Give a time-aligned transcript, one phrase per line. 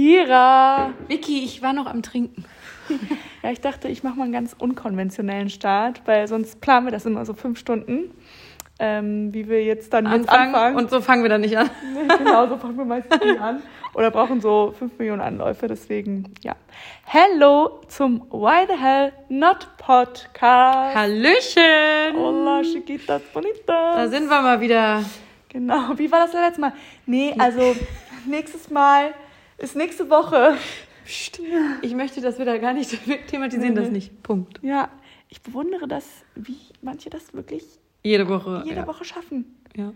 [0.00, 0.94] Kira!
[1.08, 2.46] Vicky, ich war noch am Trinken.
[3.42, 7.04] Ja, ich dachte, ich mache mal einen ganz unkonventionellen Start, weil sonst planen wir das
[7.04, 8.10] immer so fünf Stunden.
[8.78, 10.76] Ähm, wie wir jetzt dann jetzt Anfangen, anfangen.
[10.78, 11.68] und so fangen wir dann nicht an.
[12.18, 13.62] Genau, so fangen wir meistens nie an.
[13.92, 16.56] Oder brauchen so 5 Millionen Anläufe, deswegen, ja.
[17.04, 20.96] Hello zum Why the Hell Not Podcast.
[20.96, 22.16] Hallöchen!
[22.16, 24.10] Hola, chiquitas Da bonitas.
[24.10, 25.04] sind wir mal wieder.
[25.50, 26.72] Genau, wie war das letzte Mal?
[27.04, 27.76] Nee, also
[28.26, 29.12] nächstes Mal
[29.60, 30.54] ist nächste Woche.
[31.04, 31.40] Psst.
[31.82, 33.94] Ich möchte das wieder gar nicht wir thematisieren, Nee, das nee.
[33.94, 34.22] nicht.
[34.22, 34.58] Punkt.
[34.62, 34.88] Ja,
[35.28, 37.64] ich bewundere das, wie manche das wirklich
[38.02, 38.62] Jede Woche.
[38.64, 38.86] jede ja.
[38.86, 39.56] Woche schaffen.
[39.76, 39.92] Ja.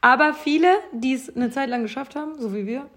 [0.00, 2.88] Aber viele, die es eine Zeit lang geschafft haben, so wie wir,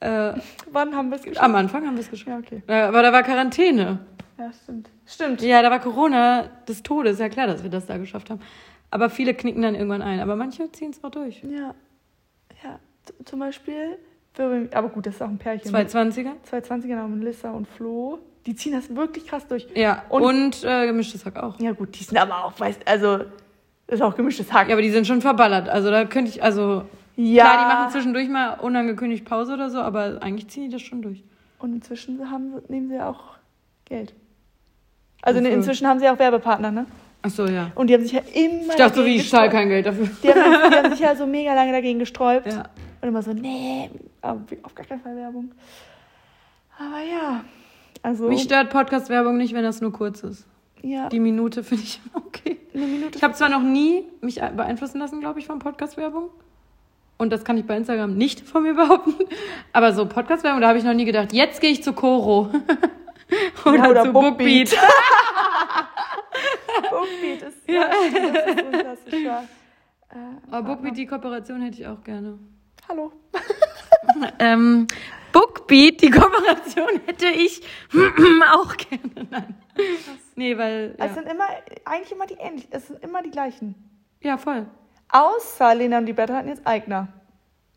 [0.00, 0.34] äh,
[0.70, 1.44] Wann haben wir es geschafft?
[1.44, 2.28] am Anfang haben wir es geschafft.
[2.28, 2.62] Ja, okay.
[2.68, 4.00] Ja, aber da war Quarantäne.
[4.38, 4.90] Ja, stimmt.
[5.06, 5.42] Stimmt.
[5.42, 7.18] Ja, da war Corona des Todes.
[7.18, 8.40] Ja klar, dass wir das da geschafft haben.
[8.90, 10.20] Aber viele knicken dann irgendwann ein.
[10.20, 11.42] Aber manche ziehen es auch durch.
[11.44, 11.74] Ja.
[12.62, 13.98] Ja, z- zum Beispiel,
[14.38, 15.70] aber gut, das ist auch ein Pärchen.
[15.70, 16.32] Zwei 20er.
[16.44, 18.18] 220 genau, Melissa und Flo.
[18.46, 19.66] Die ziehen das wirklich krass durch.
[19.74, 21.58] Ja, Und- und, äh, gemischtes Hack auch.
[21.60, 23.18] Ja, gut, die sind aber auch, weißt also,
[23.86, 24.68] das ist auch gemischtes Hack.
[24.68, 25.68] Ja, aber die sind schon verballert.
[25.68, 26.84] Also da könnte ich, also
[27.16, 27.44] Ja.
[27.44, 31.00] klar, die machen zwischendurch mal unangekündigt Pause oder so, aber eigentlich ziehen die das schon
[31.00, 31.22] durch.
[31.58, 33.36] Und inzwischen haben, nehmen sie auch
[33.86, 34.12] Geld.
[35.22, 35.52] Also Wofür?
[35.54, 36.86] inzwischen haben sie auch Werbepartner, ne?
[37.22, 37.70] Ach so, ja.
[37.74, 38.68] Und die haben sich ja immer.
[38.68, 40.06] Ich dachte so, wie ich zahle kein Geld dafür.
[40.22, 42.46] Die haben, die haben sich ja so mega lange dagegen gesträubt.
[42.52, 42.64] Ja.
[43.00, 43.88] Und immer so, nee,
[44.24, 45.52] auf gar keinen Fall Werbung.
[46.78, 47.44] Aber ja,
[48.02, 48.28] also.
[48.28, 50.46] Mich stört Podcast-Werbung nicht, wenn das nur kurz ist.
[50.82, 52.58] ja, Die Minute finde ich okay.
[52.74, 53.16] eine Minute.
[53.16, 56.30] Ich habe zwar noch nie mich beeinflussen lassen, glaube ich, von Podcast-Werbung.
[57.16, 59.14] Und das kann ich bei Instagram nicht von mir behaupten.
[59.72, 62.50] Aber so Podcast-Werbung, da habe ich noch nie gedacht, jetzt gehe ich zu Coro.
[63.64, 64.70] oder, Ja, oder zu Bookbeat.
[64.70, 64.76] Bookbeat.
[66.90, 67.88] Bookbeat ist, ja.
[68.72, 69.16] das ist so
[70.50, 72.38] Aber Bookbeat, die Kooperation hätte ich auch gerne.
[72.88, 73.12] Hallo.
[74.38, 74.88] Ähm,
[75.32, 77.60] Bookbeat, die Kooperation hätte ich
[78.52, 79.26] auch gerne.
[79.30, 79.54] Nein.
[80.36, 80.94] Nee, weil.
[80.98, 81.46] Es Ja, sind immer,
[81.84, 83.74] eigentlich immer die ähnlichen, es sind immer die gleichen.
[84.20, 84.66] ja voll.
[85.10, 87.08] Außer Lena und die Bette hatten jetzt Eigner.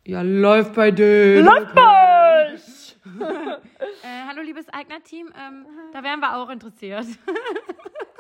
[0.06, 1.46] Ja, läuft bei denen.
[1.46, 2.96] Läuft bei euch!
[3.19, 5.28] Äh, hallo, liebes Eigner-Team.
[5.38, 7.06] Ähm, da wären wir auch interessiert.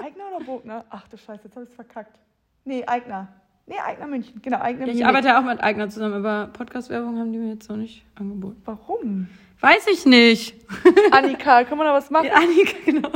[0.03, 0.85] Eigner oder Bogner?
[0.89, 2.19] Ach du Scheiße, jetzt habe ich es verkackt.
[2.65, 3.27] Nee, Eigner.
[3.69, 4.41] Nee, Eigner München.
[4.41, 5.05] Genau, Eigner Ich München.
[5.07, 8.61] arbeite ja auch mit Eigner zusammen, aber Podcast-Werbung haben die mir jetzt noch nicht angeboten.
[8.63, 9.27] Warum?
[9.59, 10.55] Weiß ich nicht.
[11.11, 12.29] Annika, kann man da was machen?
[12.33, 13.09] Annika, genau.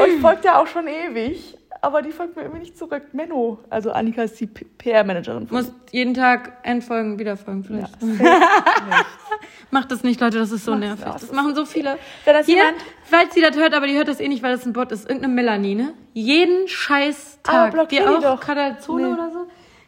[0.00, 3.02] Euch folgt ja auch schon ewig, aber die folgt mir irgendwie nicht zurück.
[3.12, 5.46] Menno, also Annika ist die PR-Managerin.
[5.50, 8.02] Muss jeden Tag entfolgen, wiederfolgen Ja, vielleicht.
[8.02, 8.20] nicht.
[9.70, 11.12] Macht das nicht, Leute, das ist so Macht's nervig.
[11.20, 11.98] Das machen so viele.
[12.24, 14.52] Wenn das Hier, jemand- falls sie das hört, aber die hört das eh nicht, weil
[14.52, 15.08] das ein Bot ist.
[15.08, 15.94] Irgendeine Melanie, ne?
[16.12, 17.72] Jeden scheiß Tag.
[17.72, 18.40] blockier die auch doch.
[18.40, 19.12] Kadalzone Nee.
[19.12, 19.38] oder so.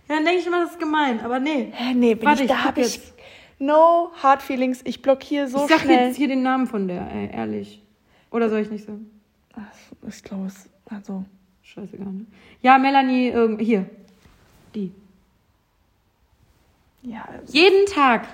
[0.09, 1.21] Ja, dann denke ich immer, das ist gemein.
[1.25, 1.73] Aber nee.
[1.73, 3.15] Hä, nee, bin Warte, ich, da habe ich jetzt.
[3.59, 4.81] no hard feelings.
[4.85, 6.07] Ich blockiere so ich sag schnell.
[6.09, 7.83] jetzt hier den Namen von der, ey, ehrlich.
[8.31, 9.11] Oder soll ich nicht sagen?
[9.57, 10.69] Ach, ich glaube es.
[10.91, 11.25] Also,
[11.73, 12.27] Scheißegal, ne?
[12.61, 13.87] Ja, Melanie, ähm, hier.
[14.75, 14.93] Die.
[17.03, 17.25] ja.
[17.31, 18.29] also Jeden Tag.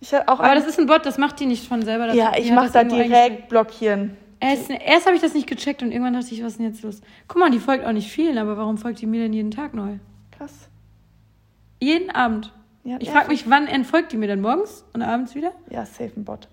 [0.00, 2.06] Ich hatte auch Aber das ist ein Bot, das macht die nicht von selber.
[2.06, 4.16] Das Ja, ich hat mach das da direkt blockieren.
[4.40, 6.82] Erst, erst habe ich das nicht gecheckt und irgendwann dachte ich, was ist denn jetzt
[6.82, 7.02] los?
[7.28, 9.74] Guck mal, die folgt auch nicht vielen, aber warum folgt die mir denn jeden Tag
[9.74, 9.98] neu?
[10.30, 10.68] Krass.
[11.78, 12.52] Jeden Abend.
[12.84, 14.40] Ja, Ich frage mich, wann entfolgt die mir denn?
[14.40, 15.52] Morgens und abends wieder?
[15.68, 16.48] Ja, safe ein Bot.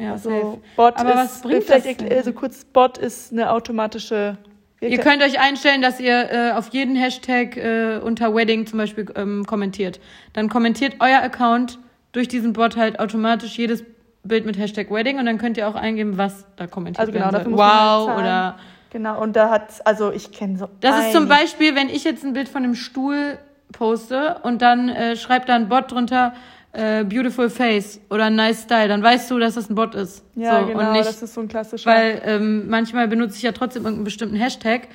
[0.00, 0.58] Ja, Also safe.
[0.76, 2.12] Bot Aber ist, was bringt vielleicht das denn?
[2.12, 4.38] Also kurz, Bot ist eine automatische.
[4.80, 9.06] Ihr könnt euch einstellen, dass ihr äh, auf jeden Hashtag äh, unter Wedding zum Beispiel
[9.16, 9.98] ähm, kommentiert.
[10.34, 11.78] Dann kommentiert euer Account
[12.12, 13.84] durch diesen Bot halt automatisch jedes
[14.22, 17.32] Bild mit Hashtag Wedding und dann könnt ihr auch eingeben, was da kommentiert Also genau,
[17.32, 17.64] werden soll.
[17.64, 18.20] halt Wow zahlen.
[18.20, 18.58] oder
[18.90, 20.68] Genau, und da hat, also ich kenne so.
[20.80, 23.38] Das ist zum Beispiel, wenn ich jetzt ein Bild von einem Stuhl
[23.72, 26.32] poste und dann äh, schreibt da ein Bot drunter
[26.72, 30.22] äh, Beautiful Face oder Nice Style, dann weißt du, dass das ein Bot ist.
[30.36, 31.90] Ja, so, genau, und nicht, das ist so ein klassischer.
[31.90, 34.88] weil ähm, manchmal benutze ich ja trotzdem irgendeinen bestimmten Hashtag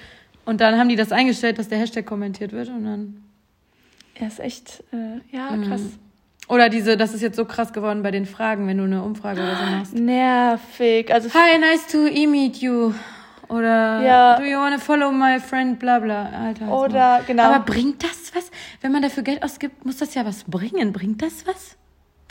[0.46, 3.24] und dann haben die das eingestellt, dass der Hashtag kommentiert wird und dann
[4.16, 5.68] er ist echt, äh, ja, Mhm.
[5.68, 5.82] krass.
[6.48, 9.42] oder diese, das ist jetzt so krass geworden bei den Fragen, wenn du eine Umfrage
[9.42, 9.94] oder so machst.
[9.96, 11.12] Nervig.
[11.12, 12.94] Also, Hi, nice to e-meet you.
[13.50, 14.38] Oder Ja.
[14.38, 16.26] do you wanna follow my friend, bla bla.
[16.26, 16.66] Alter.
[16.68, 17.44] halt's Oder, genau.
[17.44, 18.50] Aber bringt das was?
[18.82, 20.94] Wenn man dafür Geld ausgibt, muss das ja was bringen.
[20.94, 21.78] Bringt das was?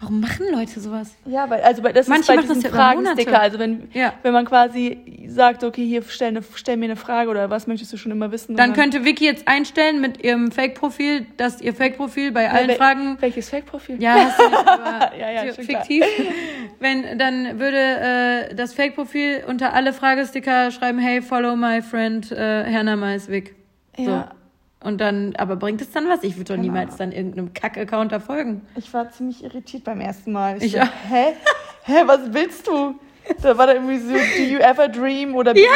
[0.02, 1.14] Warum machen Leute sowas?
[1.26, 3.40] ja, weil, also bei- das Manche ist bei diesen ja Fragensticker.
[3.40, 4.12] Also wenn, Ja.
[4.22, 7.92] wenn man quasi sagt, okay, hier stell, eine, stell mir eine Frage oder was möchtest
[7.92, 8.56] du schon immer wissen?
[8.56, 12.76] Dann und könnte Vicky jetzt einstellen mit ihrem Fake-Profil, dass ihr Fake-Profil bei allen wel-
[12.76, 13.16] Fragen.
[13.20, 14.02] Welches Fake-Profil?
[14.02, 16.04] Ja, hast du nicht, aber Ja, ja, fiktiv.
[16.80, 17.78] Wenn, dann würde
[18.50, 23.54] äh, das Fake-Profil unter alle Fragesticker schreiben, hey, follow my friend äh, ist Vic.
[23.96, 24.02] So.
[24.02, 24.30] Ja.
[24.84, 26.22] Und dann, aber bringt es dann was?
[26.24, 28.66] Ich würde doch Keine niemals dann irgendeinem Kack-Account da folgen.
[28.76, 30.62] Ich war ziemlich irritiert beim ersten Mal.
[30.62, 30.86] Ich so, auch.
[31.08, 31.34] hä?
[31.84, 32.94] Hä, was willst du?
[33.40, 35.70] Da war da irgendwie so, do you ever dream oder Ja,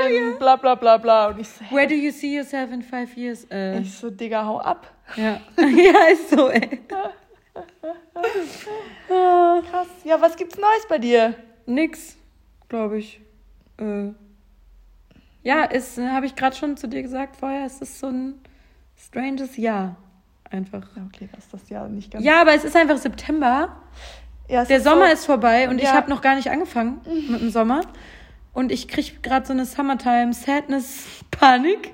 [0.00, 1.28] genau, in bla bla bla bla.
[1.28, 1.74] Und ich so, hä?
[1.76, 3.46] Where do you see yourself in five years?
[3.50, 4.90] Äh, Ich so, Digga, hau ab.
[5.16, 5.40] ja.
[5.56, 6.80] ja, ist so, ey.
[9.08, 9.86] Krass.
[10.04, 11.34] Ja, was gibt's Neues bei dir?
[11.66, 12.16] nix,
[12.68, 13.20] glaube ich.
[13.78, 14.08] Äh,
[15.48, 18.34] ja, ist, habe ich gerade schon zu dir gesagt vorher, es ist so ein
[18.96, 19.96] stranges Jahr.
[20.50, 20.86] Einfach.
[20.94, 22.22] Ja, okay, das ist das ja nicht ganz.
[22.24, 23.76] Ja, aber es ist einfach September.
[24.46, 25.94] Ja, Der Sommer so, ist vorbei und ich Ja.
[25.94, 27.80] habe noch gar nicht angefangen mit dem Sommer.
[28.52, 31.92] Und ich kriege gerade so eine Summertime Sadness Panik.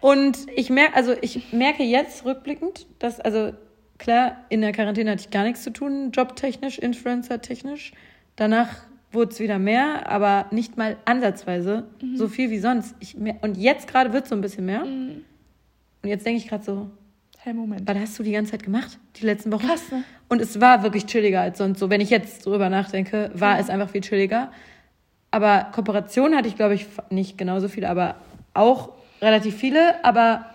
[0.00, 3.52] Und ich merke, also ich merke jetzt rückblickend, dass, also
[3.98, 7.92] klar, in der Quarantäne hatte ich gar nichts zu tun, jobtechnisch, Influencer-technisch.
[8.36, 8.68] Danach
[9.12, 11.84] wurde es wieder mehr, aber nicht mal ansatzweise
[12.14, 12.94] so viel wie sonst.
[13.00, 14.82] Ich mer und jetzt gerade wird es so ein bisschen mehr.
[14.82, 15.24] Und
[16.02, 16.90] jetzt denke ich gerade so,
[17.38, 17.88] Hey, Moment.
[17.88, 19.66] was hast du die ganze Zeit gemacht, die letzten Wochen?
[19.66, 20.02] Krass, ne?
[20.28, 21.88] Und es war wirklich chilliger als sonst so.
[21.88, 24.52] Wenn ich jetzt drüber nachdenke, war es einfach viel chilliger.
[25.30, 28.16] Aber Kooperation hatte ich, glaube ich, nicht genauso viele, aber
[28.54, 28.90] auch
[29.22, 30.46] relativ viele, aber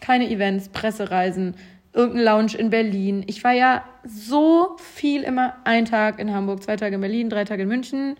[0.00, 1.54] keine Events, Pressereisen,
[1.92, 3.24] irgendein Lounge in Berlin.
[3.26, 7.44] Ich war ja so viel immer ein Tag in Hamburg, zwei Tage in Berlin, drei
[7.44, 8.16] Tage in München.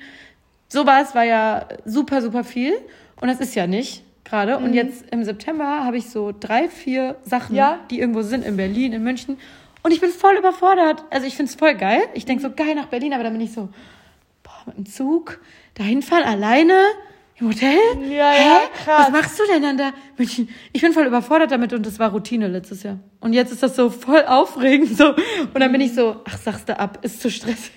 [0.68, 2.74] Sowas war ja super, super viel.
[3.20, 4.58] Und das ist ja nicht gerade.
[4.58, 7.80] Und jetzt im September habe ich so drei, vier Sachen, Ja.
[7.90, 9.38] die irgendwo sind in Berlin, in München.
[9.82, 11.04] Und ich bin voll überfordert.
[11.10, 12.02] Also ich finde es voll geil.
[12.14, 13.68] Ich denke so geil nach Berlin, aber dann bin ich so,
[14.42, 15.40] boah, mit dem Zug,
[15.74, 16.74] dahin fahren alleine,
[17.42, 17.76] im Hotel?
[18.10, 18.44] Ja, Hä?
[18.44, 19.06] ja, krass.
[19.06, 19.92] Was machst du denn dann da?
[20.16, 20.48] München?
[20.72, 22.98] Ich bin voll überfordert damit und das war Routine letztes Jahr.
[23.20, 25.10] Und jetzt ist das so voll aufregend so.
[25.10, 27.72] Und dann bin ich so, ach, sagst du ab, ist zu stressig.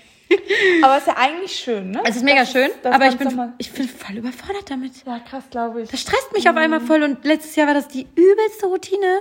[0.82, 2.02] Aber ist ja eigentlich schön, ne?
[2.04, 4.94] Es ist mega Das schön, dass aber ich bin, ich bin voll überfordert damit.
[5.06, 5.90] Ja, krass, glaube ich.
[5.90, 9.20] Das stresst mich auf einmal voll und letztes Jahr war das die übelste Routine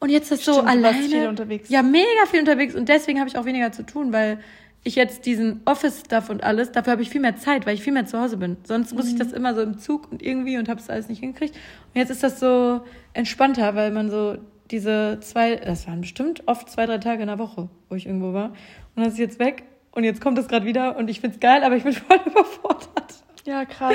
[0.00, 1.08] und jetzt ist das so Stimmt, warst alleine.
[1.08, 1.68] viel unterwegs.
[1.68, 4.40] Ja, mega viel unterwegs und deswegen habe ich auch weniger zu tun, weil
[4.84, 7.92] ich jetzt diesen Office-Stuff und alles, dafür habe ich viel mehr Zeit, weil ich viel
[7.92, 8.56] mehr zu Hause bin.
[8.64, 9.18] Sonst muss ich Mhm.
[9.18, 11.54] das immer so im Zug und irgendwie und habe es alles nicht hingekriegt.
[11.54, 12.80] Und jetzt ist das so
[13.12, 14.36] entspannter, weil man so
[14.70, 18.32] diese zwei, das waren bestimmt oft zwei, drei Tage in der Woche, wo ich irgendwo
[18.32, 18.54] war.
[18.96, 19.62] Und das ist jetzt weg
[19.92, 23.22] und jetzt kommt es gerade wieder und ich find's geil, aber ich bin voll überfordert.
[23.44, 23.94] Ja, krass.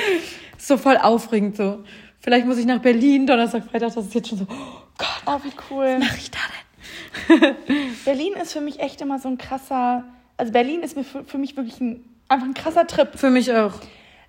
[0.57, 1.83] Ist so voll aufregend so.
[2.19, 5.39] Vielleicht muss ich nach Berlin, Donnerstag, Freitag, das ist jetzt schon so, oh Gott, Oh,
[5.43, 5.97] wie cool.
[5.99, 6.39] was mache ich da
[7.39, 7.55] denn?
[8.05, 10.03] Berlin ist für mich echt immer so ein krasser.
[10.37, 13.09] Also Berlin ist mir für, für mich wirklich ein, einfach ein krasser Trip.
[13.15, 13.73] Für mich auch.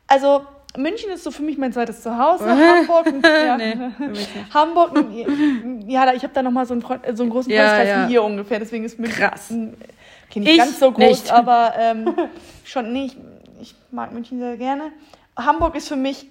[0.06, 0.42] Also
[0.76, 2.44] München ist so für mich mein zweites Zuhause.
[2.48, 3.74] Hamburg, ein- ja, Nee.
[4.52, 7.68] Hamburg, ein- ja, ich habe da noch mal so einen, Freund, so einen großen Ja,
[7.68, 8.04] Freundeskreis ja.
[8.06, 8.58] wie hier ungefähr.
[8.58, 9.50] Deswegen ist München Krass.
[9.50, 9.76] ein-
[10.30, 11.30] okay, nicht Ich ganz so groß, nicht.
[11.32, 12.14] aber ähm,
[12.64, 13.16] schon nee, ich,
[13.60, 14.92] ich mag München sehr gerne.
[15.36, 16.26] Hamburg ist für mich,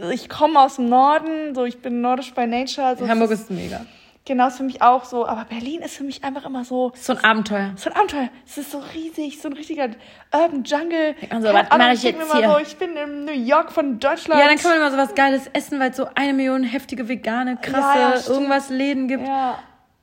[0.00, 2.86] äh, ich komme aus dem Norden, so ich bin nordisch by nature.
[2.86, 3.84] Also Hamburg ist mega.
[4.24, 7.14] Genau ist für mich auch so, aber Berlin ist für mich einfach immer so So
[7.14, 7.72] ein Abenteuer.
[7.76, 8.28] so ein Abenteuer.
[8.46, 9.88] Es ist so riesig, so ein richtiger
[10.32, 11.14] Urban Jungle.
[11.30, 12.50] Und so, was Ahnung, mach ich jetzt mal hier?
[12.50, 14.40] So, ich bin in New York von Deutschland.
[14.40, 17.08] Ja, dann kann man immer so was Geiles essen, weil es so eine Million heftige,
[17.08, 18.36] vegane, krasse, Ja, ja, stimmt.
[18.36, 19.26] irgendwas Läden gibt.
[19.26, 19.58] Ja,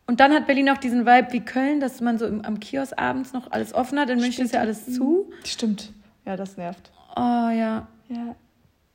[0.07, 2.93] Und dann hat Berlin auch diesen Vibe wie Köln, dass man so im, am Kiosk
[2.97, 4.09] abends noch alles offen hat.
[4.09, 5.29] In München ist ja alles zu.
[5.43, 5.91] stimmt.
[6.25, 6.91] Ja, das nervt.
[7.15, 7.19] Oh
[7.49, 7.87] ja.
[8.09, 8.35] Ja.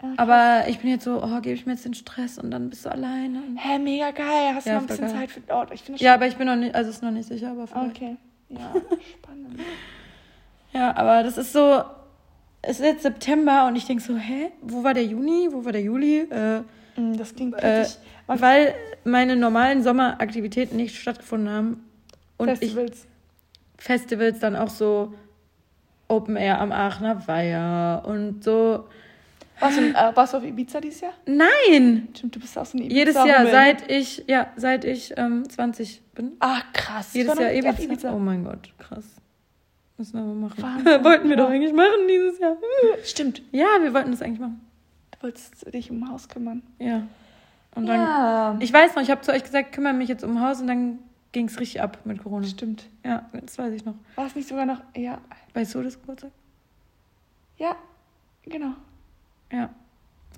[0.02, 2.70] Ja Aber ich bin jetzt so, oh, gebe ich mir jetzt den Stress und dann
[2.70, 3.42] bist du alleine.
[3.56, 4.54] Hä, mega geil.
[4.54, 5.16] Hast du Ja, noch ein bisschen geil.
[5.16, 5.72] Zeit für Ort?
[5.72, 7.96] Ich finde Ja, aber ich bin noch nicht, also ist noch nicht sicher, aber vielleicht.
[7.96, 8.16] Okay.
[8.48, 8.72] Ja,
[9.18, 9.60] spannend.
[10.72, 11.82] Ja, aber das ist so,
[12.62, 15.72] es ist jetzt September und ich denke so, hä, wo war der Juni, wo war
[15.72, 16.20] der Juli?
[16.30, 16.62] Äh,
[16.98, 17.86] Mm, Das klingt äh,
[18.26, 18.74] weil
[19.04, 21.84] meine normalen Sommeraktivitäten nicht stattgefunden haben
[22.38, 23.06] und ich Festivals.
[23.76, 25.12] Festivals dann auch so
[26.08, 28.86] Open Air am Aachener Weiher und so.
[29.58, 31.12] Warst, du, äh, warst du auf Ibiza dieses Jahr?
[31.24, 32.08] Nein!
[32.14, 32.96] Stimmt, du bist auch so ein Ibiza.
[32.96, 36.32] Jedes Jahr, seit ich, ja, seit ich ähm, 20 bin.
[36.40, 37.14] Ach, krass.
[37.14, 38.12] Jedes Jahr auf Ibiza.
[38.12, 39.04] Oh mein Gott, krass.
[39.98, 40.62] Müssen wir mal machen.
[40.62, 41.04] Wahnsinn.
[41.04, 41.54] wollten wir doch Ja.
[41.54, 42.56] eigentlich machen dieses Jahr.
[43.02, 43.42] Stimmt.
[43.50, 44.60] Ja, wir wollten das eigentlich machen.
[45.12, 46.62] Du wolltest dich um Haus kümmern.
[46.78, 47.06] Ja.
[47.74, 48.56] Und dann, ja.
[48.60, 50.98] ich weiß noch, ich habe zu euch gesagt, kümmere mich jetzt um Haus und dann
[51.32, 52.46] ging es richtig ab mit Corona.
[52.46, 52.88] Stimmt.
[53.04, 53.94] Ja, das weiß ich noch.
[54.16, 54.82] War es nicht sogar noch.
[54.94, 55.20] Ja.
[55.52, 56.30] Bei Sodes Geburtstag?
[57.58, 57.76] Ja,
[58.44, 58.72] genau.
[59.52, 59.70] Ja.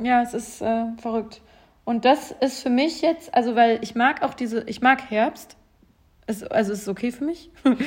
[0.01, 1.41] Ja, es ist äh, verrückt.
[1.85, 5.57] Und das ist für mich jetzt, also weil ich mag auch diese, ich mag Herbst.
[6.27, 7.51] Es, also es ist okay für mich.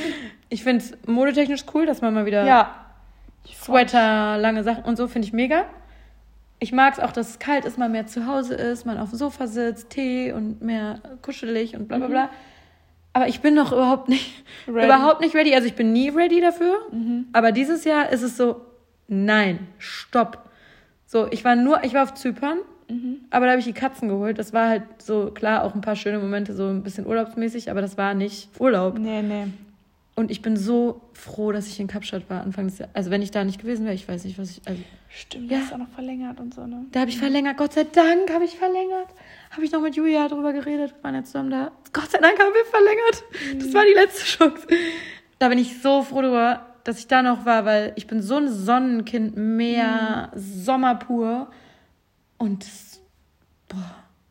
[0.50, 2.76] Ich finde es modetechnisch cool, dass man mal wieder Ja.
[3.48, 5.64] Sweater, lange Sachen und so finde ich mega.
[6.60, 9.10] Ich mag es auch, dass es kalt ist, man mehr zu Hause ist, man auf
[9.12, 12.30] dem Sofa sitzt, Tee und mehr kuschelig und bla bla bla.
[13.14, 14.86] Aber ich bin noch überhaupt nicht, Ready.
[14.86, 15.56] überhaupt nicht ready.
[15.56, 16.76] Also ich bin nie ready dafür.
[17.34, 18.62] Aber dieses Jahr ist es so,
[19.08, 20.50] nein, stopp.
[21.12, 22.60] So, ich war nur, ich war auf Zypern
[23.32, 24.40] Aber da habe ich die Katzen geholt.
[24.40, 27.82] Das war halt so, klar, auch ein paar schöne Momente, so ein bisschen urlaubsmäßig, aber
[27.82, 28.98] das war nicht Urlaub.
[28.98, 29.48] Nee, nee.
[30.16, 32.96] Und ich bin so froh, dass ich in Kapstadt war Anfang des Jahres.
[32.96, 34.62] Also wenn ich da nicht gewesen wäre, ich weiß nicht, was ich.
[34.66, 35.58] Also, Stimmt, Ja.
[35.58, 36.86] du hast auch noch verlängert und so, ne?
[36.94, 37.58] da habe ich verlängert.
[37.58, 39.10] Gott sei Dank habe ich verlängert.
[39.50, 40.94] Habe ich noch mit Julia drüber geredet.
[40.98, 41.72] Wir waren jetzt zusammen da.
[41.92, 43.62] Gott sei Dank haben wir verlängert.
[43.62, 44.66] Das war die letzte Chance.
[45.40, 48.38] Da bin ich so froh drüber, dass ich da noch war, weil ich bin so
[48.38, 51.50] ein Sonnenkind, Meer, Sommer pur.
[52.38, 53.02] Und, das-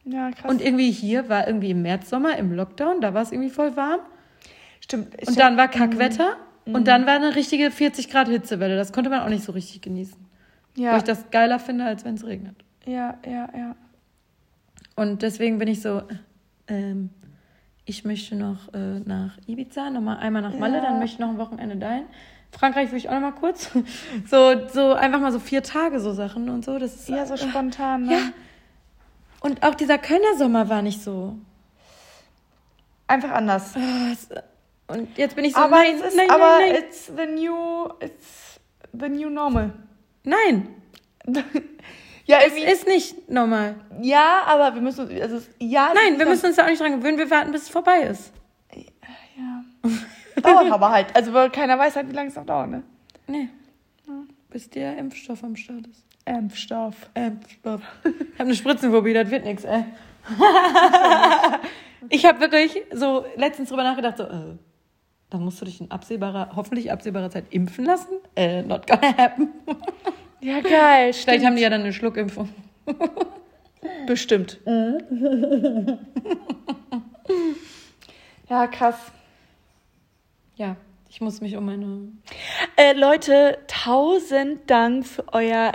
[0.05, 0.51] Ja, krass.
[0.51, 3.77] und irgendwie hier war irgendwie im März, Sommer, im Lockdown, da war es irgendwie voll
[3.77, 4.01] warm.
[4.81, 5.17] Stimmt.
[5.29, 6.37] Und dann war Kackwetter.
[6.67, 8.77] Und dann war eine richtige 40 Grad Hitzewelle.
[8.77, 10.17] Das konnte man auch nicht so richtig genießen.
[10.77, 12.57] Wo ja, ich das geiler finde, als wenn es regnet.
[12.87, 13.77] ja, ja, ja.
[14.97, 16.03] Und deswegen bin ich so,
[16.69, 17.11] ähm,
[17.87, 20.83] ich möchte noch äh, nach Ibiza, nochmal einmal nach Malle, Ja.
[20.83, 22.05] dann möchte ich noch ein Wochenende dahin.
[22.59, 23.71] Frankreich würde ich auch noch mal kurz.
[24.31, 26.79] So, so einfach mal so vier Tage so Sachen und so.
[26.79, 28.13] Das ist Ja, so spontan, ne?
[28.13, 28.21] Ja.
[29.41, 31.37] Und auch dieser Kölner Sommer war nicht so.
[33.07, 33.75] Einfach anders.
[33.77, 34.29] Ah, es-
[34.87, 36.83] Und jetzt bin ich so, aber nein, es ist, nein, aber nein, nein.
[36.83, 38.61] it's the new, it's
[38.93, 39.73] the new normal.
[40.25, 40.69] Nein,
[42.27, 43.77] ja, es ist nicht normal.
[44.03, 45.93] ja, aber wir müssen, also, ja.
[45.95, 47.19] Nein, wir müssen uns da auch nicht dran gewöhnen.
[47.19, 48.33] Wir warten, bis es vorbei ist.
[48.75, 49.65] Ja.
[50.43, 51.15] Dauert aber halt.
[51.15, 52.83] Also, weil keiner weiß halt, wie lange es noch dauert, ne?
[53.27, 53.49] Nee.
[54.51, 56.05] Bis der Impfstoff am Start ist.
[56.25, 57.11] Impfstoff.
[57.15, 57.83] Impfstoff.
[58.05, 59.85] Ich habe eine Spritzenphobie, das wird nichts, ey.
[62.09, 64.57] ich habe wirklich so letztens drüber nachgedacht, so, äh,
[65.31, 68.19] dann musst du dich in absehbarer, hoffentlich absehbarer Zeit impfen lassen.
[68.37, 69.49] Äh, not gonna happen.
[70.41, 71.13] Ja, geil.
[71.15, 72.49] Vielleicht haben die ja dann eine Schluckimpfung.
[74.07, 74.59] Bestimmt.
[78.49, 78.97] ja, krass.
[80.61, 80.77] Ja,
[81.09, 82.09] ich muss mich um meine.
[82.77, 85.73] Äh, Leute, tausend Dank für euer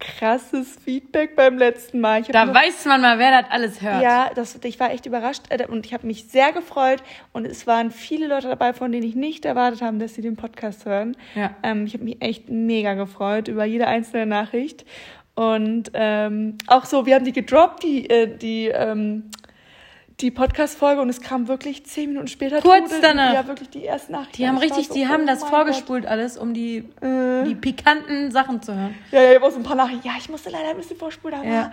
[0.00, 2.22] krasses Feedback beim letzten Mal.
[2.22, 4.02] Da noch- weiß man mal, wer das alles hört.
[4.02, 7.00] Ja, das, ich war echt überrascht äh, und ich habe mich sehr gefreut
[7.32, 10.34] und es waren viele Leute dabei, von denen ich nicht erwartet habe, dass sie den
[10.34, 11.16] Podcast hören.
[11.36, 11.54] Ja.
[11.62, 14.84] Ähm, ich habe mich echt mega gefreut über jede einzelne Nachricht
[15.36, 19.30] und ähm, auch so, wir haben die gedroppt, die, äh, die, ähm,
[20.20, 22.60] die Podcast-Folge und es kam wirklich zehn Minuten später.
[22.60, 23.34] Kurz danach.
[23.34, 24.36] Ja, wirklich die ersten Nachrichten.
[24.36, 27.08] Die haben richtig, so, die oh haben das vorgespult alles, um die, Gott.
[27.10, 28.94] Äh, die pikanten Sachen zu hören.
[29.10, 30.06] ja, ja, ich war so ein paar Nachrichten.
[30.06, 31.72] Ja, ich musste leider ein bisschen vorspulen, aber Ja.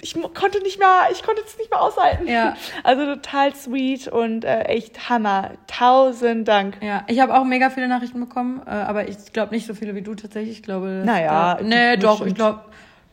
[0.00, 2.26] ich konnte nicht mehr, ich konnte es nicht mehr aushalten.
[2.26, 2.56] Ja.
[2.82, 5.50] Also total sweet und äh, echt Hammer.
[5.66, 6.78] Tausend Dank.
[6.82, 9.94] Ja, ich habe auch mega viele Nachrichten bekommen, äh, aber ich glaube nicht so viele
[9.94, 10.56] wie du tatsächlich.
[10.58, 12.28] Ich glaube, Naja, da, nee, doch, bestimmt.
[12.30, 12.60] ich glaube,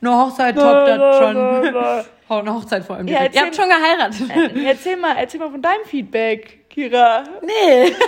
[0.06, 1.36] eine Hochzeit toppt das schon.
[1.36, 3.08] Ja, eine Hochzeit vor allem.
[3.08, 3.36] Ja, direkt.
[3.36, 4.66] Ihr habt schon erzähl- geheiratet.
[4.66, 7.24] erzähl mal, erzähl mal von deinem Feedback, Kira.
[7.42, 7.94] Nee.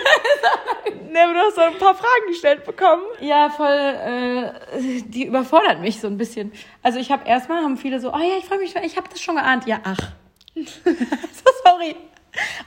[1.12, 3.04] Ne, aber du hast so ein paar Fragen gestellt bekommen.
[3.22, 6.52] Ja, voll, äh, die überfordert mich so ein bisschen.
[6.84, 9.22] Also ich habe erstmal, haben viele so, oh ja, ich freue mich, ich habe das
[9.22, 9.66] schon geahnt.
[9.66, 9.98] Ja, ach.
[10.56, 11.96] so sorry.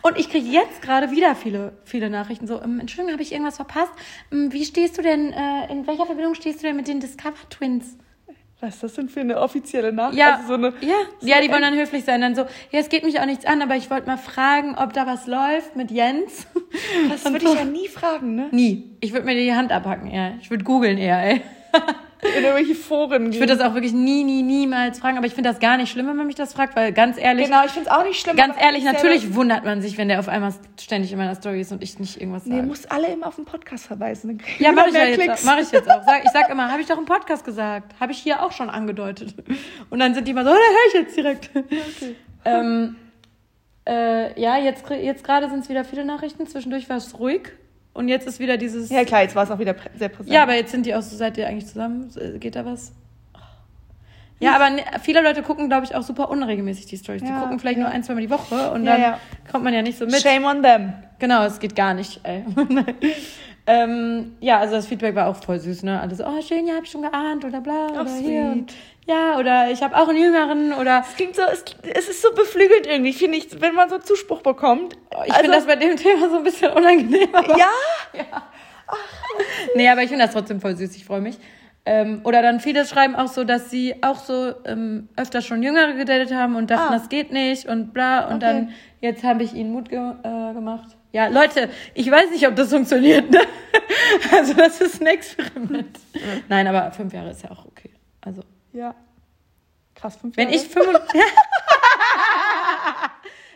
[0.00, 3.56] Und ich kriege jetzt gerade wieder viele, viele Nachrichten so, ähm, Entschuldigung, habe ich irgendwas
[3.56, 3.92] verpasst?
[4.32, 7.34] Ähm, wie stehst du denn, äh, in welcher Verbindung stehst du denn mit den Discover
[7.50, 7.98] Twins?
[8.60, 10.18] Was ist das denn für eine offizielle Nachricht?
[10.18, 12.20] Ja, Also so eine, ja, so ja, die wollen dann höflich sein.
[12.20, 14.92] Dann so, ja, es geht mich auch nichts an, aber ich wollte mal fragen, ob
[14.92, 16.46] da was läuft mit Jens.
[17.08, 18.48] Das würde ich ja nie fragen, ne?
[18.50, 18.96] Nie.
[19.00, 20.34] Ich würde mir die Hand abhacken, eher.
[20.40, 21.40] Ich würde googeln eher, ey.
[22.22, 25.16] In irgendwelche Foren Ich würde das auch wirklich nie, nie, niemals fragen.
[25.18, 27.46] Aber ich finde das gar nicht schlimm, wenn man mich das fragt, weil ganz ehrlich,
[27.46, 28.36] Genau, ich finde es auch nicht schlimm.
[28.36, 31.70] ganz ehrlich, natürlich wundert man sich, wenn der auf einmal ständig in meiner Story ist
[31.70, 32.66] und ich nicht irgendwas Nee, sage.
[32.66, 34.42] muss alle immer auf den Podcast verweisen.
[34.58, 36.02] ja, mache ich ja jetzt, mach ich jetzt auch.
[36.04, 37.94] Sag, ich sag immer, habe ich doch im Podcast gesagt.
[38.00, 39.34] Habe ich hier auch schon angedeutet.
[39.90, 41.50] Und dann sind die immer so, oh, da höre ich jetzt direkt.
[42.44, 42.96] ähm,
[43.88, 46.46] äh, ja, jetzt, jetzt gerade sind es wieder viele Nachrichten.
[46.46, 47.52] Zwischendurch war es ruhig.
[47.98, 48.90] Und jetzt ist wieder dieses.
[48.90, 50.32] Ja, klar, jetzt war es auch wieder prä sehr präsent.
[50.32, 52.08] Ja, aber jetzt sind die auch so, seid ihr eigentlich zusammen?
[52.38, 52.92] Geht da was?
[54.38, 57.22] Ja, aber ne, viele Leute gucken, glaube ich, auch super unregelmäßig die Stories.
[57.22, 57.84] Die Ja, gucken vielleicht ja.
[57.84, 59.14] nur ein, zweimal die Woche und Ja, dann
[59.50, 60.20] kommt man ja nicht so mit.
[60.20, 60.92] Shame on them.
[61.18, 62.44] Genau, es geht gar nicht, ey.
[63.66, 66.00] ähm, ja, also das Feedback war auch voll süß, ne?
[66.00, 68.24] Alle so, oh schön, ja, hab ich schon geahnt oder bla oder sweet.
[68.24, 68.42] hier.
[68.42, 68.74] Und,
[69.08, 72.32] ja, oder ich habe auch einen Jüngeren oder Es klingt so, es, es ist so
[72.32, 74.96] beflügelt irgendwie, finde ich, wenn man so Zuspruch bekommt.
[75.26, 77.34] ich finde das bei dem Thema so ein bisschen unangenehm.
[77.34, 77.70] Aber Ja,
[79.74, 81.36] Nee, aber ich finde das trotzdem voll süß, ich freue mich.
[81.84, 85.94] Ähm, oder dann viele schreiben auch so, dass sie auch so ähm, öfter schon Jüngere
[85.94, 86.98] gedatet haben und dachten, Ah.
[86.98, 88.26] das geht nicht und bla.
[88.28, 88.46] Und Okay.
[88.46, 90.96] dann, jetzt habe ich ihnen Mut ge äh, gemacht.
[91.12, 93.30] Ja, Leute, ich weiß nicht, ob das funktioniert.
[93.30, 93.40] Ne?
[94.32, 95.98] Also das ist ein Experiment.
[96.48, 97.90] Nein, aber fünf Jahre ist ja auch okay.
[98.20, 98.94] Also ja.
[99.94, 100.62] Krass, fünf wenn Jahre.
[100.62, 101.10] ich, 35,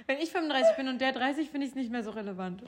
[0.07, 2.63] wenn ich 35 bin und der 30, finde ich es nicht mehr so relevant.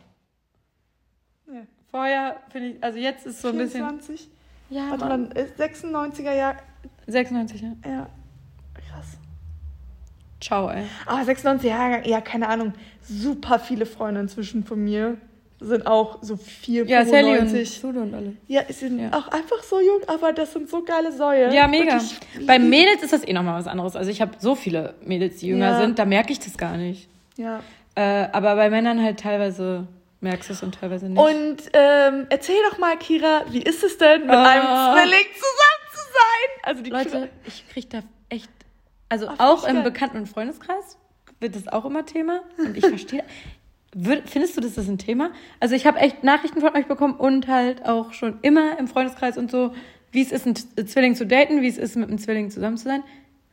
[1.46, 1.62] Ja.
[1.90, 3.82] Vorher finde ich, also jetzt ist so ein bisschen...
[3.82, 4.28] 24.
[4.70, 5.28] Ja, Warte Mann.
[5.28, 6.56] mal, ist 96er Jahr.
[7.06, 7.72] 96, ja.
[7.84, 8.08] Ja.
[8.74, 9.18] Krass.
[10.40, 10.86] Ciao, ey.
[11.06, 12.72] Aber 96 Jahre, ja, keine Ahnung.
[13.02, 15.18] Super viele Freunde inzwischen von mir
[15.60, 17.80] sind auch so 4, Ja, Sally und 95.
[17.80, 18.32] Sude und alle.
[18.48, 19.10] Ja, sind Ja.
[19.12, 21.54] auch einfach so jung, aber das sind so geile Säue.
[21.54, 22.00] Ja, mega.
[22.46, 23.96] Bei Mädels ist das eh nochmal was anderes.
[23.96, 25.80] Also ich habe so viele Mädels, die jünger Ja.
[25.80, 27.08] sind, da merke ich das gar nicht.
[27.36, 27.60] Ja.
[27.94, 29.86] Äh, aber bei Männern halt teilweise
[30.20, 31.18] merkst du es und teilweise nicht.
[31.20, 34.44] Und ähm, erzähl doch mal, Kira, wie ist es denn, mit Ah.
[34.92, 36.62] einem Zwilling zusammen zu sein?
[36.64, 38.50] Also die Leute, ich krieg da echt,
[39.08, 39.82] also Ach, auch im.
[39.84, 40.98] Bekannten- und Freundeskreis
[41.40, 42.40] wird das auch immer Thema.
[42.58, 43.22] Und ich verstehe,
[44.26, 45.30] findest du, das ist ein Thema?
[45.60, 49.38] Also ich habe echt Nachrichten von euch bekommen und halt auch schon immer im Freundeskreis
[49.38, 49.72] und so,
[50.12, 52.76] wie es ist, einen T- Zwilling zu daten, wie es ist, mit einem Zwilling zusammen
[52.76, 53.02] zu sein.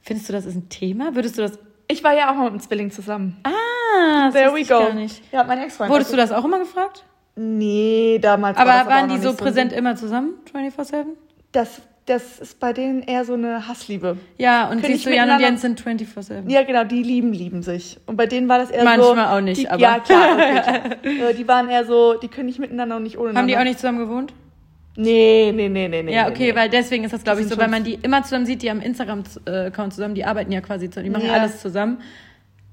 [0.01, 1.15] Findest du, das ist ein Thema?
[1.15, 1.59] Würdest du das...
[1.87, 3.37] Ich war ja auch mal mit einem Zwilling zusammen.
[3.43, 4.79] Ah, das There we ich go.
[4.79, 5.21] gar nicht.
[5.31, 5.91] Ja, mein Ex-Freund.
[5.91, 7.03] Wurdest du das auch immer gefragt?
[7.35, 11.05] Nee, damals war Aber das waren auch die so präsent immer zusammen, 24-7?
[11.51, 11.81] Das,
[12.11, 14.17] das ist bei denen eher so eine Hassliebe.
[14.37, 16.49] Ja, und Können siehst du, Jan und Jens sind 24-7.
[16.49, 17.99] Ja, genau, die lieben, lieben sich.
[18.05, 18.85] Und bei denen war das eher so...
[18.85, 20.35] Manchmal auch nicht, die, aber- Ja, klar,
[21.03, 21.29] okay.
[21.31, 23.63] Äh, Die waren eher so, die können nicht miteinander und nicht ohne Haben die auch
[23.63, 24.33] nicht zusammen gewohnt?
[24.97, 26.13] Nee, nee, nee, nee, nee.
[26.13, 26.55] Ja, okay, nee.
[26.55, 28.81] weil deswegen ist das, glaube ich, so, weil man die immer zusammen sieht, die haben
[28.81, 31.33] Instagram-Account zusammen, die arbeiten ja quasi zusammen, die machen Ja.
[31.33, 31.99] alles zusammen.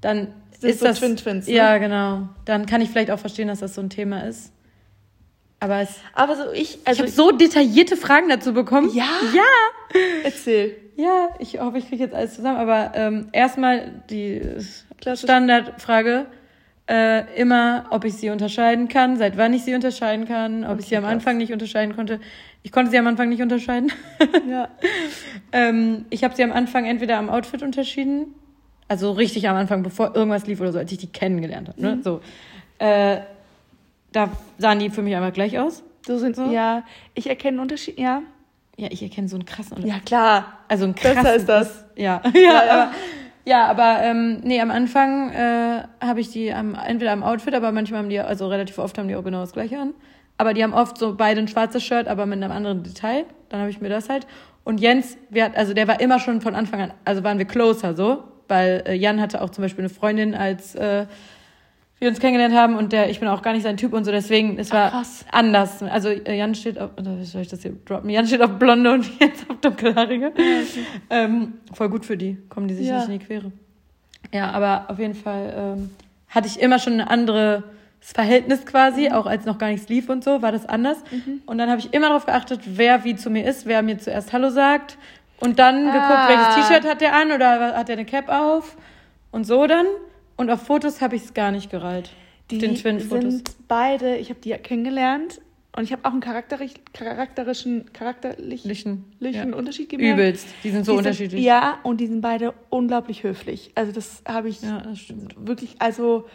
[0.01, 0.27] Dann
[0.59, 0.99] Sind ist so das.
[0.99, 1.53] Twin Twins, ne?
[1.53, 2.27] Ja, genau.
[2.45, 4.51] Dann kann ich vielleicht auch verstehen, dass das so ein Thema ist.
[5.59, 8.89] Aber es, Aber so ich, ich also habe so detaillierte Fragen dazu bekommen.
[8.93, 9.05] Ja?
[9.33, 9.43] Ja!
[10.23, 10.75] erzähl.
[10.95, 12.57] Ja, ich hoffe, ich kriege jetzt alles zusammen.
[12.57, 14.41] Aber ähm, erstmal die
[14.99, 15.23] Klassisch.
[15.23, 16.25] Standardfrage.
[16.87, 20.85] Äh, immer, ob ich sie unterscheiden kann, seit wann ich sie unterscheiden kann, ob ich
[20.85, 21.11] Okay, sie am krass.
[21.13, 22.19] Anfang nicht unterscheiden konnte.
[22.63, 23.91] Ich konnte sie am Anfang nicht unterscheiden.
[24.49, 24.69] Ja.
[25.51, 28.35] Ähm, ich habe sie am Anfang entweder am Outfit unterschieden,
[28.87, 31.81] also richtig am Anfang, bevor irgendwas lief oder so, als ich die kennengelernt habe.
[31.81, 31.95] Ne?
[31.95, 32.03] Mhm.
[32.03, 32.21] So.
[32.77, 33.21] Äh,
[34.11, 35.83] da sahen die für mich einmal gleich aus.
[36.05, 36.51] So sind So?
[36.51, 37.99] Ja, ich erkenne einen Unterschied.
[37.99, 38.21] Ja.
[38.77, 39.93] Ja, ich erkenne so einen krassen Unterschied.
[39.93, 40.59] Ja, klar.
[40.67, 41.23] Also einen krassen.
[41.23, 41.85] Besser ist das.
[41.95, 42.71] Ja, ja, Ja, ja.
[42.71, 42.91] aber,
[43.45, 47.71] ja, aber ähm, nee, am Anfang äh, habe ich die am, entweder am Outfit, aber
[47.71, 49.93] manchmal haben die, also relativ oft haben die auch genau das gleiche an.
[50.37, 53.25] Aber die haben oft so beide ein schwarzes Shirt, aber mit einem anderen Detail.
[53.49, 54.25] Dann habe ich mir das halt.
[54.63, 57.45] Und Jens, wir hat, also der war immer schon von Anfang an, also waren wir
[57.45, 61.07] closer so, weil äh, Jan hatte auch zum Beispiel eine Freundin, als äh,
[61.99, 64.11] wir uns kennengelernt haben und der, ich bin auch gar nicht sein Typ und so,
[64.11, 65.25] deswegen, es war krass.
[65.31, 65.83] anders.
[65.83, 68.09] Also äh, Jan steht auf, oder soll ich das hier droppen?
[68.09, 70.31] Jan steht auf Blonde und Jens auf Dunkelhaarige.
[71.09, 72.97] ähm, voll gut für die, kommen die sich Ja.
[72.99, 73.51] nicht in die Quere.
[74.33, 75.89] Ja, aber auf jeden Fall ähm,
[76.29, 77.63] hatte ich immer schon ein anderes
[77.99, 79.13] Verhältnis quasi, Mhm.
[79.15, 80.97] auch als noch gar nichts lief und so, war das anders.
[81.45, 84.31] Und dann habe ich immer darauf geachtet, wer wie zu mir ist, wer mir zuerst
[84.31, 84.97] Hallo sagt.
[85.41, 85.91] Und dann Ah.
[85.91, 88.77] geguckt, welches T-Shirt hat der an oder hat der eine Cap auf.
[89.31, 89.85] Und so dann.
[90.39, 92.11] Und auf Fotos habe ich es gar nicht gereiht.
[92.49, 93.33] Die Den Twin-Fotos.
[93.33, 95.41] sind beide, ich habe die ja kennengelernt
[95.75, 99.05] und ich habe auch einen charakterlich, charakterischen, charakterlichen Lichen.
[99.19, 99.43] Ja.
[99.57, 100.17] Unterschied gemerkt.
[100.17, 100.47] Übelst.
[100.63, 101.43] Die sind so Die unterschiedlich.
[101.43, 103.71] ja, und die sind beide unglaublich höflich.
[103.75, 104.99] Also das habe ich Ja, das
[105.35, 106.25] wirklich, also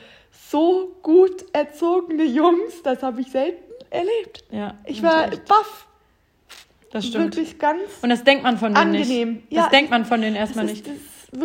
[0.51, 4.45] so gut erzogene Jungs, das habe ich selten erlebt.
[4.51, 5.87] Ja, Ich war echt- baff.
[6.90, 7.35] Das stimmt.
[7.37, 9.33] Wirklich ganz Und das denkt man von denen angenehm.
[9.33, 9.45] nicht.
[9.53, 10.87] Ja, das denkt man von denen erstmal nicht.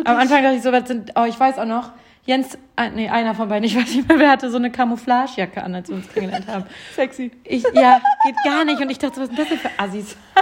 [0.04, 1.92] Am Anfang dachte ich so, was sind, oh, ich weiß auch noch,
[2.30, 5.64] Jens, ah, nee, einer von beiden, ich weiß nicht mehr, wer hatte so eine Camouflagejacke
[5.64, 6.64] an, als wir uns kennengelernt haben.
[6.94, 7.32] sexy.
[7.42, 8.80] Ich, ja, geht gar nicht.
[8.80, 10.16] Und ich dachte, was sind das denn für Assis?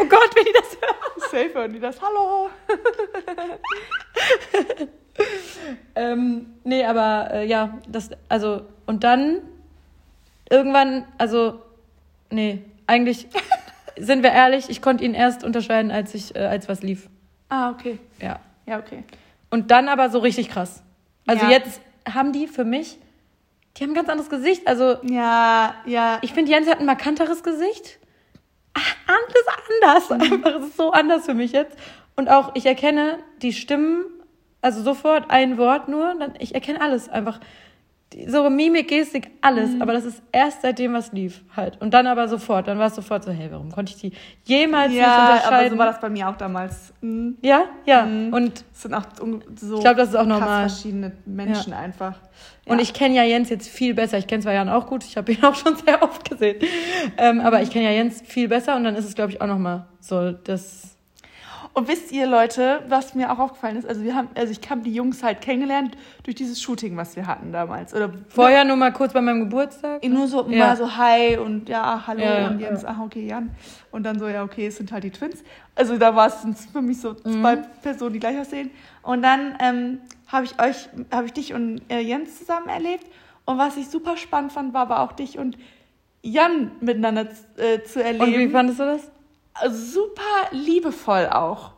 [0.00, 1.30] oh Gott, wenn die das hören.
[1.30, 2.00] Safe hören die das.
[2.00, 2.48] Hallo.
[5.94, 9.42] Ähm, nee, aber äh, ja, das, also, und dann
[10.48, 11.60] irgendwann, also,
[12.30, 13.26] nee, eigentlich,
[13.98, 17.10] sind wir ehrlich, ich konnte ihn erst unterscheiden, als ich, äh, als was lief.
[17.50, 17.98] Ah, okay.
[18.22, 18.40] Ja.
[18.64, 19.04] Ja, okay.
[19.50, 20.82] Und dann aber so richtig krass.
[21.26, 21.50] Also Ja.
[21.52, 21.80] jetzt
[22.12, 22.98] haben die für mich,
[23.76, 24.66] die haben ein ganz anderes Gesicht.
[24.66, 26.18] Also Ja, ja.
[26.22, 27.98] ich finde, Jens hat ein markanteres Gesicht.
[28.74, 30.10] Ah, Alles anders.
[30.28, 30.34] Mhm.
[30.34, 31.76] Einfach, es ist so anders für mich jetzt.
[32.16, 34.04] Und auch, ich erkenne die Stimmen,
[34.60, 37.40] also sofort ein Wort nur, dann, ich erkenne alles einfach.
[38.26, 39.70] So Mimik, Gestik, alles.
[39.70, 39.82] Mhm.
[39.82, 41.80] Aber das ist erst seitdem, was lief halt.
[41.80, 44.12] Und dann aber sofort, dann war es sofort so, hey, warum konnte ich die
[44.44, 45.70] jemals nicht ja, aber unterscheiden?
[45.72, 46.92] so war das bei mir auch damals.
[47.00, 47.38] Mhm.
[47.42, 48.04] ja, ja.
[48.06, 48.32] Mhm.
[48.32, 49.04] Und Es sind auch
[49.56, 50.68] so Ich glaub, das ist auch normal.
[50.68, 52.18] verschiedene Menschen einfach.
[52.66, 52.82] Und Ja.
[52.82, 54.18] ich kenne ja Jens jetzt viel besser.
[54.18, 56.56] Ich kenne zwar Jan auch gut, ich habe ihn auch schon sehr oft gesehen.
[57.16, 59.46] Ähm, aber ich kenne ja Jens viel besser und dann ist es, glaube ich, auch
[59.46, 60.91] nochmal so, das.
[61.74, 63.86] Und wisst ihr, Leute, was mir auch aufgefallen ist?
[63.88, 67.26] Also wir haben, also ich habe die Jungs halt kennengelernt durch dieses Shooting, was wir
[67.26, 67.94] hatten damals.
[67.94, 70.04] Oder Vorher nur mal kurz bei meinem Geburtstag.
[70.06, 70.58] nur so Ja.
[70.68, 72.68] mal so Hi und ja, hallo Ja, und ja.
[72.68, 73.50] Jens, ach okay, Jan.
[73.90, 75.42] Und dann so, ja, okay, es sind halt die Twins.
[75.74, 77.40] Also da war es für mich so Mhm.
[77.40, 78.70] zwei Personen, die gleich aussehen.
[79.02, 83.06] Und dann ähm, habe ich euch, habe ich dich und äh, Jens zusammen erlebt.
[83.46, 85.56] Und was ich super spannend fand, war aber auch dich und
[86.22, 88.24] Jan miteinander äh, zu erleben.
[88.24, 89.10] Und wie fandest du das?
[89.68, 91.70] Super liebevoll auch.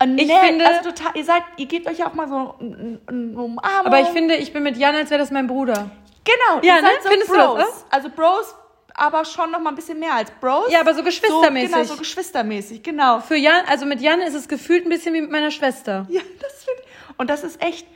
[0.00, 3.00] Ich nee, finde- also total, ihr seid, ihr gebt euch ja auch mal so eine
[3.06, 3.60] eine Umarmung.
[3.86, 5.90] Aber ich finde, ich bin mit Jan, als wäre das mein Bruder.
[6.24, 6.88] genau, Ja, ihr ne?
[6.88, 7.58] seid so Findest du Bros.
[7.58, 8.54] das Also Bros,
[8.94, 10.70] aber schon noch mal ein bisschen mehr als Bros.
[10.70, 11.70] Ja, aber so geschwistermäßig.
[11.70, 13.20] So, genau, so geschwistermäßig, genau.
[13.20, 16.04] Für Jan, also mit Jan ist es gefühlt ein bisschen wie mit meiner Schwester.
[16.10, 16.82] Ja, das finde
[17.16, 17.86] Und das ist echt,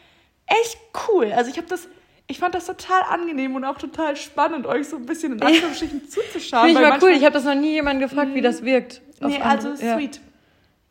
[0.46, 0.78] echt
[1.08, 1.32] cool.
[1.34, 1.88] Also ich habe das,
[2.28, 6.08] ich fand das total angenehm und auch total spannend, euch so ein bisschen in Anführungsstrichen
[6.08, 6.66] zuzuschauen.
[6.66, 7.10] Finde ich mal cool.
[7.10, 9.00] Ich habe das noch nie jemanden gefragt, wie das wirkt.
[9.20, 9.96] Nee, also ja.
[9.96, 10.20] sweet.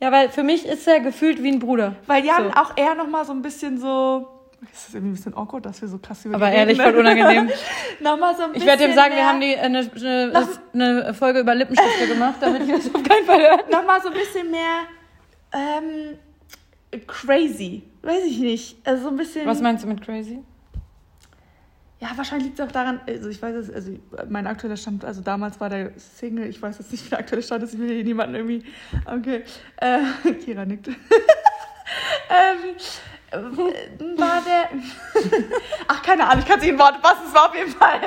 [0.01, 1.95] Ja, weil für mich ist er gefühlt wie ein Bruder.
[2.07, 2.61] Weil Jan So.
[2.61, 4.27] auch eher noch mal so ein bisschen so.
[4.73, 6.83] Es ist irgendwie ein bisschen awkward, dass wir so krass über Aber ehrlich, ne?
[6.83, 7.49] voll unangenehm.
[7.99, 10.47] noch mal so ein bisschen Ich werde ihm sagen, wir haben die, äh, eine, eine,
[10.73, 13.59] eine Folge über Lippenstifte gemacht, damit wir das auf keinen Fall hören.
[13.71, 14.87] noch mal so ein bisschen mehr
[15.53, 16.17] ähm,
[17.07, 17.83] crazy.
[18.01, 18.77] Weiß ich nicht.
[18.87, 19.45] Also so ein bisschen.
[19.45, 20.39] Was meinst du mit crazy?
[21.99, 23.91] Ja, wahrscheinlich liegt es auch daran, also ich weiß es, also
[24.27, 27.41] mein aktueller Stand, also damals war der Single, ich weiß jetzt nicht, wie der aktuelle
[27.41, 28.65] Stand ist, ich will hier niemanden irgendwie,
[29.05, 29.43] okay,
[29.77, 30.87] äh, Kira nickt.
[30.89, 30.95] ähm,
[33.31, 33.37] äh,
[34.19, 34.69] war der,
[35.87, 38.01] ach, keine Ahnung, ich kann es nicht in Worte fassen, es war auf jeden Fall,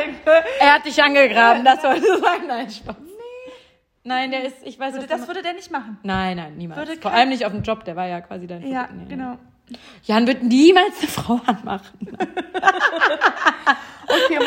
[0.60, 2.46] Er hat dich angegraben, das wollte ich sagen.
[2.46, 2.96] Nein, Spaß.
[4.04, 5.98] Nein, der ist, ich weiß würde, was das würde der nicht machen.
[6.02, 6.78] Nein, nein, niemals.
[6.78, 9.06] Würde Vor allem nicht auf dem Job, der war ja quasi dein Ja, Nee.
[9.08, 9.38] genau.
[10.04, 12.16] Jan wird niemals eine Frau anmachen.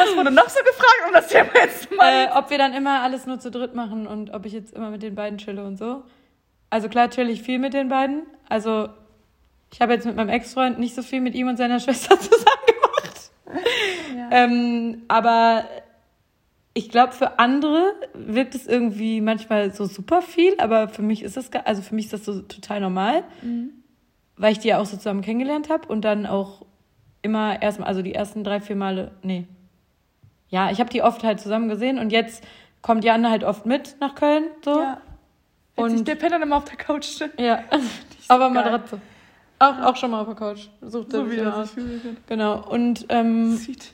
[0.01, 2.25] Was wurde noch so gefragt, um das Thema jetzt mal...
[2.25, 4.89] äh, ob wir dann immer alles nur zu dritt machen und ob ich jetzt immer
[4.89, 6.03] mit den beiden chille und so.
[6.69, 8.23] Also klar chill ich viel mit den beiden.
[8.49, 8.89] Also
[9.73, 12.65] ich habe jetzt mit meinem Ex-Freund nicht so viel mit ihm und seiner Schwester zusammen
[12.67, 13.31] gemacht.
[14.17, 14.29] ja.
[14.31, 15.65] Ähm, aber
[16.73, 21.35] ich glaube, für andere wirkt es irgendwie manchmal so super viel, aber für mich ist
[21.35, 23.71] das, also für mich ist das so total normal, Mhm.
[24.37, 26.65] weil ich die ja auch so zusammen kennengelernt habe und dann auch
[27.21, 29.47] immer erstmal, also die ersten drei, vier Male, nee.
[30.51, 32.43] Ja, ich habe die oft halt zusammen gesehen und jetzt
[32.81, 34.81] kommt Jan halt oft mit nach Köln, so.
[34.81, 35.01] ja.
[35.75, 37.07] Und Und der pennt dann immer auf der Couch.
[37.39, 37.63] ja,
[38.27, 38.63] aber geil.
[38.63, 38.99] Matratze.
[39.59, 40.67] Auch, auch schon mal auf der Couch.
[40.81, 41.75] Sucht er So wie das aus.
[42.27, 42.63] Genau.
[42.67, 43.93] Und ähm, Sweet.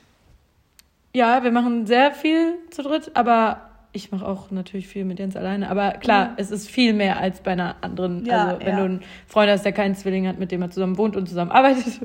[1.14, 5.36] Ja, wir machen sehr viel zu dritt, aber ich mache auch natürlich viel mit Jens
[5.36, 5.70] alleine.
[5.70, 6.34] Aber klar, Mhm.
[6.36, 8.24] es ist viel mehr als bei einer anderen.
[8.24, 8.76] Ja, also wenn ja.
[8.76, 11.50] du einen Freund hast, der keinen Zwilling hat, mit dem er zusammen wohnt und zusammen
[11.50, 12.00] arbeitet.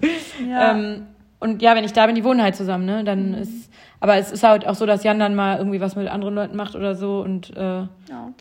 [0.48, 0.72] Ja.
[0.72, 1.08] Ähm,
[1.40, 3.04] und ja, wenn ich da bin, die wohnen halt zusammen, ne?
[3.04, 3.36] Dann Mhm.
[3.36, 3.70] ist.
[4.04, 6.58] Aber es ist halt auch so, dass Jan dann mal irgendwie was mit anderen Leuten
[6.58, 7.88] macht oder so und äh, Ja,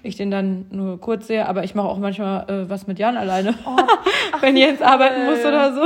[0.03, 1.47] ich den dann nur kurz sehe.
[1.49, 3.77] Aber ich mache auch manchmal äh, was mit Jan alleine, Oh,
[4.41, 5.83] wenn Jens arbeiten muss oder so.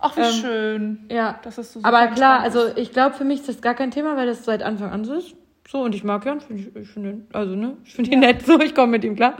[0.00, 0.98] ach, wie Ähm, schön.
[1.12, 1.38] Ja.
[1.44, 4.16] Das ist so Aber klar, also ich glaube, für mich ist das gar kein Thema,
[4.16, 5.36] weil das seit Anfang an so ist.
[5.68, 8.18] So, und ich mag Jan, find ich, ich finde ihn, also ne, ich finde ihn
[8.20, 9.34] nett so, ich komme mit ihm klar.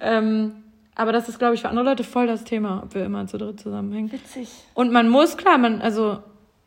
[0.00, 0.52] Ähm,
[0.94, 3.36] aber das ist, glaube ich, für andere Leute voll das Thema, ob wir immer zu
[3.36, 4.10] dritt zusammenhängen.
[4.12, 4.48] Witzig.
[4.72, 6.18] Und man muss, klar, man, also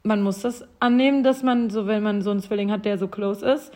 [0.08, 3.08] man muss das annehmen, dass man, so wenn man so einen Zwilling hat, der so
[3.08, 3.72] close ist,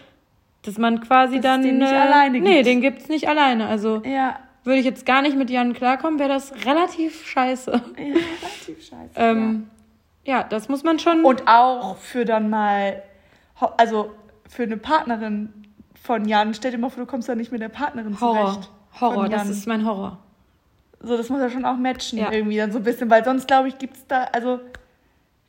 [0.64, 1.62] dass man quasi Dass dann.
[1.64, 2.66] den nicht äh, alleine Nee, gibt.
[2.68, 3.68] den gibt's nicht alleine.
[3.68, 7.72] Also Ja, würde ich jetzt gar nicht mit Jan klarkommen, wäre das relativ scheiße.
[7.98, 9.12] ja relativ scheiße.
[9.16, 9.68] Ähm,
[10.24, 10.44] ja.
[10.44, 11.20] das muss man schon.
[11.24, 11.24] ja.
[11.30, 13.02] Und auch für dann mal,
[13.78, 14.12] also
[14.48, 15.52] für eine Partnerin
[16.04, 18.52] von Jan, stell dir mal vor, du kommst da nicht mit der Partnerin Horror.
[18.54, 18.72] zurecht.
[19.00, 20.20] Horror, das ist mein Horror.
[21.00, 22.32] So, das muss ja schon auch matchen Ja.
[22.32, 24.60] irgendwie dann so ein bisschen, weil sonst glaube ich, gibt es da, also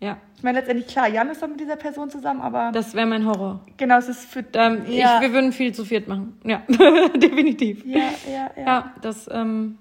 [0.01, 3.07] Ja, ich meine letztendlich klar, Jan ist dann mit dieser Person zusammen, aber das wäre
[3.07, 3.61] mein Horror.
[3.77, 6.37] genau, es ist für Ähm, ja, ich, wir würden viel zu viert machen.
[6.45, 6.63] Ja,
[7.17, 7.85] definitiv.
[7.87, 9.79] ja, ja, ja, Ja, das, ähm,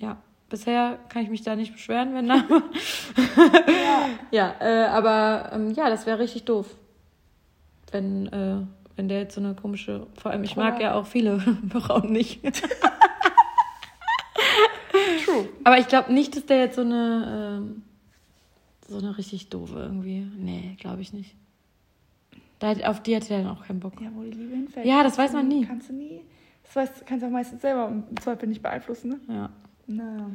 [0.00, 0.16] ja,
[0.48, 2.42] bisher kann ich mich da nicht beschweren, wenn da.
[4.30, 6.74] ja, äh, aber ähm, ja, das wäre richtig doof.
[7.92, 8.56] Wenn, äh,
[8.96, 12.12] wenn der jetzt so eine komische, vor allem ich mag Oder- ja auch viele Frauen
[12.12, 12.40] nicht.
[15.34, 15.48] True.
[15.64, 17.82] Aber ich glaube nicht, dass der jetzt so eine, ähm,
[18.88, 20.26] so eine richtig doofe irgendwie.
[20.36, 21.34] Nee, glaube ich nicht.
[22.60, 24.00] Da, auf die hat er dann auch keinen Bock.
[24.00, 24.86] Ja, wo die Liebe hinfällt.
[24.86, 25.66] Ja, das weiß man nie.
[25.66, 26.20] Kannst du nie.
[26.62, 29.34] Das weißt, kannst du auch meistens selber im Zweifel nicht beeinflussen, ne?
[29.34, 29.50] Ja.
[29.86, 30.30] Na.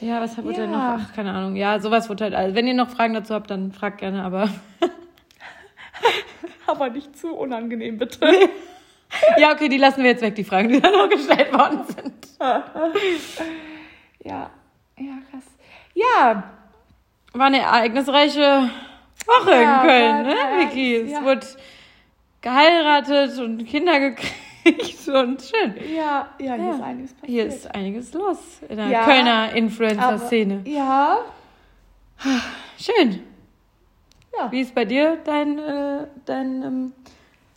[0.00, 0.60] Ja, was wurde Ja.
[0.62, 0.78] denn noch?
[0.78, 1.56] Ach, keine Ahnung.
[1.56, 2.34] Ja, sowas wird halt.
[2.34, 4.48] Also, wenn ihr noch Fragen dazu habt, dann fragt gerne, aber.
[6.66, 8.20] Aber nicht zu unangenehm, bitte.
[9.38, 12.12] ja, okay, die lassen wir jetzt weg, die Fragen, die dann noch gestellt worden sind.
[14.24, 14.50] ja.
[14.98, 15.44] Ja, krass.
[15.94, 16.42] Ja,
[17.34, 18.68] War eine ereignisreiche
[19.26, 20.96] Woche Ja, in Köln, ne, Vicky?
[20.96, 21.24] Es ja.
[21.24, 21.46] wurde
[22.40, 25.74] geheiratet und Kinder gekriegt und schön.
[25.94, 26.74] ja, ja, hier Ja.
[26.74, 27.30] ist einiges passiert.
[27.30, 30.60] Hier ist einiges los in der Ja, Kölner Influencer-Szene.
[30.64, 31.18] Ja.
[32.78, 33.22] Schön.
[34.38, 34.50] Ja.
[34.50, 36.92] Wie ist bei dir dein, äh, dein ähm,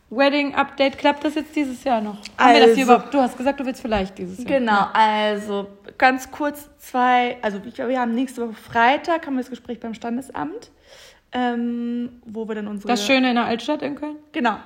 [0.10, 0.98] Wedding-Update?
[0.98, 2.18] Klappt das jetzt dieses Jahr noch?
[2.38, 3.14] Haben wir das hier Also- überhaupt?
[3.14, 4.60] Du hast gesagt, du willst vielleicht dieses Jahr.
[4.60, 9.42] Genau, also ganz kurz zwei, also ich glaube, wir haben nächste Woche Freitag haben wir
[9.42, 10.72] das Gespräch beim Standesamt,
[11.32, 14.18] ähm, wo wir dann unsere Das Schöne in der Altstadt in Köln?
[14.32, 14.58] genau,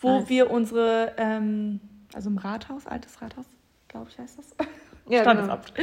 [0.00, 0.28] wo Nice.
[0.28, 1.80] wir unsere, ähm,
[2.12, 3.46] also im Rathaus, altes Rathaus,
[3.88, 4.68] glaube ich heißt das,
[5.08, 5.74] Ja, Standesamt.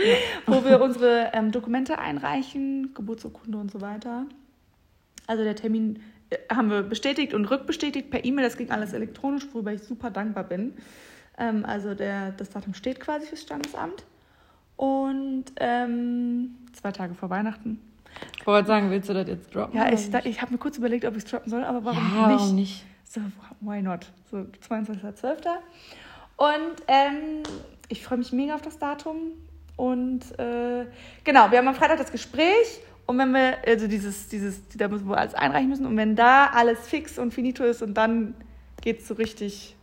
[0.47, 4.25] Wo wir unsere ähm, Dokumente einreichen, Geburtsurkunde und so weiter.
[5.27, 6.01] Also der Termin
[6.31, 8.43] äh, haben wir bestätigt und rückbestätigt per E-Mail.
[8.43, 10.73] Das ging alles elektronisch, worüber ich super dankbar bin.
[11.37, 14.05] Ähm, also der, das Datum steht quasi fürs Standesamt.
[14.81, 17.79] Und ähm, zwei Tage vor Weihnachten.
[18.39, 19.77] Ich wollte sagen, willst du das jetzt droppen?
[19.77, 22.27] Ja, ich, ich habe mir kurz überlegt, ob ich es droppen soll, aber warum ja,
[22.29, 22.39] nicht?
[22.39, 22.85] warum nicht?
[23.07, 23.21] So,
[23.59, 24.11] why not?
[24.31, 25.35] So, 22.12.
[26.35, 27.43] Und ähm,
[27.89, 29.17] ich freue mich mega auf das Datum.
[29.75, 30.87] Und äh,
[31.23, 32.81] genau, wir haben am Freitag das Gespräch.
[33.05, 35.85] Und wenn wir, also dieses, dieses, da müssen wir alles einreichen müssen.
[35.85, 38.33] Und wenn da alles fix und finito ist und dann
[38.81, 39.75] geht's so richtig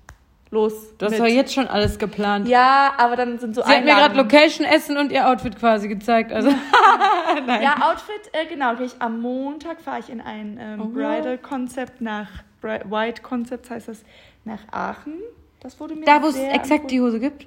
[0.50, 0.96] los.
[0.98, 2.48] Du hast mit- doch jetzt schon alles geplant.
[2.48, 4.16] Ja, aber dann sind so Sie hat mir gerade.
[4.16, 6.32] Location, Essen und ihr Outfit quasi gezeigt.
[6.32, 6.50] Also,
[7.46, 7.62] nein.
[7.62, 8.74] Ja, Outfit, äh, genau.
[8.80, 10.88] Ich, am Montag fahre ich in ein ähm, Oh.
[10.88, 12.28] Bridal-Konzept nach,
[12.60, 14.02] Bri White Concept heißt das,
[14.44, 15.14] nach Aachen.
[15.60, 17.00] Das wurde mir Da, wo es exakt die.
[17.00, 17.46] Hose gibt?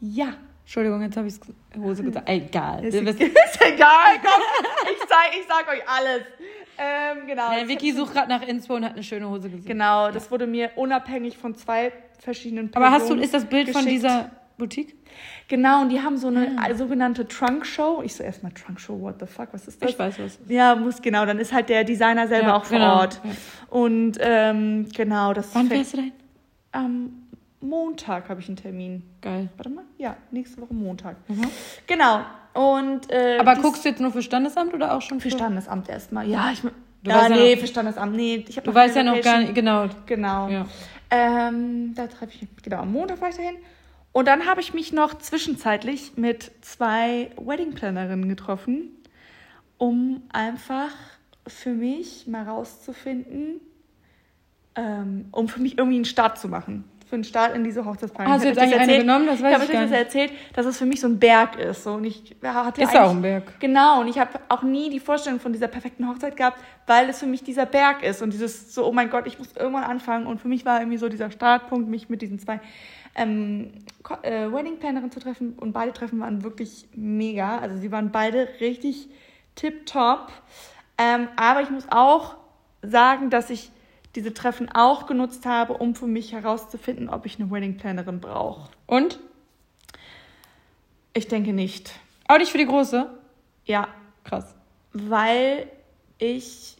[0.00, 0.28] Ja.
[0.64, 1.34] Entschuldigung, jetzt habe ich
[1.76, 2.28] Hose gesagt.
[2.28, 2.84] Egal.
[2.84, 4.42] Ist, ist egal, komm.
[4.92, 6.22] Ich sag, ich sag euch alles.
[6.78, 7.50] Ähm, genau.
[7.60, 9.66] Ich Vicky sucht gerade nach Inspo und hat eine schöne Hose gesehen.
[9.66, 13.70] Genau, das wurde mir unabhängig von zwei verschiedenen Aber Personen hast du, ist das Bild
[13.70, 13.92] von geschickt.
[14.02, 14.94] dieser Boutique?
[15.48, 16.68] Genau, und die haben so eine Ah.
[16.70, 18.02] äh, sogenannte Trunk-Show.
[18.04, 19.90] Ich so erstmal Trunk-Show, what the fuck, was ist das?
[19.90, 20.38] Ich weiß was.
[20.48, 21.26] Ja, muss genau.
[21.26, 23.20] Dann ist halt der Designer selber Ja, auch vor genau, Ort.
[23.22, 23.30] ja.
[23.68, 26.12] Und ähm, genau, das Wann fährst du dahin?
[26.72, 27.21] Am
[27.62, 29.02] Montag habe ich einen Termin.
[29.20, 29.48] Geil.
[29.56, 31.16] Warte mal, ja, nächste Woche Montag.
[31.86, 32.20] Genau.
[32.54, 33.40] Und äh, Mhm.
[33.40, 36.28] Aber guckst du jetzt nur für Standesamt oder auch schon für für Standesamt erstmal.
[36.28, 36.60] Ja, ich.
[36.60, 38.14] Du ja, weißt ja nee, noch- für Standesamt.
[38.16, 39.86] Nee, ich habe Du weißt ja noch gar nicht, genau.
[40.06, 40.48] Genau.
[40.48, 40.66] Ja.
[41.10, 43.56] Ähm, da treffe ich genau, am Montag dahin.
[44.12, 48.90] Und dann habe ich mich noch zwischenzeitlich mit zwei Wedding-Plannerinnen getroffen,
[49.78, 50.90] um einfach
[51.46, 53.60] für mich mal rauszufinden,
[54.74, 56.84] ähm, um für mich irgendwie einen Start zu machen.
[57.12, 58.32] Für einen Start in diese Hochzeitsplanung.
[58.32, 59.26] Hast du jetzt euch eigentlich eine erzählt- genommen?
[59.26, 61.18] Das weiß ich habe ich euch gar das erzählt, dass es für mich so ein
[61.18, 61.84] Berg ist.
[61.84, 61.92] So.
[61.92, 63.60] Und ich hatte Ist auch ein Berg.
[63.60, 67.20] Genau, und ich habe auch nie die Vorstellung von dieser perfekten Hochzeit gehabt, weil es
[67.20, 70.26] für mich dieser Berg ist und dieses so, oh mein Gott, ich muss irgendwann anfangen.
[70.26, 72.60] Und für mich war irgendwie so dieser Startpunkt, mich mit diesen zwei
[73.14, 73.72] ähm,
[74.22, 75.52] äh, Wedding-Plannerinnen zu treffen.
[75.60, 77.58] Und beide Treffen waren wirklich mega.
[77.58, 79.10] Also sie waren beide richtig
[79.54, 80.32] tipptopp.
[80.96, 82.36] Ähm, aber ich muss auch
[82.80, 83.70] sagen, dass ich
[84.14, 88.70] diese Treffen auch genutzt habe, um für mich herauszufinden, ob ich eine Wedding-Plannerin brauche.
[88.86, 89.18] Und?
[91.14, 91.92] Ich denke nicht.
[92.28, 93.10] Auch nicht für die große?
[93.64, 93.88] Ja,
[94.24, 94.54] Krass.
[94.92, 95.70] weil
[96.18, 96.76] ich,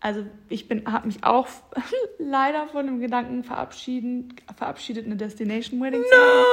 [0.00, 1.46] also ich bin, habe mich auch
[2.18, 6.44] leider von dem Gedanken verabschieden, verabschiedet, eine Destination Wedding zu machen.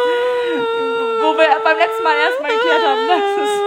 [1.22, 3.67] Wo wir beim letzten Mal erstmal geklärt haben, das ist,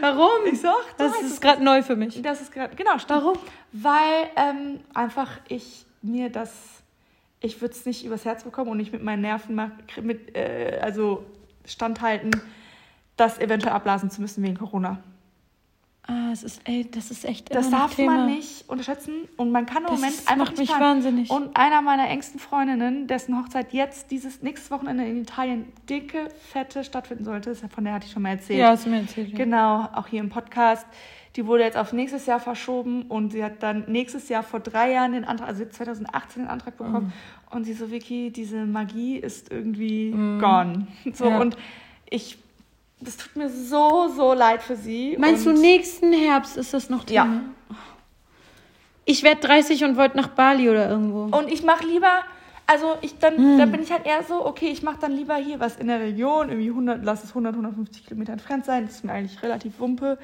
[0.00, 0.46] Warum?
[0.50, 2.20] ich sag, Das heißt ist gerade neu für mich.
[2.22, 3.22] das ist gerade, genau, stimmt.
[3.22, 3.38] Warum?
[3.72, 6.52] Weil ähm, einfach ich mir das,
[7.40, 9.70] ich würde es nicht übers Herz bekommen und nicht mit meinen Nerven mach,
[10.02, 11.24] mit, äh, also
[11.64, 12.30] standhalten,
[13.16, 14.98] das eventuell abblasen zu müssen wegen Corona.
[16.08, 18.12] Ah, es ist, ey, das ist echt Das darf Thema.
[18.18, 21.30] man nicht unterschätzen und man kann im Das Moment ist- einfach macht nicht mich wahnsinnig.
[21.30, 26.84] Und einer meiner engsten Freundinnen, dessen Hochzeit jetzt dieses nächstes Wochenende in Italien dicke, fette
[26.84, 28.60] stattfinden sollte, ist von der hatte ich schon mal erzählt.
[28.60, 29.30] Ja, hast du mir erzählt.
[29.30, 29.36] Ja.
[29.36, 30.86] Genau, auch hier im Podcast.
[31.34, 34.92] Die wurde jetzt auf nächstes Jahr verschoben und sie hat dann nächstes Jahr vor drei
[34.92, 37.06] Jahren den Antrag, also 2018 den Antrag bekommen.
[37.06, 37.54] Mhm.
[37.54, 40.86] Und sie so, Vicky, diese Magie ist irgendwie gone.
[41.12, 41.38] So, Ja.
[41.40, 41.56] und
[42.08, 42.38] ich,
[43.00, 45.16] das tut mir so, so leid für sie.
[45.18, 47.24] Meinst und du, nächsten Herbst ist das noch Thema?
[47.24, 47.40] Ja.
[49.04, 51.36] Ich werde 30 und wollte nach Bali oder irgendwo.
[51.36, 52.24] Und ich mache lieber,
[52.66, 53.58] also ich dann, Hm.
[53.58, 56.00] da bin ich halt eher so, okay, ich mache dann lieber hier was in der
[56.00, 59.78] Region, irgendwie 100, lass es 100, 150 Kilometer entfernt sein, das ist mir eigentlich relativ
[59.78, 60.18] wumpe.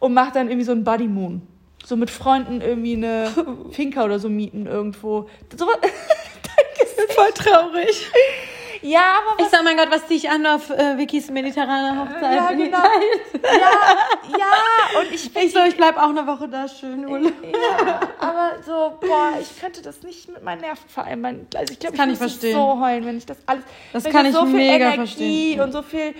[0.00, 1.42] Und mache dann irgendwie so einen Buddy Moon.
[1.84, 3.30] So mit Freunden irgendwie eine
[3.70, 5.28] Finca oder so mieten irgendwo.
[5.56, 5.66] So,
[7.14, 8.10] voll traurig.
[8.82, 9.00] ja,
[9.32, 12.34] aber Ich sag, mein Gott, was zieh ich an auf äh, Vickys mediterrane Hochzeit?
[12.36, 12.78] Ja, in genau.
[12.78, 13.20] Italien?
[13.42, 17.32] ja, ja, und ich Ich so, ich bleib auch eine Woche da, schön Urlaub.
[17.42, 21.46] Ja, aber so, boah, ich könnte das nicht mit meinen Nerven vereinbaren.
[21.54, 22.54] Also ich glaube, Das kann ich ich verstehen.
[22.56, 23.64] so heulen, wenn ich das alles.
[23.92, 25.60] Das kann ich ich so viel mega Energie verstehen.
[25.60, 26.14] und so viel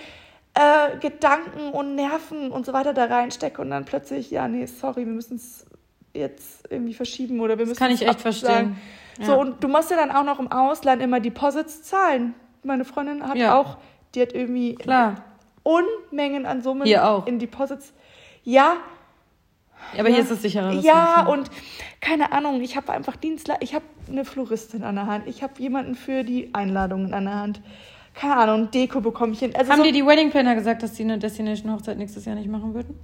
[0.55, 5.05] äh, Gedanken und Nerven und so weiter da reinstecke und dann plötzlich, ja, nee, sorry,
[5.05, 5.65] wir müssen es
[6.13, 8.75] jetzt irgendwie verschieben oder wir müssen kann ich echt absagen.
[8.75, 8.77] verstehen.
[9.21, 9.37] So, Ja.
[9.37, 12.33] und du musst ja dann auch noch im Ausland immer Deposits zahlen.
[12.67, 13.57] Meine Freundin hat Ja.
[13.59, 13.77] auch,
[14.13, 15.15] die hat irgendwie Klar.
[15.63, 17.25] Unmengen an Summen Hier auch.
[17.27, 17.93] in Deposits.
[18.43, 18.73] Ja,
[19.97, 20.71] Aber hier ist es sicherer.
[20.73, 21.31] ja, Ganze.
[21.31, 21.51] und
[22.01, 25.53] keine Ahnung, ich habe einfach Dienstler, ich habe eine Floristin an der Hand, ich habe
[25.59, 27.61] jemanden für die Einladungen an der Hand.
[28.13, 29.53] Keine Ahnung, Deko bekomme ich hin.
[29.55, 32.35] Also Haben so, dir die Wedding Planner gesagt, dass die eine Destination Hochzeit nächstes Jahr
[32.35, 32.97] nicht machen würden?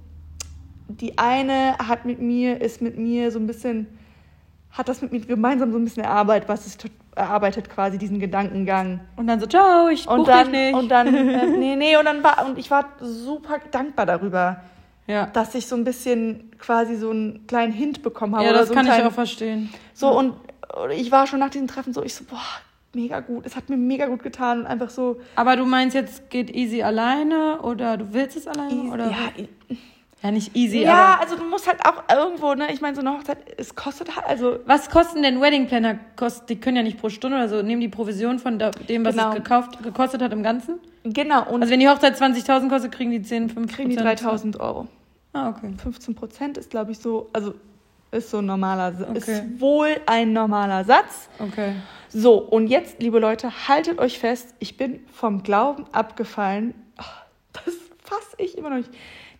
[0.88, 3.86] die eine hat mit mir, ist mit mir so ein bisschen
[4.76, 6.76] hat das mit mir gemeinsam so ein bisschen erarbeitet, was es
[7.14, 9.00] erarbeitet quasi diesen Gedankengang.
[9.16, 10.74] Und dann so, ciao, ich Und dann, dich nicht.
[10.74, 14.60] und dann, äh, nee, nee, und dann war, und ich war super dankbar darüber,
[15.06, 18.46] ja, dass ich so ein bisschen quasi so einen kleinen Hint bekommen habe.
[18.46, 19.70] ja das so kann einen ich kleinen, auch verstehen.
[19.92, 20.34] So, und
[20.96, 22.40] ich war schon nach diesem Treffen so, ich so, boah,
[22.94, 23.46] mega gut.
[23.46, 26.82] Es hat mir mega gut getan und einfach so, Aber du meinst jetzt, geht easy
[26.82, 28.72] alleine oder du willst es alleine?
[28.74, 29.08] easy, oder?
[29.10, 29.76] ja,
[30.24, 31.20] ja, nicht easy, ja, aber.
[31.20, 34.26] also du musst halt auch irgendwo, ne, ich meine, so eine Hochzeit, es kostet halt,
[34.26, 35.98] also, Was kosten denn Wedding Planner?
[36.16, 37.60] Kost, die können ja nicht pro Stunde oder so.
[37.62, 39.28] Nehmen die Provision von da- dem, was Genau.
[39.28, 40.78] es gekauft, gekostet hat im Ganzen?
[41.04, 44.58] genau, und Also wenn die Hochzeit 20.000 kostet, kriegen die 10, 5 kriegen die 3000
[44.58, 44.88] Euro.
[45.34, 45.74] Ah, okay.
[45.82, 47.54] 15 Prozent ist, glaube ich, so, also
[48.10, 49.18] ist so ein normaler, Okay.
[49.18, 51.28] ist wohl ein normaler Satz.
[51.38, 51.74] Okay.
[52.08, 56.72] So, und jetzt, liebe Leute, haltet euch fest, ich bin vom Glauben abgefallen.
[56.96, 58.90] Ach, Das fasse ich immer noch nicht.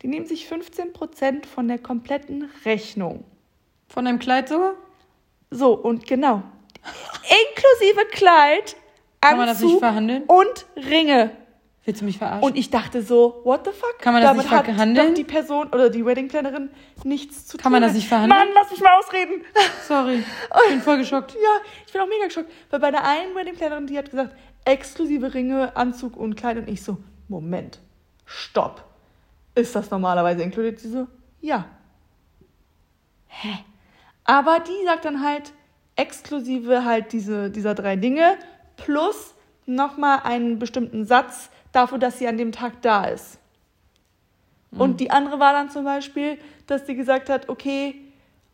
[0.05, 3.25] Die nehmen sich 15 Prozent von der kompletten Rechnung.
[3.89, 4.75] Von deinem Kleid sogar?
[5.51, 6.43] So, und genau.
[7.23, 8.77] Inklusive Kleid,
[9.23, 10.25] Kann man das nicht Anzug verhandeln?
[10.25, 11.31] und Ringe.
[11.87, 12.45] Willst du mich verarschen?
[12.45, 13.99] Und ich dachte so, what the fuck?
[13.99, 15.09] Kann man das Damit nicht hat verhandeln?
[15.09, 16.69] doch die Person oder die Weddingplannerin
[17.05, 17.63] nichts zu tun.
[17.63, 18.39] Kann man das nicht verhandeln?
[18.39, 19.43] Mann, lass mich mal ausreden.
[19.89, 21.33] Sorry, ich bin voll geschockt.
[21.33, 22.53] Ja, ich bin auch mega geschockt.
[22.69, 24.37] Weil bei der einen Weddingplanerin, die hat gesagt,
[24.67, 26.59] exklusive Ringe, Anzug und Kleid.
[26.59, 27.79] Und ich so, Moment,
[28.27, 28.85] stopp.
[29.55, 30.79] Ist das normalerweise inkludiert?
[30.81, 31.07] Sie so,
[31.41, 31.65] ja.
[33.29, 33.59] Hä?
[34.25, 35.53] Aber die sagt dann halt,
[35.97, 38.37] exklusive halt diese, dieser drei Dinge
[38.77, 39.35] plus
[39.67, 43.39] nochmal einen bestimmten Satz dafür, dass sie an dem Tag da ist.
[44.77, 46.37] Und die andere war dann zum Beispiel,
[46.67, 47.95] dass sie gesagt hat, okay,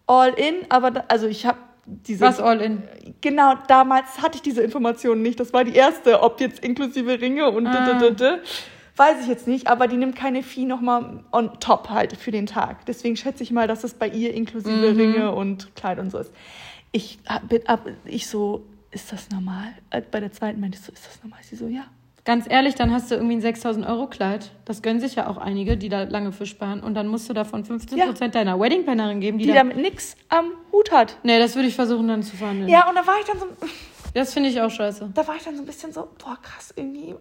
[0.07, 2.83] all in, aber da, also ich habe diese Was all in?
[3.23, 5.41] Genau, damals hatte ich diese Informationen nicht.
[5.41, 7.99] Das war die erste, ob jetzt inklusive Ringe und Ah.
[7.99, 8.39] d- d- d-
[9.01, 12.47] weiß ich jetzt nicht, aber die nimmt keine Fee nochmal on top halt für den
[12.47, 12.87] Tag.
[12.87, 14.97] Deswegen schätze ich mal, dass es bei ihr inklusive Mhm.
[15.01, 16.33] Ringe und Kleid und so ist.
[16.93, 19.69] Ich bin ab, ich so, ist das normal?
[19.91, 21.39] Äh, Bei der zweiten meinte ich so, ist das normal?
[21.43, 21.85] Sie so, ja.
[22.27, 24.51] Ganz ehrlich, dann hast du irgendwie ein 6000 Euro Kleid.
[24.67, 26.81] Das gönnen sich ja auch einige, die da lange für sparen.
[26.81, 29.59] Und dann musst du davon 15% deiner Wedding Plannerin geben, die, Die da.
[29.59, 31.17] damit nix am Hut hat.
[31.23, 32.69] Nee, das würde ich versuchen dann zu verhandeln.
[32.69, 33.47] Ja, und da war ich dann so,
[34.13, 35.11] Das finde ich auch scheiße.
[35.15, 37.15] da war ich dann so ein bisschen so, boah, krass, irgendwie,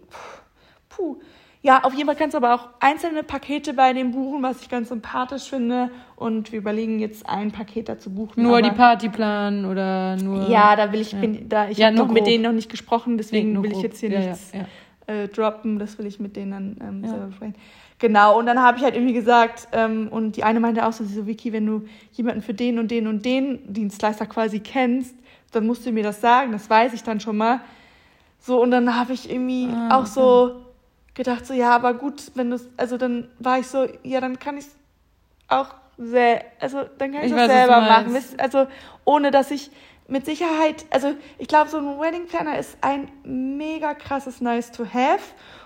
[0.90, 1.16] puh.
[1.62, 4.70] Ja, auf jeden Fall kannst du aber auch einzelne Pakete bei dem buchen, was ich
[4.70, 5.90] ganz sympathisch finde.
[6.16, 8.42] Und wir überlegen jetzt ein Paket dazu buchen.
[8.42, 10.48] Nur die Party planen oder nur.
[10.48, 13.52] Ja, da will ich, bin, da, ich Ja, habe mit denen noch nicht gesprochen, deswegen
[13.52, 14.66] nur will ich jetzt hier ja, nichts Ja, ja.
[15.24, 15.78] Äh, droppen.
[15.78, 17.10] Das will ich mit denen dann ähm, Ja.
[17.10, 17.54] selber besprechen.
[17.98, 21.04] Genau, und dann habe ich halt irgendwie gesagt, ähm, und die eine meinte auch so,
[21.04, 25.14] sie so, Vicky, wenn du jemanden für den und den und den Dienstleister quasi kennst,
[25.52, 27.60] dann musst du mir das sagen, das weiß ich dann schon mal.
[28.38, 30.62] So, und dann habe ich irgendwie Ah, auch so
[31.20, 34.56] gedacht, so, ja, aber gut, wenn du also dann war ich so, ja, dann kann
[34.56, 34.64] ich
[35.48, 38.16] auch sehr, also dann kann ich, Ich das weiß, selber machen.
[38.38, 38.66] Also
[39.04, 39.70] ohne dass ich
[40.08, 44.84] mit Sicherheit, also ich glaube, so ein Wedding Planner ist ein mega krasses Nice to
[44.84, 45.20] have.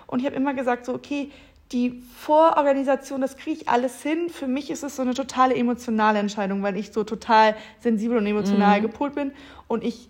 [0.07, 1.31] Und ich habe immer gesagt, so, okay,
[1.71, 4.29] die Vororganisation, das kriege ich alles hin.
[4.29, 8.27] Für mich ist es so eine totale emotionale Entscheidung, weil ich so total sensibel und
[8.27, 9.31] emotional gepolt bin
[9.67, 10.09] und ich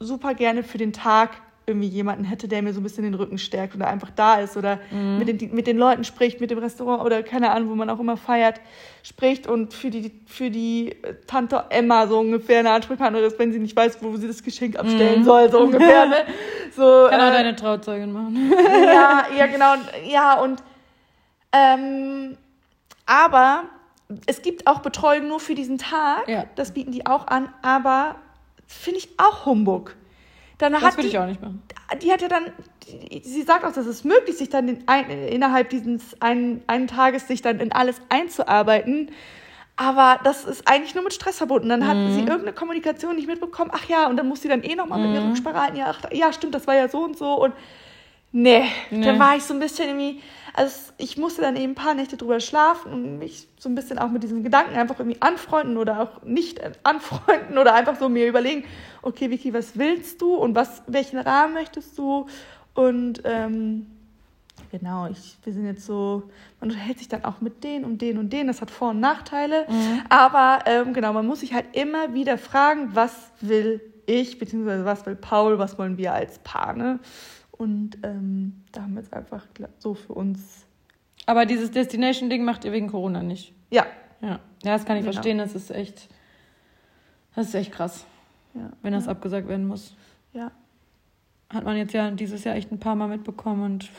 [0.00, 1.30] super gerne für den Tag
[1.66, 4.56] irgendwie jemanden hätte, der mir so ein bisschen den Rücken stärkt oder einfach da ist
[4.56, 7.88] oder mit, den, mit den Leuten spricht, mit dem Restaurant oder keine Ahnung, wo man
[7.90, 8.60] auch immer feiert,
[9.02, 10.96] spricht und für die, für die
[11.26, 14.76] Tante Emma so ungefähr eine Ansprechpartnerin ist, wenn sie nicht weiß, wo sie das Geschenk
[14.76, 16.06] abstellen soll, so ungefähr.
[16.06, 16.16] Ne?
[16.74, 18.52] So, Kann auch äh, deine Trauzeugin machen.
[18.84, 19.74] ja, ja, genau.
[20.06, 20.62] Ja, und
[21.52, 22.36] ähm,
[23.06, 23.64] aber
[24.26, 26.28] es gibt auch Betreuung nur für diesen Tag.
[26.28, 26.44] Ja.
[26.54, 28.16] Das bieten die auch an, aber
[28.66, 29.96] finde ich auch Humbug.
[30.60, 31.62] Dann Das hat würde ich auch nicht machen.
[32.02, 32.44] die hat ja dann,
[32.86, 36.86] die, sie sagt auch, dass es möglich, sich dann in, ein, innerhalb dieses einen, einen
[36.86, 39.10] Tages sich dann in alles einzuarbeiten.
[39.76, 41.70] Aber das ist eigentlich nur mit Stress verbunden.
[41.70, 42.10] Dann hat Mhm.
[42.10, 43.70] sie irgendeine Kommunikation nicht mitbekommen.
[43.74, 45.28] Ach ja, und dann muss sie dann eh nochmal mit mir Mhm.
[45.28, 45.76] Rücksprache halten.
[45.76, 47.32] Ja, ach, ja, stimmt, das war ja so und so.
[47.42, 47.54] Und
[48.32, 49.04] nee, Nee.
[49.06, 50.20] dann war ich so ein bisschen irgendwie,
[50.54, 53.98] also ich musste dann eben ein paar Nächte drüber schlafen und mich so ein bisschen
[53.98, 58.26] auch mit diesem Gedanken einfach irgendwie anfreunden oder auch nicht anfreunden oder einfach so mir
[58.26, 58.64] überlegen,
[59.02, 62.26] okay, Vicky, was willst du und was, welchen Rahmen möchtest du?
[62.74, 63.86] Und ähm,
[64.70, 66.24] genau, ich, wir sind jetzt so,
[66.60, 69.00] man unterhält sich dann auch mit denen und denen und denen, das hat Vor- und
[69.00, 69.66] Nachteile.
[70.08, 75.06] Aber ähm, genau, man muss sich halt immer wieder fragen, was will ich, beziehungsweise was
[75.06, 76.98] will Paul, was wollen wir als Paar, ne?
[77.60, 79.46] Und ähm, da haben wir jetzt einfach
[79.78, 80.64] so für uns,
[81.26, 83.52] Aber dieses Destination-Ding macht ihr wegen Corona nicht.
[83.70, 83.84] ja,
[84.22, 84.40] Ja.
[84.62, 85.12] Ja, das kann ich Genau.
[85.12, 85.36] verstehen.
[85.38, 86.08] Das ist echt.
[87.34, 88.06] Das ist echt krass,
[88.54, 89.94] ja, wenn das abgesagt werden muss.
[90.32, 90.50] ja.
[91.52, 93.90] Hat man jetzt ja dieses Jahr echt ein paar Mal mitbekommen und.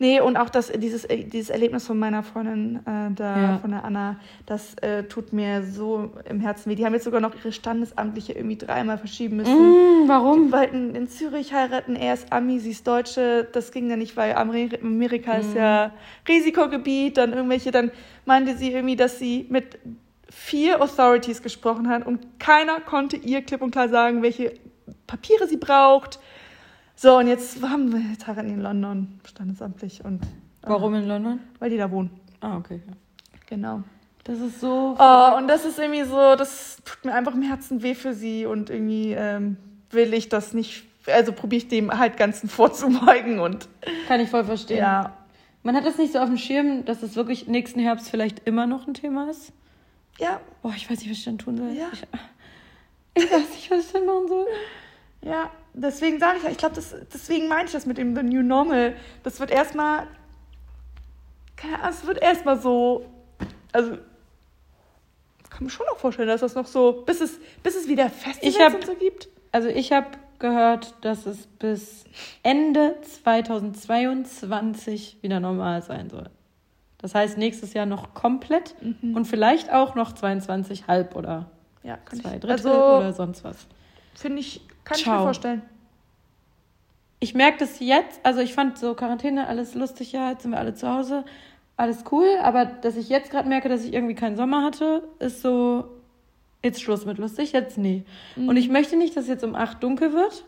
[0.00, 3.58] Nee, und auch das, dieses, äh, dieses Erlebnis von meiner Freundin, äh, da, Ja.
[3.58, 6.74] von der Anna, das äh, tut mir so im Herzen weh.
[6.74, 9.54] Die haben jetzt sogar noch ihre Standesamtliche irgendwie dreimal verschieben müssen.
[9.56, 10.46] Mm, warum?
[10.46, 13.46] Die wollten in Zürich heiraten, er ist Ami, sie ist Deutsche.
[13.52, 15.92] Das ging dann nicht, weil Amer- Amerika ist ja
[16.28, 17.16] Risikogebiet.
[17.16, 17.90] Dann irgendwelche, dann
[18.24, 19.78] meinte sie irgendwie, dass sie mit
[20.28, 24.54] vier Authorities gesprochen hat und keiner konnte ihr klipp und klar sagen, welche
[25.06, 26.18] Papiere sie braucht.
[26.96, 30.04] So, und jetzt haben wir die in London, standesamtlich.
[30.04, 30.26] Und, äh,
[30.62, 31.40] Warum in London?
[31.58, 32.10] Weil die da wohnen.
[32.40, 32.80] Ah, okay.
[33.46, 33.82] Genau.
[34.24, 34.96] Das ist so.
[34.98, 38.46] Oh, und das ist irgendwie so, das tut mir einfach im Herzen weh für sie
[38.46, 39.56] und irgendwie ähm,
[39.90, 43.68] will ich das nicht, also probiere ich dem halt Ganzen vorzubeugen und
[44.08, 44.78] Kann ich voll verstehen.
[44.78, 45.12] ja.
[45.62, 48.66] Man hat das nicht so auf dem Schirm, dass es wirklich nächsten Herbst vielleicht immer
[48.66, 49.50] noch ein Thema ist.
[50.18, 51.70] Ja, Boah, ich weiß nicht, was ich dann tun soll.
[51.72, 51.88] Ja.
[51.92, 52.02] Ich,
[53.24, 54.46] ich weiß nicht, was ich dann machen soll.
[55.24, 56.80] Ja, deswegen sage ich ja, ich glaube,
[57.12, 58.94] deswegen meine ich das mit dem The New Normal.
[59.22, 60.06] Das wird erstmal,
[61.56, 63.06] keine Ahnung, es wird erstmal so,
[63.72, 63.98] also,
[65.42, 68.08] ich kann mir schon auch vorstellen, dass das noch so, bis es, bis es wieder
[68.10, 69.28] Festivals hab- und so gibt.
[69.52, 70.08] Also ich habe
[70.40, 72.04] gehört, dass es bis
[72.42, 76.28] Ende 2022 wieder normal sein soll.
[76.98, 81.50] Das heißt nächstes Jahr noch komplett und vielleicht auch noch 22 halb oder
[81.82, 83.66] Ja, zwei ich, Drittel also, oder sonst was.
[84.14, 85.24] finde ich, kann ich mir Ciao.
[85.24, 85.62] vorstellen.
[87.20, 90.58] Ich merke das jetzt, also ich fand so Quarantäne alles lustig, ja, jetzt sind wir
[90.58, 91.24] alle zu Hause,
[91.76, 95.40] alles cool, aber dass ich jetzt gerade merke, dass ich irgendwie keinen Sommer hatte, ist
[95.40, 95.84] so,
[96.62, 98.04] jetzt Schluss mit lustig, jetzt nee.
[98.36, 100.44] Und ich möchte nicht, dass jetzt um acht dunkel wird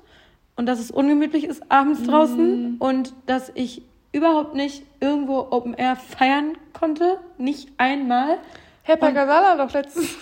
[0.57, 3.82] und dass es ungemütlich ist abends draußen und dass ich
[4.12, 8.39] überhaupt nicht irgendwo Open Air feiern konnte, nicht einmal.
[8.82, 10.14] Herr Pagazala doch letztens.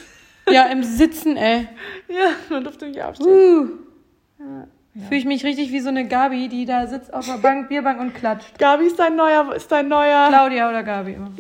[0.50, 1.68] Ja, im Sitzen, ey.
[2.08, 3.28] Ja, man durfte nicht aufstehen.
[3.28, 3.83] Uh.
[5.08, 8.00] Fühle ich mich richtig wie so eine Gabi, die da sitzt auf der Bank, Bierbank
[8.00, 8.56] und klatscht.
[8.58, 10.28] Gabi ist dein neuer, ist dein neuer.
[10.28, 11.32] Claudia oder Gabi immer.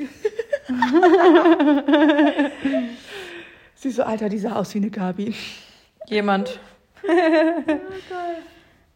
[3.76, 5.34] Sie so, Alter, die sah aus wie eine Gabi.
[6.08, 6.58] Jemand.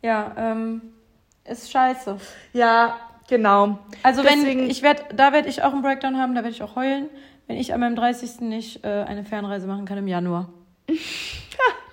[0.02, 0.80] ja, ähm,
[1.44, 2.16] ist scheiße.
[2.52, 2.96] Ja,
[3.28, 3.78] genau.
[4.02, 6.62] Also Deswegen- wenn ich werde, da werde ich auch einen Breakdown haben, da werde ich
[6.64, 7.08] auch heulen,
[7.46, 8.40] wenn ich an meinem 30.
[8.40, 10.48] nicht äh, eine Fernreise machen kann im Januar.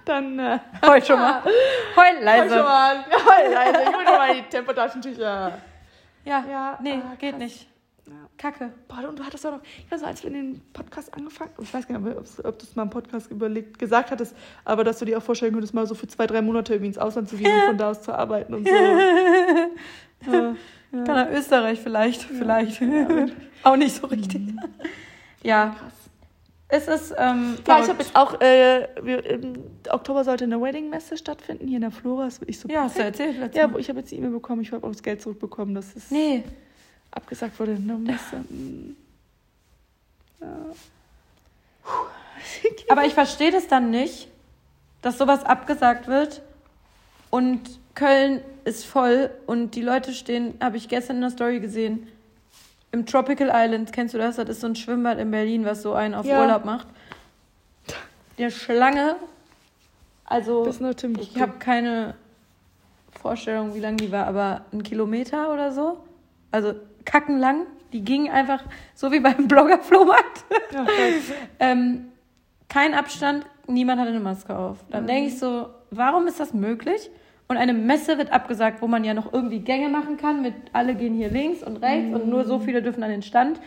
[0.05, 1.43] Dann äh, Heul schon mal.
[1.95, 2.55] Heul Heul leise.
[2.55, 3.05] schon mal.
[3.09, 3.79] Ja, leise.
[3.81, 5.57] Ich hol schon mal die Tempotaschentücher.
[6.23, 7.39] Ja, Ja, nee, ah, geht krass.
[7.39, 7.67] nicht.
[8.07, 8.13] Ja.
[8.37, 8.71] Kacke.
[8.87, 11.73] Boah, und du hattest auch noch, ich weiß noch, als wir den Podcast angefangen ich
[11.73, 14.99] weiß gar nicht, ob, ob du es mal im Podcast überlegt, gesagt hattest, aber dass
[14.99, 17.35] du dir auch vorstellen könntest, mal so für zwei, drei Monate irgendwie ins Ausland zu
[17.37, 18.73] gehen und von da aus zu arbeiten und so.
[20.31, 20.55] ja.
[20.91, 22.79] Kann nach Österreich vielleicht, vielleicht.
[23.63, 24.41] auch nicht so richtig.
[25.43, 25.75] Ja.
[26.67, 29.53] Es ist, ähm, Ja, ich habe jetzt auch, äh, wir, im
[29.89, 32.27] Oktober sollte eine Wedding-Messe stattfinden hier in der Flora.
[32.47, 34.71] Ich so Ja, hast du erzählt letztes Ja, ich habe jetzt die E-Mail bekommen, ich
[34.71, 36.43] habe auch das Geld zurückbekommen, dass es Nee,
[37.11, 37.73] abgesagt wurde.
[37.73, 38.43] Eine Messe.
[40.41, 40.47] Ja.
[42.89, 44.27] aber ich verstehe das dann nicht,
[45.03, 46.41] dass sowas abgesagt wird
[47.29, 47.61] und
[47.93, 52.07] Köln ist voll und die Leute stehen, habe ich gestern in der Story gesehen,
[52.95, 54.37] im Tropical Island, kennst du das?
[54.37, 56.39] Das ist so ein Schwimmbad in Berlin, was so einen auf Ja.
[56.41, 56.87] Urlaub macht.
[58.37, 59.17] Der Schlange,
[60.23, 62.15] also ich habe keine
[63.21, 65.99] Vorstellung, wie lang die war, aber ein Kilometer oder so.
[66.51, 66.73] Also
[67.03, 67.65] kackenlang.
[67.93, 70.45] Die ging einfach so wie beim Blogger-Flohmarkt.
[70.73, 70.85] Ja.
[71.59, 72.05] Ähm,
[72.69, 74.79] kein Abstand, niemand hatte eine Maske auf.
[74.89, 77.09] Dann denke ich so, warum ist das möglich?
[77.47, 80.95] Und eine Messe wird abgesagt, wo man ja noch irgendwie Gänge machen kann, mit alle
[80.95, 83.59] gehen hier links und rechts und nur so viele dürfen an den Stand.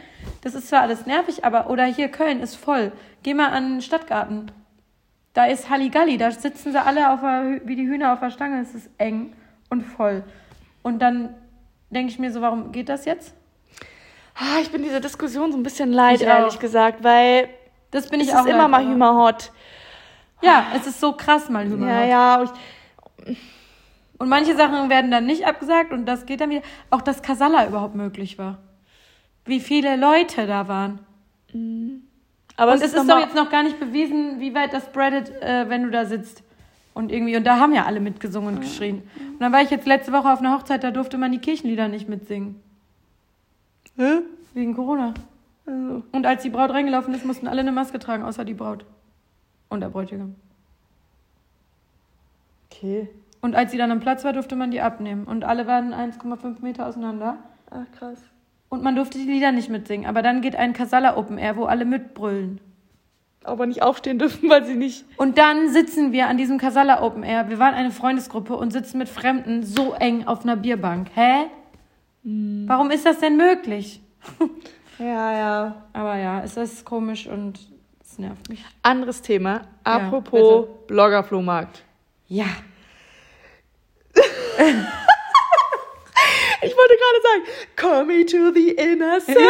[0.42, 2.90] Das ist zwar alles nervig, aber oder hier Köln ist voll.
[3.22, 4.50] Geh mal an den Stadtgarten.
[5.32, 8.60] Da ist Halligalli, da sitzen sie alle auf der, wie die Hühner auf der Stange.
[8.60, 9.34] Es ist eng
[9.70, 10.24] und voll.
[10.82, 11.34] Und dann
[11.90, 13.32] denke ich mir so, warum geht das jetzt?
[14.34, 16.58] Ah, ich bin dieser Diskussion so ein bisschen leid, Ich ehrlich auch.
[16.58, 17.48] gesagt, weil
[17.92, 19.52] Das bin es ich ist auch immer leid, mal aber- Hümerhot.
[20.42, 21.88] Ja, es ist so krass mal Hühnerhaut.
[21.88, 22.40] Ja, ja.
[22.40, 22.50] und
[23.26, 23.38] Ich,
[24.18, 26.62] Und manche Sachen werden dann nicht abgesagt und das geht dann wieder.
[26.90, 28.58] Auch dass Casalla überhaupt möglich war.
[29.44, 30.98] Wie viele Leute da waren.
[32.56, 35.30] aber und es ist doch nochmal- jetzt noch gar nicht bewiesen, wie weit das spreadet,
[35.40, 36.42] äh, wenn du da sitzt.
[36.94, 39.02] Und irgendwie, und da haben ja alle mitgesungen und geschrien.
[39.20, 41.86] Und dann war ich jetzt letzte Woche auf einer Hochzeit, da durfte man die Kirchenlieder
[41.86, 42.60] nicht mitsingen.
[43.96, 44.18] Hä?
[44.54, 45.14] Wegen Corona.
[45.64, 48.84] Also, Und als die Braut reingelaufen ist, mussten alle eine Maske tragen, außer die Braut.
[49.68, 50.34] Und der Bräutigam.
[52.70, 53.08] okay.
[53.40, 55.24] Und als sie dann am Platz war, durfte man die abnehmen.
[55.24, 57.38] Und alle waren 1,5 Meter auseinander.
[57.70, 58.18] Ach, krass.
[58.68, 60.06] Und man durfte die Lieder nicht mitsingen.
[60.06, 62.60] Aber dann geht ein Casalla Open Air, wo alle mitbrüllen.
[63.44, 65.04] Aber nicht aufstehen dürfen, weil sie nicht.
[65.16, 67.48] Und dann sitzen wir an diesem Casalla Open Air.
[67.48, 71.08] Wir waren eine Freundesgruppe und sitzen mit Fremden so eng auf einer Bierbank.
[71.14, 71.46] Hä?
[72.24, 74.00] Warum ist das denn möglich?
[74.98, 75.82] Ja, ja.
[75.92, 77.60] Aber ja, es ist komisch und
[78.02, 78.64] es nervt mich.
[78.82, 79.60] Anderes Thema.
[79.84, 81.84] Apropos Bloggerflohmarkt.
[82.26, 82.46] Ja.
[86.60, 87.44] Ich wollte gerade sagen,
[87.76, 89.44] call me to the inner circle.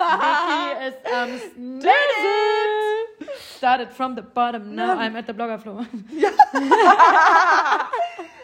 [0.00, 3.28] Vicky is um, Did it.
[3.56, 4.98] started from the bottom, now Ja.
[4.98, 5.86] I'm at the blogger floor.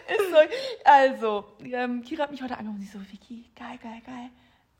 [0.07, 0.37] Ist so.
[0.85, 4.29] Also, ähm, Kira hat mich heute angerufen und sie so, Vicky, geil, geil, geil.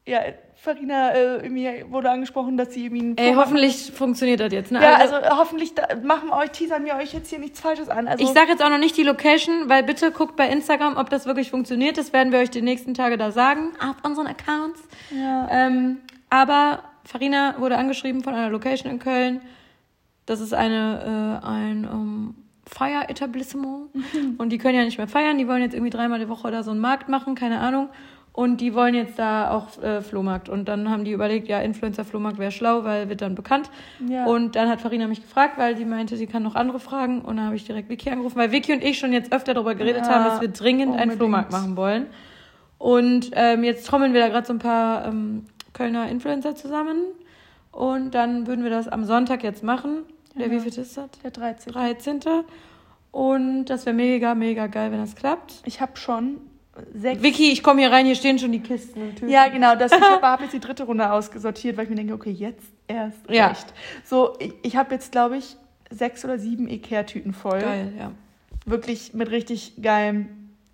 [0.07, 0.19] Ja,
[0.55, 4.71] Farina äh, wurde angesprochen, dass sie irgendwie Ey, hoffentlich funktioniert das jetzt.
[4.71, 4.81] Ne?
[4.81, 8.07] Ja, also hoffentlich da, machen wir euch, teasern wir euch jetzt hier nichts Falsches an.
[8.07, 11.09] Also, Ich sage jetzt auch noch nicht die Location, weil bitte guckt bei Instagram, ob
[11.11, 11.97] das wirklich funktioniert.
[11.97, 14.81] Das werden wir euch die nächsten Tage da sagen, auf unseren Accounts.
[15.11, 15.47] ja.
[15.51, 15.97] Ähm,
[16.31, 19.41] aber Farina wurde angeschrieben von einer Location in Köln.
[20.25, 22.35] Das ist eine, äh, ein ähm,
[22.67, 23.89] Feieretablissement.
[24.37, 25.37] Und die können ja nicht mehr feiern.
[25.37, 27.89] Die wollen jetzt irgendwie dreimal die Woche da so einen Markt machen, keine Ahnung.
[28.33, 30.47] Und die wollen jetzt da auch äh, Flohmarkt.
[30.47, 33.69] Und dann haben die überlegt, ja, Influencer-Flohmarkt wäre schlau, weil wird dann bekannt.
[34.07, 34.25] Ja.
[34.25, 37.21] Und dann hat Farina mich gefragt, weil sie meinte, sie kann noch andere fragen.
[37.21, 39.75] Und dann habe ich direkt Vicky angerufen, weil Vicky und ich schon jetzt öfter darüber
[39.75, 41.17] geredet Ja, haben, dass wir dringend einen unbedingt.
[41.17, 42.07] Flohmarkt machen wollen.
[42.77, 46.97] Und ähm, jetzt trommeln wir da gerade so ein paar ähm, Kölner Influencer zusammen.
[47.73, 50.03] Und dann würden wir das am Sonntag jetzt machen.
[50.35, 50.51] Der Ja.
[50.53, 51.09] wie viel ist das?
[51.21, 51.73] der 13.
[51.73, 52.19] 13.
[53.11, 55.55] Und das wäre mega, mega geil, wenn das klappt.
[55.65, 56.37] Ich habe schon
[56.93, 57.21] sechs.
[57.23, 59.29] Vicky, ich komme hier rein, hier stehen schon die Kisten und Tüten.
[59.29, 59.75] Ja, genau.
[59.75, 62.63] Das, ich habe hab jetzt die dritte Runde ausgesortiert, weil ich mir denke, okay, jetzt
[62.87, 63.47] erst Ja.
[63.47, 63.73] recht.
[64.05, 65.55] So, ich, ich habe jetzt, glaube ich,
[65.89, 67.59] sechs oder sieben Ikea-Tüten voll.
[67.59, 68.11] Geil, ja.
[68.65, 70.29] Wirklich mit richtig geilem,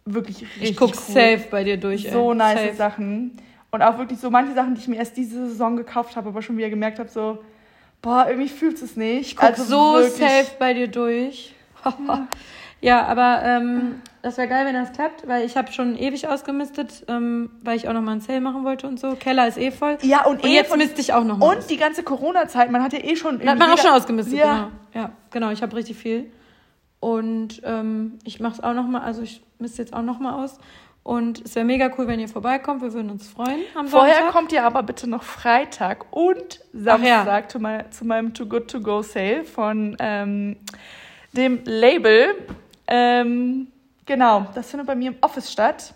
[0.06, 0.96] wirklich richtig Ich guck cool.
[1.14, 2.10] safe bei dir durch.
[2.12, 2.38] So ey.
[2.38, 2.74] nice Safe.
[2.76, 3.38] Sachen.
[3.72, 6.42] Und auch wirklich so manche Sachen, die ich mir erst diese Saison gekauft habe, aber
[6.42, 7.40] schon wieder gemerkt habe, so,
[8.02, 9.28] boah, irgendwie fühlt es nicht.
[9.32, 11.54] Ich guck so safe bei dir durch.
[12.82, 17.06] ja, aber ähm, das wäre geil, wenn das klappt, weil ich habe schon ewig ausgemistet,
[17.08, 19.16] ähm, weil ich auch noch mal einen Sale machen wollte und so.
[19.16, 19.98] Keller ist eh voll.
[20.02, 21.56] Ja, und, Und eh jetzt misste ich auch noch mal.
[21.56, 23.40] Und die ganze Corona-Zeit, man hat ja eh schon.
[23.46, 24.70] Hat man auch schon ausgemistet, Ja.
[24.94, 25.04] genau.
[25.06, 26.32] Ja, genau, ich habe richtig viel.
[27.00, 30.44] Und ähm, ich mache es auch noch mal, also ich misste jetzt auch noch mal
[30.44, 30.58] aus.
[31.04, 32.82] Und es wäre mega cool, wenn ihr vorbeikommt.
[32.82, 34.34] Wir würden uns freuen Vorher Sonntag.
[34.34, 37.18] kommt ihr aber bitte noch Freitag und Ach ja.
[37.24, 40.58] Samstag zu, mein, zu meinem Too Good To Go Sale von ähm,
[41.32, 42.36] dem Label.
[42.88, 43.68] Ähm,
[44.06, 45.94] genau, das findet bei mir im Office statt.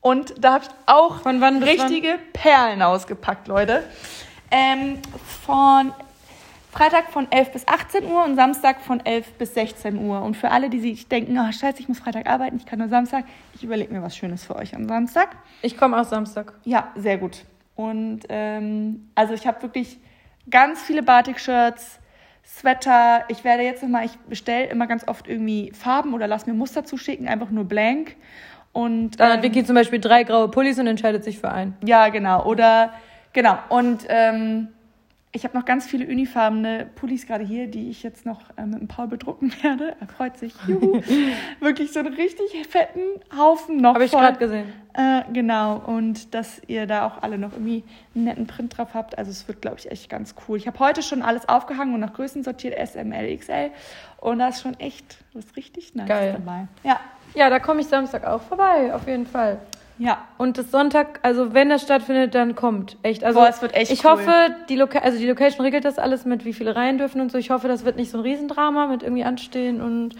[0.00, 3.82] Und da habe ich auch Von wann richtige Perlen ausgepackt, Leute.
[4.50, 4.98] Ähm,
[5.44, 5.92] von
[6.76, 10.20] Freitag von 11 bis 18 Uhr und Samstag von 11 bis 16 Uhr.
[10.20, 12.88] Und für alle, die sich denken, oh, scheiße, ich muss Freitag arbeiten, ich kann nur
[12.88, 13.24] Samstag,
[13.54, 15.36] ich überlege mir was Schönes für euch am Samstag.
[15.62, 16.52] Ich komme auch Samstag.
[16.64, 17.44] Ja, sehr gut.
[17.76, 19.98] Und ähm, also ich habe wirklich
[20.50, 21.98] ganz viele Batik-Shirts,
[22.46, 23.24] Sweater.
[23.28, 26.84] Ich werde jetzt nochmal, ich bestelle immer ganz oft irgendwie Farben oder lass mir Muster
[26.84, 28.16] zuschicken, einfach nur blank.
[28.72, 31.76] Und Dann hat ähm, Vicky zum Beispiel drei graue Pullis und entscheidet sich für einen.
[31.84, 32.44] ja, genau.
[32.44, 32.92] Oder
[33.32, 33.58] genau.
[33.68, 34.68] Und ähm,
[35.36, 38.80] ich habe noch ganz viele unifarbene Pullis gerade hier, die ich jetzt noch äh, mit
[38.80, 39.94] dem Paul bedrucken werde.
[40.00, 40.54] Er freut sich.
[40.66, 41.00] Juhu.
[41.60, 43.00] Wirklich so einen richtig fetten
[43.36, 43.94] Haufen noch.
[43.94, 44.72] Habe ich gerade gesehen.
[44.94, 47.84] Äh, genau, und dass ihr da auch alle noch irgendwie
[48.14, 49.18] einen netten Print drauf habt.
[49.18, 50.56] Also es wird, glaube ich, echt ganz cool.
[50.56, 53.70] Ich habe heute schon alles aufgehangen und nach Größen sortiert, S, M, L, XL.
[54.18, 56.32] Und da ist schon echt was richtig nice Geil.
[56.32, 56.66] dabei.
[56.82, 56.98] Ja,
[57.34, 59.58] Ja, da komme ich Samstag auch vorbei, auf jeden Fall.
[59.98, 60.18] Ja.
[60.38, 62.96] Und das Sonntag, also wenn das stattfindet, dann kommt.
[63.02, 63.24] Echt.
[63.24, 64.12] Also Boah, es wird echt Ich cool.
[64.12, 64.32] hoffe,
[64.68, 67.38] die, Loca also die Location regelt das alles mit, wie viele rein dürfen und so.
[67.38, 70.14] Ich hoffe, das wird nicht so ein Riesendrama mit irgendwie anstehen und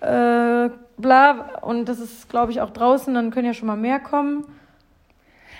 [0.00, 1.58] äh, bla.
[1.62, 4.44] Und das ist, glaube ich, auch draußen, dann können ja schon mal mehr kommen.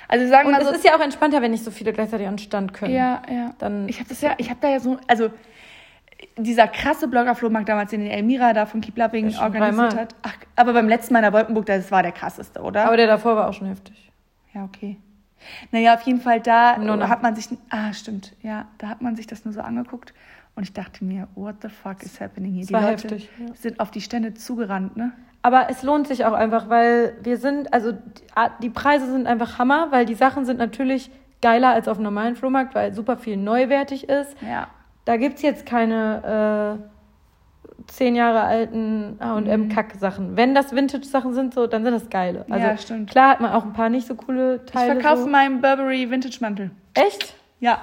[0.09, 1.93] Also wir sagen Und mal es so, ist ja auch entspannter, wenn nicht so viele
[1.93, 2.95] gleichzeitig an Stand können.
[2.95, 3.51] ja, ja.
[3.59, 5.31] Dann Ich habe das ja, ich habe da ja so, also
[6.37, 10.15] dieser krasse Bloggerflohmarkt damals, den Elmira da von Keep Loving Ja, organisiert hat.
[10.23, 12.87] Ach, aber beim letzten Mal in der Wolkenburg, das war der krasseste, oder?
[12.87, 14.11] Aber der davor war auch schon heftig.
[14.55, 14.97] Ja, okay.
[15.71, 19.15] Naja, auf jeden Fall, da Nur hat man sich, ah, stimmt, ja, da hat man
[19.17, 20.15] sich das nur so angeguckt
[20.55, 22.67] und ich dachte mir, what the fuck is happening hier?
[22.67, 23.55] Die war Leute heftig, ja.
[23.55, 25.13] sind auf die Stände zugerannt, ne?
[25.43, 28.01] Aber es lohnt sich auch einfach, weil wir sind, also die-
[28.63, 31.11] die Preise sind einfach Hammer, weil die Sachen sind natürlich
[31.43, 34.35] geiler als auf dem normalen Flohmarkt, weil super viel neuwertig ist.
[34.41, 34.67] Ja.
[35.07, 40.37] Da gibt's jetzt keine äh, zehn Jahre alten H&M-Kack-Sachen.
[40.37, 42.45] Wenn das Vintage-Sachen sind, so, dann sind das geile.
[42.51, 43.11] Also Ja, stimmt.
[43.11, 45.01] klar hat man auch ein paar nicht so coole Ich Teile.
[45.01, 45.29] verkaufe so.
[45.29, 46.71] meinen Burberry Vintage Mantel.
[46.95, 47.35] Echt?
[47.61, 47.83] Ja.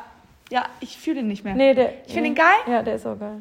[0.51, 1.55] Ja, ich fühle den nicht mehr.
[1.55, 1.93] Nee, der.
[2.05, 2.33] Ich finde ja.
[2.33, 2.73] ihn geil.
[2.73, 3.37] Ja, der ist auch geil.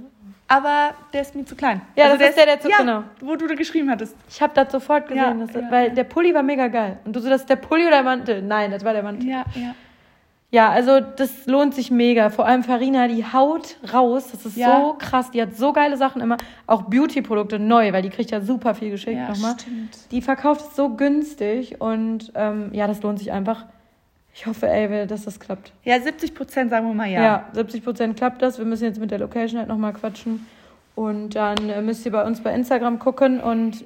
[0.48, 1.80] Aber der ist mir zu klein.
[1.96, 3.02] Ja, das ist der, der zu- ja, genau.
[3.20, 4.14] Wo du da geschrieben hattest.
[4.28, 6.98] Ich habe das sofort gesehen, Ja, dass, ja, weil der Pulli war mega geil.
[7.04, 8.42] Und du so, das ist der Pulli oder der Mantel?
[8.42, 9.28] Nein, das war der Mantel.
[9.28, 9.74] Ja, ja.
[10.54, 12.28] Ja, also das lohnt sich mega.
[12.28, 14.28] Vor allem Farina, die haut raus.
[14.32, 14.80] Das ist Ja.
[14.82, 15.30] so krass.
[15.30, 16.36] Die hat so geile Sachen immer.
[16.66, 19.54] Auch Beauty-Produkte neu, weil die kriegt ja super viel geschenkt Ja, nochmal.
[19.58, 19.96] stimmt.
[20.10, 23.64] Die verkauft es so günstig und ähm, ja, das lohnt sich einfach.
[24.34, 25.72] Ich hoffe, ey, dass das klappt.
[25.84, 27.22] Ja, 70 Prozent sagen wir mal ja.
[27.22, 28.58] Ja, 70 Prozent klappt das.
[28.58, 30.46] Wir müssen jetzt mit der Location halt nochmal quatschen.
[30.94, 33.84] Und dann äh, müsst ihr bei uns bei Instagram gucken und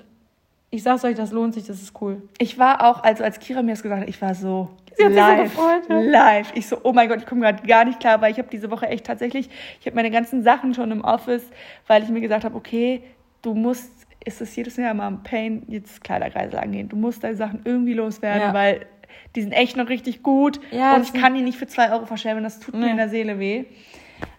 [0.70, 2.22] ich sag's euch, das lohnt sich, das ist cool.
[2.38, 5.12] Ich war auch, also als Kira mir das gesagt hat, ich war so Sie hat
[5.12, 5.98] sich so live, gefreut, ja.
[6.00, 6.52] live.
[6.54, 8.70] Ich so, oh mein Gott, ich komme gerade gar nicht klar, weil ich habe diese
[8.70, 9.48] Woche echt tatsächlich,
[9.80, 11.44] ich habe meine ganzen Sachen schon im Office,
[11.86, 13.02] weil ich mir gesagt habe, okay,
[13.42, 13.90] du musst,
[14.24, 16.88] ist es jedes Jahr mal ein Pain, jetzt Kleiderkreisel angehen.
[16.88, 18.54] Du musst deine Sachen irgendwie loswerden, Ja.
[18.54, 18.86] weil
[19.34, 22.06] die sind echt noch richtig gut Ja, und ich kann die nicht für zwei Euro
[22.06, 22.90] verscherben, das tut mir Nee.
[22.92, 23.64] in der Seele weh.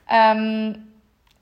[0.10, 0.87] Ähm,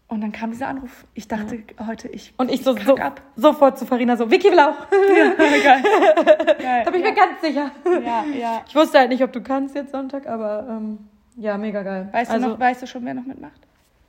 [0.07, 1.05] und dann kam dieser Anruf.
[1.15, 3.21] Ich dachte heute, ich Und ich so, kack so ab.
[3.35, 4.89] sofort zu Farina so, Vicky will auch.
[4.89, 5.35] Geil.
[5.63, 5.83] Geil.
[6.85, 7.11] Da bin ich ja.
[7.11, 7.71] mir ganz sicher.
[8.05, 8.61] Ja, ja.
[8.67, 10.99] Ich wusste halt nicht, ob du kannst jetzt Sonntag, aber ähm,
[11.37, 12.09] ja, mega geil.
[12.11, 13.59] Weißt, also, du noch, weißt du schon, wer noch mitmacht?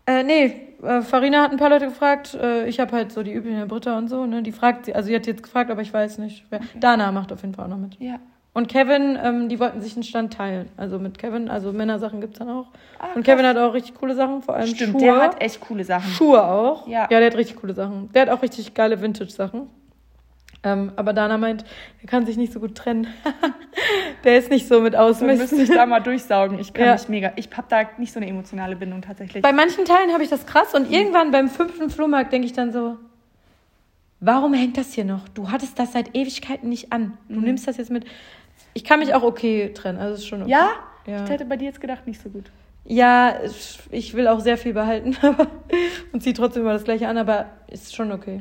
[0.07, 2.35] Äh, nee, äh, Farina hat ein paar Leute gefragt.
[2.35, 4.43] Äh, ich habe halt so die üblichen Britta und so, ne?
[4.43, 6.45] Die fragt sie, also sie hat jetzt gefragt, aber ich weiß nicht.
[6.51, 6.61] Wer.
[6.79, 7.99] Dana macht auf jeden Fall auch noch mit.
[7.99, 8.21] Ja.
[8.57, 10.71] Und Kevin, ähm, die wollten sich einen Stand teilen.
[10.79, 12.69] Also mit Kevin, also Männersachen gibt's dann auch.
[12.99, 13.23] Ah, und.
[13.23, 15.03] Kevin hat auch richtig coole Sachen, vor allem Stimmt, Schuhe.
[15.03, 16.11] der hat echt coole Sachen.
[16.11, 16.89] Schuhe auch.
[16.89, 17.03] Ja.
[17.11, 18.11] Ja, der hat richtig coole Sachen.
[18.15, 19.67] Der hat auch richtig geile Vintage-Sachen.
[20.63, 21.67] Ähm, aber Dana meint,
[22.01, 23.07] er kann sich nicht so gut trennen.
[24.25, 25.77] der ist nicht so mit So müsste ich Ausmisten.
[25.77, 26.59] da mal durchsaugen.
[26.59, 26.93] Ich kann Ja.
[26.95, 27.33] mich mega.
[27.37, 29.43] Ich hab da nicht so eine emotionale Bindung tatsächlich.
[29.43, 32.73] Bei manchen Teilen habe ich das krass und irgendwann beim fünften Flohmarkt denke ich dann
[32.73, 32.97] so,
[34.21, 35.29] warum hängt das hier noch?
[35.29, 37.19] Du hattest das seit Ewigkeiten nicht an.
[37.29, 38.07] Du nimmst das jetzt mit.
[38.77, 40.51] Ich kann mich auch okay trennen, also ist schon okay.
[40.51, 40.69] ja?
[41.07, 41.25] Ja.
[41.25, 42.45] Ich hätte bei dir jetzt gedacht, nicht so gut.
[42.85, 45.47] Ja, ich- ich will auch sehr viel behalten aber-
[46.13, 48.41] und ziehe trotzdem immer das gleiche an, aber ist schon okay.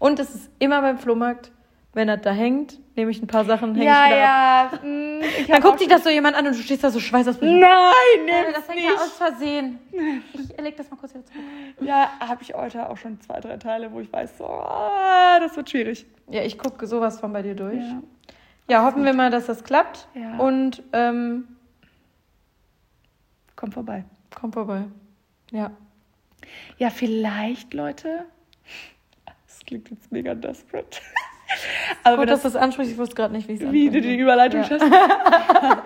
[0.00, 1.52] Und es ist immer beim Flohmarkt,
[1.92, 4.80] wenn das da hängt, nehme ich ein paar Sachen, hänge ich ja, wieder ab.
[4.82, 4.88] ja.
[4.88, 7.60] mm, Ich Dann guckt dich das so jemand an und du stehst da so schweißausbrechend.
[7.60, 9.78] Nein, nimm's Das hängt ja aus Versehen.
[10.34, 11.42] Ich leg das mal kurz wieder zurück.
[11.80, 15.56] Ja, habe ich heute auch schon zwei, drei Teile, wo ich weiß, so, ah, das
[15.56, 16.06] wird schwierig.
[16.28, 17.76] Ja, ich gucke sowas von bei dir durch.
[17.78, 18.02] Ja.
[18.70, 20.06] Ja, hoffen wir mal, dass das klappt.
[20.14, 20.36] Ja.
[20.38, 21.48] Und ähm,
[23.56, 24.04] Komm vorbei.
[24.34, 24.84] komm vorbei.
[25.50, 25.70] Ja.
[26.78, 28.24] Ja, vielleicht, Leute.
[29.46, 31.00] Das klingt jetzt mega desperate.
[32.04, 32.92] Aber Gut, das, dass du es ansprichst.
[32.92, 34.66] Ich wusste gerade nicht, wie es wie du die Überleitung Ja.
[34.66, 34.86] schaffst.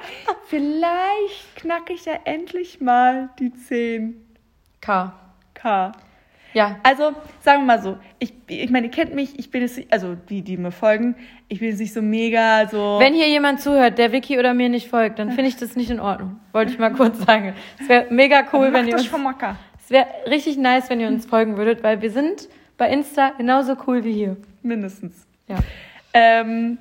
[0.46, 5.12] vielleicht knacke ich ja endlich mal die 10k.
[5.54, 5.92] K.
[6.54, 6.78] Ja.
[6.82, 10.14] Also, sagen wir mal so, ich, ich meine, ihr kennt mich, ich bin jetzt, also
[10.14, 11.16] die, die mir folgen,
[11.48, 12.98] ich bin jetzt nicht so mega so.
[13.00, 15.90] Wenn hier jemand zuhört, der Vicky oder mir nicht folgt, dann finde ich das nicht
[15.90, 16.40] in Ordnung.
[16.52, 17.54] Wollte ich mal kurz sagen.
[17.80, 19.10] Es wäre mega cool, wenn ihr uns.
[19.84, 22.48] Es wäre richtig nice, wenn ihr uns folgen würdet, weil wir sind
[22.78, 24.36] bei Insta genauso cool wie hier.
[24.62, 25.26] Mindestens.
[25.48, 25.56] Ja.
[26.14, 26.78] Ähm,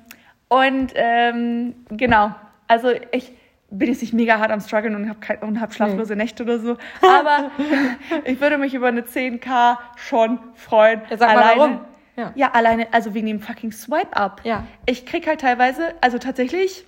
[0.48, 2.34] und ähm, genau,
[2.68, 3.32] also ich
[3.70, 6.76] bin jetzt nicht mega hart am struggeln und habe und hab schlaflose Nächte oder so,
[7.02, 7.50] aber
[8.24, 11.02] ich würde mich über eine 10k schon freuen.
[11.10, 11.80] Ja, sag mal warum.
[12.16, 12.32] Ja.
[12.36, 12.50] Ja.
[12.52, 14.42] alleine, also wegen dem fucking Swipe-Up.
[14.44, 14.64] Ja.
[14.86, 16.84] Ich krieg halt teilweise, also tatsächlich,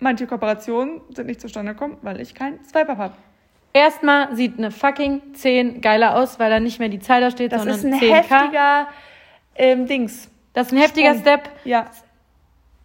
[0.00, 3.14] manche Kooperationen sind nicht zustande gekommen, weil ich kein Swipe-Up habe.
[3.72, 7.52] Erstmal sieht eine fucking 10 geiler aus, weil da nicht mehr die Zahl da steht,
[7.52, 8.14] Das sondern ist ein 10k.
[8.14, 8.88] heftiger
[9.54, 10.28] ähm, Dings.
[10.54, 11.20] Das ist ein heftiger Sprung.
[11.20, 11.50] Step.
[11.64, 11.86] Ja.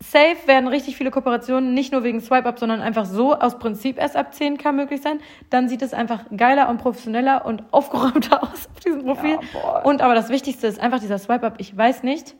[0.03, 4.17] Safe werden richtig viele Kooperationen nicht nur wegen Swipe-Up, sondern einfach so aus Prinzip erst
[4.17, 5.19] ab 10k möglich sein.
[5.49, 9.37] Dann sieht es einfach geiler und professioneller und aufgeräumter aus auf diesem Profil.
[9.53, 11.55] Ja, und aber das Wichtigste ist einfach dieser Swipe-Up.
[11.57, 12.35] Ich weiß nicht,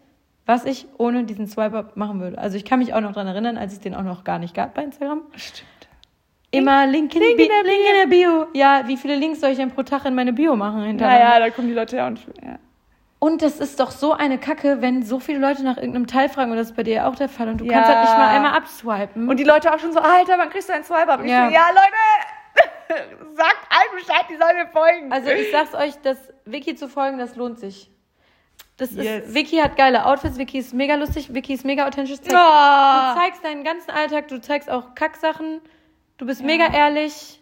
[0.46, 2.38] was ich ohne diesen Swipe-Up machen würde.
[2.38, 4.54] Also ich kann mich auch noch dran erinnern, als es den auch noch gar nicht
[4.54, 5.22] gab bei Instagram.
[5.36, 5.70] Stimmt.
[6.52, 8.48] Immer Link in, Link in der Link in der Bio.
[8.54, 11.30] Ja, wie viele Links soll ich denn pro Tag in meine Bio machen hinterher?
[11.30, 12.60] Naja, da kommen die Leute ja und ja.
[13.24, 16.52] Und das ist doch so eine Kacke, wenn so viele Leute nach irgendeinem Teil fragen,
[16.52, 17.72] und das ist bei dir ja auch der Fall, und du Ja.
[17.72, 19.30] kannst halt nicht mal einmal abswipen.
[19.30, 20.84] Und die Leute auch schon so, Alter, wann kriegst du einen?
[20.84, 21.48] Und ich Ja.
[21.48, 23.06] so, ja, Leute,
[23.36, 25.14] sagt allen Bescheid, die sollen mir folgen.
[25.14, 27.90] Also ich sag's euch, das Wiki zu folgen, das lohnt sich.
[28.76, 29.28] Das Yes.
[29.28, 32.20] ist, Vicky hat geile Outfits, Vicky ist mega lustig, Vicky ist mega authentisch.
[32.20, 35.62] Zeig, oh, Du zeigst deinen ganzen Alltag, du zeigst auch Kacksachen,
[36.18, 37.42] du bist mega ehrlich.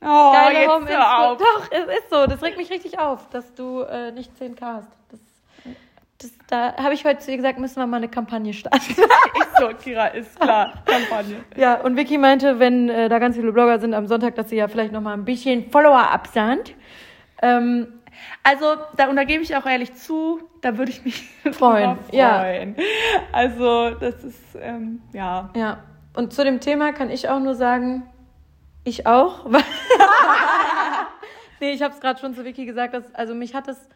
[0.00, 1.38] oh Geile jetzt Home auf.
[1.38, 2.26] Doch, es ist so.
[2.28, 4.97] Das regt mich richtig auf, dass du äh, nicht 10k hast.
[6.20, 8.80] Das, da habe ich heute zu ihr gesagt, müssen wir mal eine Kampagne starten.
[9.36, 11.36] Ich so, Kira, ist klar, Kampagne.
[11.56, 14.56] ja, und Vicky meinte, wenn äh, da ganz viele Blogger sind am Sonntag, dass sie
[14.56, 16.74] ja vielleicht noch mal ein bisschen Follower absandt.
[17.42, 17.88] Ähm,
[18.44, 22.14] Also, da, und da gebe ich auch ehrlich zu, da würde ich mich Freuen, drüber
[22.16, 22.38] ja.
[22.40, 22.76] freuen.
[23.32, 25.50] Also, das ist, ähm, ja.
[25.56, 25.82] Ja,
[26.14, 28.08] und zu dem Thema kann ich auch nur sagen,
[28.84, 29.44] ich auch.
[29.44, 29.62] weil-
[31.60, 33.88] nee, ich habe es gerade schon zu Vicky gesagt, dass, also mich hat es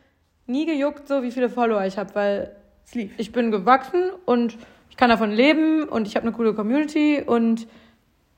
[0.46, 3.12] nie gejuckt, so wie viele Follower ich habe, weil Es lief.
[3.16, 4.56] ich bin gewachsen und
[4.90, 7.66] ich kann davon leben und ich habe eine coole Community und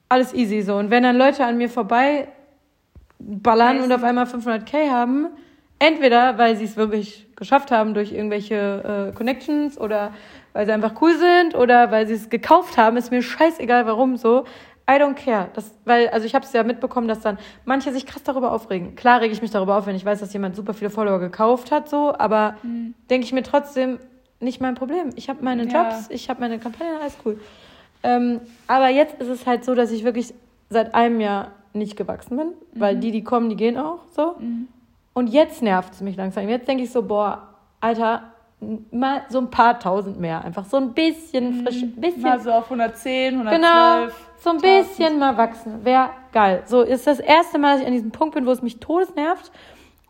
[0.08, 0.76] alles easy so.
[0.76, 2.28] Und wenn dann Leute an mir vorbei
[3.18, 5.28] ballern und auf einmal 500k haben,
[5.78, 10.12] entweder weil sie es wirklich geschafft haben durch irgendwelche äh, Connections oder
[10.52, 14.16] weil sie einfach cool sind oder weil sie es gekauft haben, ist mir scheißegal, warum
[14.16, 14.44] so.
[14.88, 15.48] I don't care.
[15.54, 18.96] Das, weil, also ich habe es ja mitbekommen, dass dann manche sich krass darüber aufregen.
[18.96, 21.70] Klar rege ich mich darüber auf, wenn ich weiß, dass jemand super viele Follower gekauft
[21.70, 22.94] hat, so, aber mhm.
[23.08, 23.98] denke ich mir trotzdem,
[24.40, 25.10] nicht mein Problem.
[25.16, 25.90] Ich habe meine ja.
[25.90, 27.40] Jobs, ich habe meine Kampagnen, alles cool.
[28.02, 30.34] Ähm, aber jetzt ist es halt so, dass ich wirklich
[30.68, 32.52] seit einem Jahr nicht gewachsen bin, mhm.
[32.74, 34.34] weil die, die kommen, die gehen auch so.
[34.38, 34.68] Mhm.
[35.14, 36.48] Und jetzt nervt es mich langsam.
[36.48, 38.34] Jetzt denke ich so, boah, Alter,
[38.90, 40.44] mal so ein paar tausend mehr.
[40.44, 42.22] Einfach so ein bisschen frisch, ein bisschen.
[42.22, 43.60] Mal so auf 110, 112.
[43.60, 45.84] Genau, so ein bisschen mal wachsen.
[45.84, 46.62] Wäre geil.
[46.66, 49.50] So ist das erste Mal, dass ich an diesem Punkt bin, wo es mich todesnervt.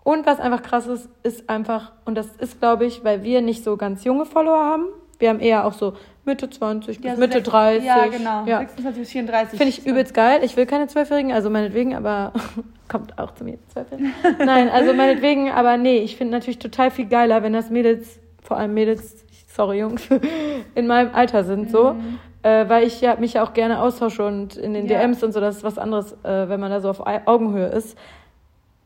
[0.02, 3.64] Und was einfach krass ist, ist einfach, und das ist, glaube ich, weil wir nicht
[3.64, 4.84] so ganz junge Follower haben.
[5.18, 5.94] Wir haben eher auch so
[6.26, 7.84] Mitte 20 bis ja, Mitte 30.
[7.84, 8.44] Ja, genau.
[8.44, 8.58] Ja.
[8.58, 9.58] 26 bis 34.
[9.58, 10.40] Finde ich übelst geil.
[10.42, 12.32] Ich will keine Zwölfjährigen, also meinetwegen, aber
[12.88, 14.12] kommt auch zu mir, Zwölfjährigen.
[14.38, 18.56] Nein, also meinetwegen, aber nee, ich finde natürlich total viel geiler, wenn das Mädels, vor
[18.58, 20.06] allem Mädels, sorry Jungs,
[20.74, 21.94] in meinem Alter sind so.
[21.94, 22.18] Mhm.
[22.44, 24.98] Äh, weil ich ja mich ja auch gerne austausche und in den ja.
[24.98, 27.96] DMs und so, das ist was anderes, äh, wenn man da so auf Augenhöhe ist.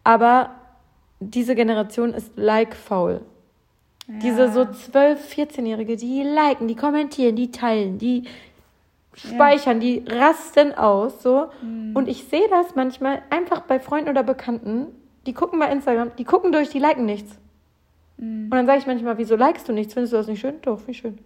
[0.04, 0.50] Aber
[1.18, 3.20] diese Generation ist like-faul.
[4.06, 4.14] Ja.
[4.20, 8.28] Diese so 12-, 14-Jährige, die liken, die kommentieren, die teilen, die
[9.14, 9.88] speichern, ja.
[9.88, 11.48] die rasten aus, so.
[11.60, 11.96] Mhm.
[11.96, 14.86] Und ich sehe das manchmal einfach bei Freunden oder Bekannten,
[15.26, 17.36] die gucken bei Instagram, die gucken durch, die liken nichts.
[18.18, 18.44] Mhm.
[18.44, 19.94] Und dann sage ich manchmal, wieso likest du nichts?
[19.94, 20.54] Findest du das nicht schön?
[20.62, 21.18] Doch, wie schön.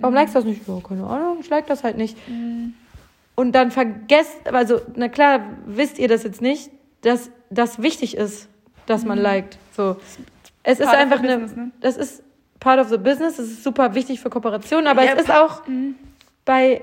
[0.00, 0.66] Warum likest du das nicht?
[0.66, 2.16] Ja, keine Ahnung, ich like das halt nicht.
[2.28, 2.74] Mhm.
[3.34, 6.70] Und dann vergesst, also, na klar, wisst ihr das jetzt nicht,
[7.02, 8.50] dass das wichtig ist
[8.90, 9.24] dass man mhm.
[9.24, 9.58] liked.
[9.76, 9.96] So.
[10.62, 11.70] Es part ist einfach eine, business, ne?
[11.80, 12.22] das ist
[12.58, 15.66] part of the business, das ist super wichtig für Kooperationen, aber ja, es ist auch
[15.66, 15.94] mhm.
[16.44, 16.82] bei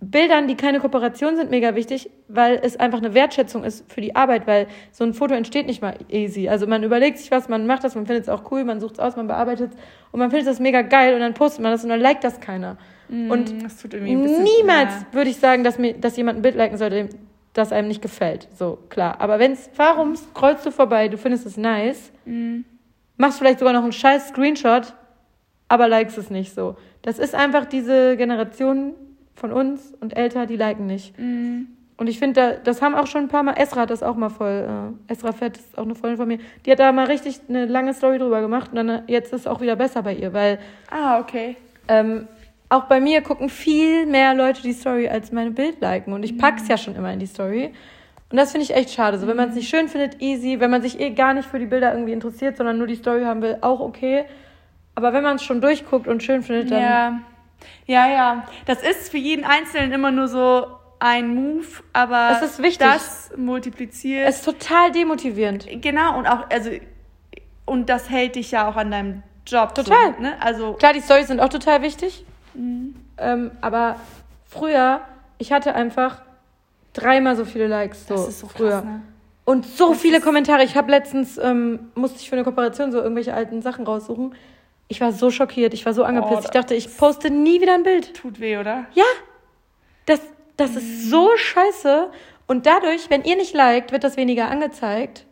[0.00, 4.14] Bildern, die keine Kooperation sind, mega wichtig, weil es einfach eine Wertschätzung ist für die
[4.14, 6.48] Arbeit, weil so ein Foto entsteht nicht mal easy.
[6.48, 8.94] Also man überlegt sich was, man macht das, man findet es auch cool, man sucht
[8.94, 9.78] es aus, man bearbeitet es
[10.12, 12.40] und man findet das mega geil und dann postet man das und dann liked das
[12.40, 12.76] keiner.
[13.08, 17.08] Mm, und das niemals würde ich sagen, dass, mir, dass jemand ein Bild liken sollte,
[17.52, 18.46] das einem nicht gefällt.
[18.56, 19.20] So, klar.
[19.20, 22.64] Aber wenn's, warum scrollst du vorbei, du findest es nice, mhm.
[23.16, 24.94] machst vielleicht sogar noch einen scheiß Screenshot,
[25.66, 26.76] aber likest es nicht so.
[27.02, 28.94] Das ist einfach diese Generation
[29.38, 31.18] von uns und älter, die liken nicht.
[31.18, 31.68] Mhm.
[31.96, 34.14] Und ich finde, da, das haben auch schon ein paar Mal, Esra hat das auch
[34.14, 37.06] mal voll, äh, Esra Fett ist auch eine Freundin von mir, die hat da mal
[37.06, 40.02] richtig eine lange Story drüber gemacht und dann äh, jetzt ist es auch wieder besser
[40.02, 40.58] bei ihr, weil.
[40.90, 41.56] Ah, okay.
[41.88, 42.28] Ähm,
[42.68, 46.12] auch bei mir gucken viel mehr Leute die Story als meine Bild liken.
[46.12, 47.72] Und ich pack's ja schon immer in die Story.
[48.30, 49.18] Und das finde ich echt schade.
[49.18, 50.60] So, wenn man es nicht schön findet, easy.
[50.60, 53.22] Wenn man sich eh gar nicht für die Bilder irgendwie interessiert, sondern nur die Story
[53.24, 54.24] haben will, auch okay.
[54.94, 56.82] Aber wenn man es schon durchguckt und schön findet, dann.
[56.82, 57.20] Ja.
[57.86, 58.46] Ja, ja.
[58.66, 60.66] Das ist für jeden Einzelnen immer nur so
[61.00, 62.86] ein Move, aber das ist wichtig.
[62.86, 64.28] Das multipliziert.
[64.28, 65.66] Es ist total demotivierend.
[65.80, 66.70] Genau, und auch, also,
[67.64, 69.74] und das hält dich ja auch an deinem Job.
[69.74, 70.14] Total.
[70.16, 70.36] So, ne?
[70.40, 70.72] Also.
[70.74, 72.24] Klar, die Stories sind auch total wichtig.
[72.54, 72.94] Mhm.
[73.18, 73.96] Ähm, aber
[74.48, 75.00] früher,
[75.38, 76.22] ich hatte einfach
[76.92, 78.06] dreimal so viele Likes.
[78.06, 78.70] So das ist so früher.
[78.70, 79.02] Krass, ne?
[79.44, 80.62] Und so das viele Kommentare.
[80.62, 84.34] Ich habe letztens, ähm, musste ich für eine Kooperation so irgendwelche alten Sachen raussuchen.
[84.88, 86.34] Ich war so schockiert, ich war so angepisst.
[86.34, 88.14] Oh, ich dachte, ich poste nie wieder ein Bild.
[88.14, 88.86] Tut weh, oder?
[88.94, 89.04] Ja.
[90.06, 90.20] Das,
[90.56, 90.78] das mhm.
[90.78, 92.10] ist so scheiße.
[92.46, 95.26] Und dadurch, wenn ihr nicht liked, wird das weniger angezeigt.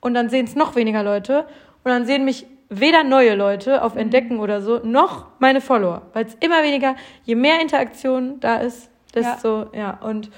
[0.00, 1.46] Und dann sehen es noch weniger Leute.
[1.84, 6.02] Und dann sehen mich weder neue Leute auf Entdecken oder so, noch meine Follower.
[6.12, 10.30] Weil es immer weniger, je mehr Interaktion da ist, desto, ja, ja und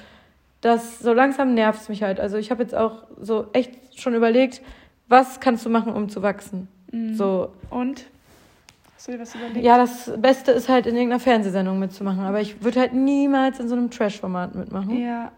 [0.61, 2.21] das so langsam nervt es mich halt.
[2.21, 4.63] Also ich habe jetzt auch so echt schon überlegt,
[5.09, 6.69] was kannst du machen, um zu wachsen?
[6.91, 7.15] Mhm.
[7.15, 7.53] So.
[7.71, 8.07] Und?
[9.07, 9.65] Hast du dir was überlegt?
[9.65, 12.25] Ja, das Beste ist halt in irgendeiner Fernsehsendung mitzumachen.
[12.25, 15.01] Aber ich würde halt niemals in so einem Trash-Format mitmachen.
[15.01, 15.31] Ja.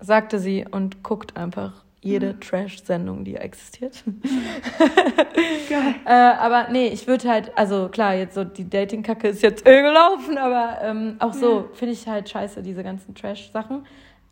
[0.00, 2.40] Sagte sie und guckt einfach jede mhm.
[2.40, 4.02] Trash-Sendung, die existiert.
[5.68, 5.94] Geil.
[6.06, 9.82] äh, aber nee, ich würde halt, also klar, jetzt so die Dating-Kacke ist jetzt eh
[9.82, 11.64] gelaufen, aber ähm, auch so ja.
[11.74, 13.86] finde ich halt scheiße, diese ganzen Trash-Sachen.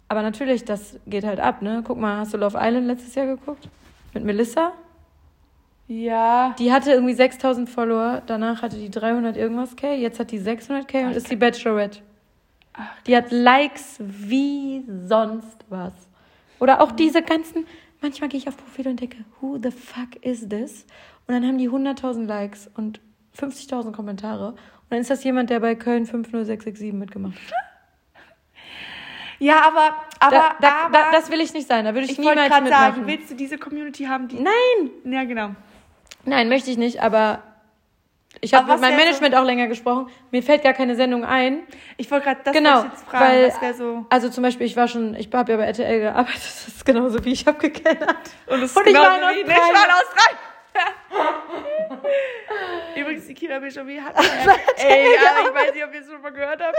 [0.08, 1.84] Aber natürlich, das geht halt ab, ne?
[1.86, 3.68] Guck mal, hast du Love Island letztes Jahr geguckt?
[4.12, 4.72] Mit Melissa?
[5.86, 6.54] Ja.
[6.58, 10.88] Die hatte irgendwie 6000 Follower, danach hatte die 300 irgendwas K, jetzt hat die 600
[10.88, 12.00] K und ist die Bachelorette.
[12.72, 15.92] Ach, die hat Likes wie sonst was.
[16.58, 17.66] Oder auch diese ganzen,
[18.00, 20.86] manchmal gehe ich auf Profil und denke, who the fuck is this?
[21.26, 23.00] Und dann haben die 100.000 Likes und
[23.38, 24.48] 50.000 Kommentare.
[24.48, 24.58] Und
[24.90, 27.74] dann ist das jemand, der bei Köln 50667 mitgemacht hat.
[29.38, 31.84] Ja, aber, aber, da, da, aber da, das will ich nicht sein.
[31.84, 32.68] Da würde ich, ich niemals mitmachen.
[32.68, 34.36] sagen, willst du diese Community haben, die.
[34.36, 34.90] Nein!
[35.04, 35.50] Ja, genau.
[36.24, 37.42] Nein, möchte ich nicht, aber
[38.40, 40.08] Ich habe mit meinem Management auch länger gesprochen.
[40.30, 41.62] Mir fällt gar keine Sendung ein.
[41.96, 44.06] Ich wollte gerade das genau, wollte ich jetzt fragen, weil was so.
[44.10, 46.42] also zum Beispiel ich war schon, ich habe ja bei RTL gearbeitet.
[46.42, 48.16] Das ist genauso wie ich habe gekennert.
[48.46, 49.40] Und, es Und ich war wie-.
[49.40, 50.38] Ich war in Australien.
[52.96, 54.14] Übrigens, die Kira Bischofi hat.
[54.76, 56.76] Ey, aber ich weiß nicht, ob ihr es schon mal gehört habt.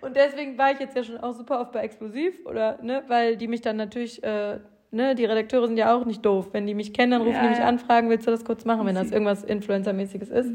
[0.00, 3.36] Und deswegen war ich jetzt ja schon auch super oft bei Explosiv oder ne, weil
[3.36, 4.58] die mich dann natürlich äh,
[4.92, 6.48] ne, die Redakteure sind ja auch nicht doof.
[6.52, 7.64] Wenn die mich kennen, dann rufen Ja, die mich ja.
[7.64, 10.50] an, fragen, willst du das kurz machen, wenn das irgendwas Influencer-mäßiges ist.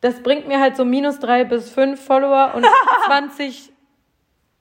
[0.00, 2.66] Das bringt mir halt so minus drei bis fünf Follower und
[3.06, 3.72] 20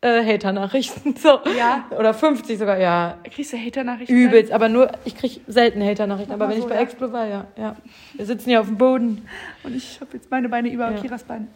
[0.02, 1.16] äh, Hater-Nachrichten.
[1.22, 1.40] So.
[1.58, 1.86] Ja.
[1.98, 3.18] Oder 50 sogar, ja.
[3.24, 4.14] Kriegst du Hater-Nachrichten?
[4.14, 6.32] Übelst, aber nur, ich krieg selten Hater-Nachrichten.
[6.32, 6.82] Aber wenn ich so, bei ja.
[6.82, 7.76] Explo war, ja, ja.
[8.14, 9.28] Wir sitzen hier auf dem Boden.
[9.64, 10.98] Und ich habe jetzt meine Beine über Ja.
[10.98, 11.48] Kiras Beine.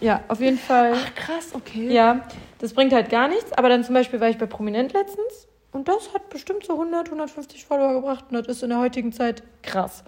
[0.00, 0.92] Ja, auf jeden Fall.
[0.94, 1.92] Ach, krass, okay.
[1.92, 2.20] Ja,
[2.58, 3.52] das bringt halt gar nichts.
[3.52, 7.06] Aber dann zum Beispiel war ich bei Prominent letztens und das hat bestimmt so 100,
[7.06, 8.26] 150 Follower gebracht.
[8.30, 10.04] Und das ist in der heutigen Zeit krass.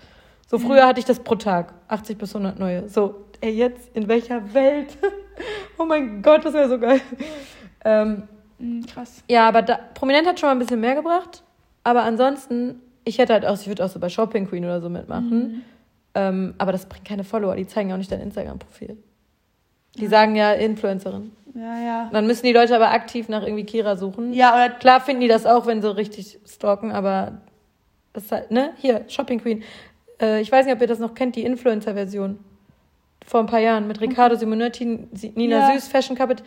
[0.48, 1.72] So früher hatte ich das pro Tag.
[1.88, 2.88] 80 bis 100 neue.
[2.88, 4.96] So, ey, jetzt in welcher Welt?
[5.78, 7.00] oh mein Gott, das wäre so geil.
[7.84, 8.24] Ähm,
[8.58, 9.24] Mhm, krass.
[9.28, 11.42] ja, aber da, Prominent hat schon mal ein bisschen mehr gebracht.
[11.82, 14.88] Aber ansonsten, ich hätte halt auch, ich würde auch so bei Shopping Queen oder so
[14.88, 15.64] mitmachen.
[16.14, 17.56] Ähm, aber das bringt keine Follower.
[17.56, 18.96] Die zeigen ja auch nicht dein Instagram-Profil.
[19.96, 21.32] Die sagen ja Influencerin.
[21.54, 22.10] Ja, ja.
[22.12, 24.32] Dann müssen die Leute aber aktiv nach irgendwie Kira suchen.
[24.32, 27.38] Ja, oder Klar finden die das auch, wenn sie richtig stalken, aber
[28.14, 28.72] das ist halt, ne?
[28.78, 29.62] Hier, Shopping Queen.
[30.20, 32.38] Äh, ich weiß nicht, ob ihr das noch kennt, die Influencer-Version.
[33.26, 35.72] Vor ein paar Jahren mit Riccardo Simonetti, Nina Ja.
[35.74, 36.42] Süß, Fashion Carpet.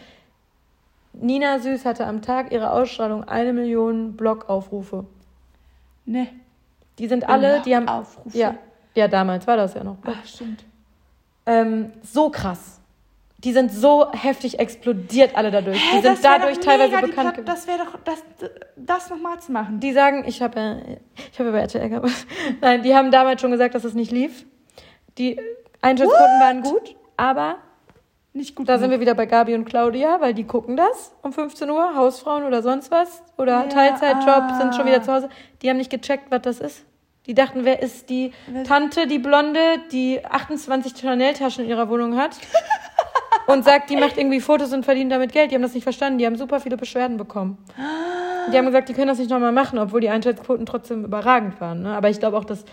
[1.14, 5.06] Nina Süß hatte am Tag ihrer Ausstrahlung eine Million Blog-Aufrufe.
[6.06, 6.28] ne.
[6.98, 7.90] Die sind alle, die haben.
[7.90, 8.38] Aufrufe.
[8.38, 8.56] Ja,
[8.96, 9.98] ja, damals war das ja noch.
[10.06, 10.64] Ach, stimmt.
[11.46, 12.80] Ähm, so krass.
[13.46, 15.78] Die sind so heftig explodiert alle dadurch.
[15.78, 17.46] Hä, die das sind dadurch teilweise mega, bekannt Platt- geworden.
[17.46, 18.24] Das wäre doch, das,
[18.76, 19.80] das nochmal zu machen.
[19.80, 20.78] Die sagen, ich habe ja,
[21.32, 22.26] ich habe ja bei RTL gearbeitet.
[22.62, 24.46] Nein, die haben damals schon gesagt, dass es nicht lief.
[25.18, 25.40] Die
[25.82, 27.58] Einschaltquoten waren gut, aber
[28.34, 28.68] Nicht gut.
[28.68, 31.96] da sind wir wieder bei Gabi und Claudia, weil die gucken das um 15 Uhr,
[31.96, 34.58] Hausfrauen oder sonst was oder Ja, Teilzeitjob, ah.
[34.60, 35.30] sind schon wieder zu Hause.
[35.62, 36.84] Die haben nicht gecheckt, was das ist.
[37.28, 38.34] Die dachten, wer ist die
[38.68, 39.60] Tante, die Blonde,
[39.92, 42.32] die 28 Chanel-Taschen in ihrer Wohnung hat
[43.48, 45.52] und sagt, die macht irgendwie Fotos und verdient damit Geld.
[45.52, 46.20] Die haben das nicht verstanden.
[46.20, 47.58] Die haben super viele Beschwerden bekommen.
[48.52, 51.82] Die haben gesagt, die können das nicht nochmal machen, obwohl die Einschaltquoten trotzdem überragend waren.
[51.84, 51.96] Ne?
[51.96, 52.66] Aber ich glaube auch, dass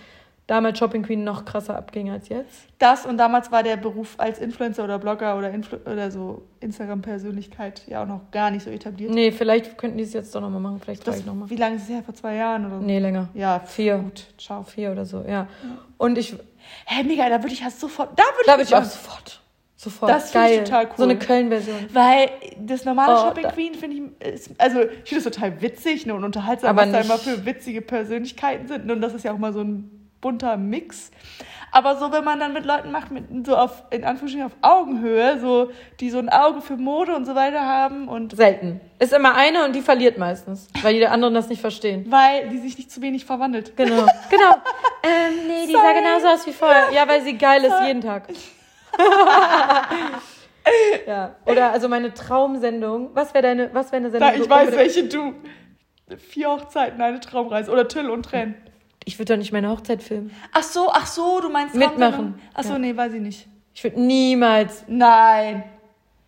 [0.47, 2.67] damals Shopping Queen noch krasser abging als jetzt.
[2.79, 7.83] Das und damals war der Beruf als Influencer oder Blogger oder, Influ oder so Instagram-Persönlichkeit
[7.87, 9.13] ja auch noch gar nicht so etabliert.
[9.13, 10.81] Nee, vielleicht könnten die es jetzt doch nochmal machen.
[10.81, 11.49] Vielleicht frage ich nochmal.
[11.49, 12.03] wie lange ist es her?
[12.05, 12.85] Vor zwei Jahren oder so?
[12.85, 13.29] Nee, länger.
[13.35, 13.99] Ja, Vier.
[13.99, 14.27] gut.
[14.37, 14.63] Ciao.
[14.63, 15.47] Vier oder so, ja.
[15.97, 16.37] Und ich,
[16.87, 18.11] Hä, mega, da würde ich ja sofort.
[18.19, 19.42] Da würde würde ich auch sofort.
[19.83, 20.11] Sofort.
[20.13, 20.93] Das finde ich total cool.
[20.97, 21.87] So eine Köln-Version.
[21.93, 25.61] Weil das normale Oh, Shopping da- Queen finde ich, ist, also ich finde das total
[25.61, 28.87] witzig ne, und unterhaltsam, Aber was da immer für witzige Persönlichkeiten sind.
[28.87, 31.11] ne, Und das ist ja auch mal so ein bunter Mix.
[31.73, 35.41] Aber so, wenn man dann mit Leuten macht, mit so auf, in Anführungsstrichen auf Augenhöhe,
[35.41, 38.81] so, die so ein Auge für Mode und so weiter haben und Selten.
[39.01, 42.05] Ist immer eine und die verliert meistens, weil die anderen das nicht verstehen.
[42.09, 43.77] weil die sich nicht zu wenig verwandelt.
[43.77, 44.07] Genau.
[44.31, 44.53] Genau.
[45.03, 45.95] ähm, nee, die sah Sorry.
[45.95, 46.93] genauso aus wie vorher.
[46.93, 48.29] Ja, weil sie geil ist jeden Tag.
[51.07, 51.37] ja.
[51.47, 53.11] Oder also meine Traumsendung.
[53.15, 54.31] Was wäre deine, was wäre eine Sendung?
[54.31, 55.35] Da, ich weiß, welche du.
[56.19, 57.71] Vier Hochzeiten, eine Traumreise.
[57.71, 58.55] Oder Till und Tränen.
[59.05, 60.31] Ich würde doch nicht meine Hochzeit filmen.
[60.53, 62.41] Ach so, ach so, du meinst Mitmachen.
[62.55, 62.79] Ach so, Ja.
[62.79, 63.49] nee, weiß ich nicht.
[63.75, 64.85] Ich würde niemals.
[64.87, 65.65] Nein.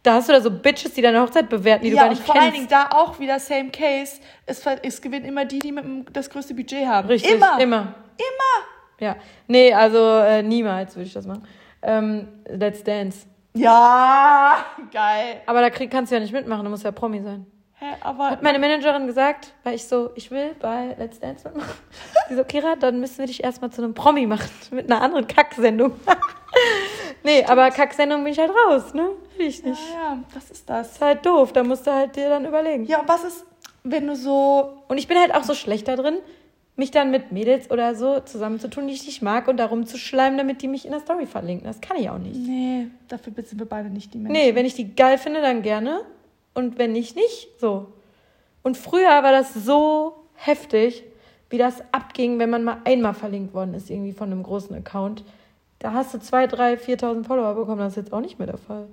[0.02, 2.16] Da hast du da so Bitches, die deine Hochzeit bewerten, die du ja, gar und
[2.16, 2.44] nicht vor kennst.
[2.46, 4.20] allen Dingen da auch wieder same case.
[4.46, 7.08] Es, es gewinnen immer die, die mit dem, das größte Budget haben.
[7.08, 7.58] Richtig, Immer.
[7.60, 7.94] Immer.
[8.16, 9.00] Immer.
[9.00, 9.16] Ja.
[9.46, 11.46] Nee, also äh, niemals würde ich das machen.
[11.84, 13.26] Ähm, Let's Dance.
[13.54, 15.42] Ja, geil.
[15.46, 17.46] Aber da krieg, kannst du ja nicht mitmachen, du musst ja Promi sein.
[17.78, 21.74] Hä, aber Hat meine Managerin gesagt, weil ich so, ich will bei Let's Dance mitmachen.
[22.30, 24.50] Die so, Kira, dann müssen wir dich erstmal zu einem Promi machen.
[24.70, 25.92] Mit einer anderen Kacksendung.
[27.24, 29.10] nee, aber Kacksendung bin ich halt raus, ne?
[29.36, 29.82] Will ich ja, nicht.
[29.92, 30.92] ja, das ist das.
[30.92, 32.86] ist halt doof, da musst du halt dir dann überlegen.
[32.86, 33.44] Ja, und was ist,
[33.82, 34.82] wenn du so.
[34.88, 36.18] Und ich bin halt auch so schlecht da drin,
[36.76, 40.36] mich dann mit Mädels oder so zusammenzutun, die ich nicht mag und darum zu schleimen,
[40.36, 41.66] damit die mich in der Story verlinken.
[41.66, 42.36] Das kann ich auch nicht.
[42.36, 44.32] Nee, dafür sind wir beide nicht die Menschen.
[44.32, 46.00] Nee, wenn ich die geil finde, dann gerne.
[46.52, 47.48] Und wenn nicht, nicht.
[47.60, 47.92] So.
[48.62, 51.04] Und früher war das so heftig,
[51.50, 55.22] wie das abging, wenn man mal einmal verlinkt worden ist, irgendwie von einem großen Account.
[55.78, 57.78] Da hast du 2.000, 3.000, 4.000 Follower bekommen.
[57.78, 58.86] Das ist jetzt auch nicht mehr der Fall.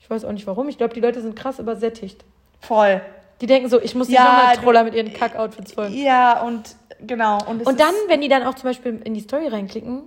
[0.00, 0.68] Ich weiß auch nicht warum.
[0.68, 2.24] Ich glaube, die Leute sind krass übersättigt.
[2.60, 3.00] Voll.
[3.40, 5.94] Die denken so, ich muss nicht Ja, nochmal Troller mit ihren Kack-Outfits folgen.
[5.94, 6.74] Ja, und
[7.06, 7.38] genau.
[7.46, 10.02] Und, Und dann, wenn die dann auch zum Beispiel in die Story reinklicken,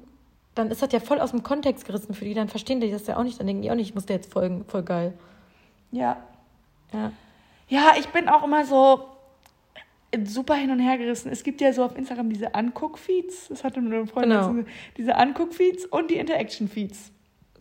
[0.55, 2.33] dann ist das ja voll aus dem Kontext gerissen für die.
[2.33, 3.39] Dann verstehen die das ja auch nicht.
[3.39, 4.65] Dann denken die auch nicht, ich muss dir jetzt folgen.
[4.67, 5.13] Voll geil.
[5.91, 6.17] Ja.
[6.93, 7.11] Ja.
[7.69, 9.05] Ja, ich bin auch immer so
[10.25, 11.31] super hin und her gerissen.
[11.31, 13.47] Es gibt ja so auf Instagram diese Anguck-Feeds.
[13.47, 14.49] Das hatte mir eine Freundin Genau.
[14.53, 14.69] gesagt.
[14.97, 17.11] Diese Anguck-Feeds und die Interaction-Feeds.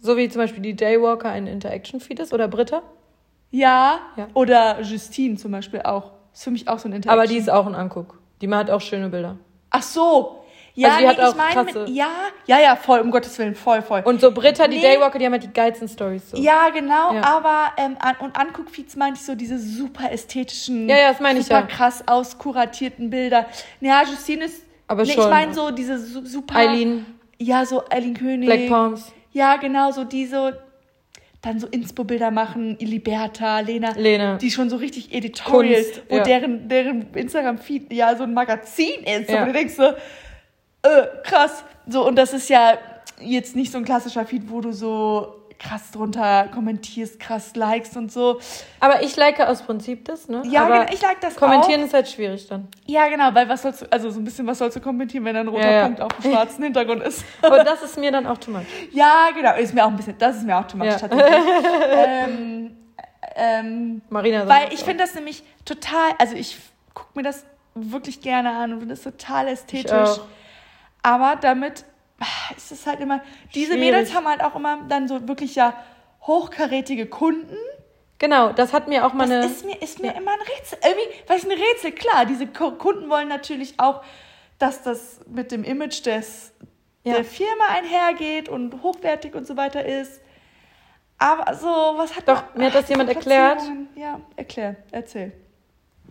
[0.01, 2.83] So wie zum Beispiel die Daywalker ein Interaction-Feed ist oder Britta.
[3.53, 4.29] Ja, Ja.
[4.35, 6.13] oder Justine zum Beispiel auch.
[6.33, 7.21] Ist für mich auch so ein Interaction.
[7.21, 8.20] Aber die ist auch ein Anguck.
[8.41, 9.37] Die hat auch schöne Bilder.
[9.71, 10.37] Ach so.
[10.75, 12.07] Ja, Also nee, ich meine, mit- ja,
[12.47, 14.03] ja, ja, voll, um Gottes Willen, voll, voll.
[14.05, 14.83] Und so Britta, die Nee.
[14.95, 16.31] Daywalker, die haben halt die geilsten Stories.
[16.31, 16.37] So.
[16.37, 17.23] Ja, genau, Ja.
[17.25, 21.47] aber ähm, an, und Anguckfeeds meinte ich so diese super ästhetischen, Ja, ja, meine ich
[21.47, 21.67] super ja.
[21.67, 23.47] krass auskuratierten Bilder.
[23.81, 25.25] Ja, Justine ist, Aber nee, schon.
[25.25, 27.05] ich meine so diese su super, Eileen,
[27.39, 28.47] ja, so Eileen König.
[28.49, 30.51] Black Palms, Ja, genau, so die so,
[31.43, 34.37] dann so Inspo-Bilder machen, Liberta, Lena, Lena.
[34.37, 36.23] die schon so richtig Editorials, Kunst, wo ja.
[36.23, 39.31] deren, deren Instagram-Feed ja so ein Magazin ist.
[39.31, 39.43] Ja.
[39.43, 41.65] Und du denkst so, äh, krass.
[41.87, 42.79] So, und das ist ja
[43.21, 48.11] jetzt nicht so ein klassischer Feed, wo du so krass drunter kommentierst, krass likest und
[48.11, 48.41] so.
[48.81, 50.43] Aber ich like aus Prinzip das, ne?
[50.47, 51.87] Ja, Aber genau, ich like das Kommentieren auch.
[51.87, 52.67] ist halt schwierig dann.
[52.87, 55.35] Ja, genau, weil was sollst du, also so ein bisschen, was sollst du kommentieren, wenn
[55.35, 55.85] da ein roter Ja, ja.
[55.85, 57.25] Punkt auf dem schwarzen Hintergrund ist?
[57.43, 58.63] Aber das ist mir dann auch too much.
[58.93, 60.97] ja, genau, ist mir auch ein bisschen, das ist mir auch too much Ja.
[60.99, 61.45] tatsächlich.
[61.95, 62.77] ähm,
[63.37, 66.57] ähm, Marina Weil ich finde das nämlich total, also ich
[66.95, 67.45] gucke mir das
[67.75, 70.21] wirklich gerne an und finde das total ästhetisch.
[71.03, 71.85] Aber damit
[72.21, 73.21] ah, ist es halt immer,
[73.55, 73.81] diese Schwierig.
[73.93, 75.75] Mädels haben halt auch immer dann so wirklich ja
[76.23, 77.57] hochkarätige Kunden.
[78.19, 79.41] Genau, das hat mir auch mal eine.
[79.41, 80.79] Das ist mir, ist mir immer ein Rätsel.
[80.85, 81.93] Irgendwie, was ist ein Rätsel?
[81.93, 84.03] Klar, diese Kunden wollen natürlich auch,
[84.59, 86.53] dass das mit dem Image des,
[87.03, 87.15] Ja.
[87.15, 90.21] der Firma einhergeht und hochwertig und so weiter ist.
[91.17, 93.63] Aber so, was hat Doch, man- mir hat das Ach, jemand erklärt.
[93.95, 95.33] Ja, erklär, erzähl.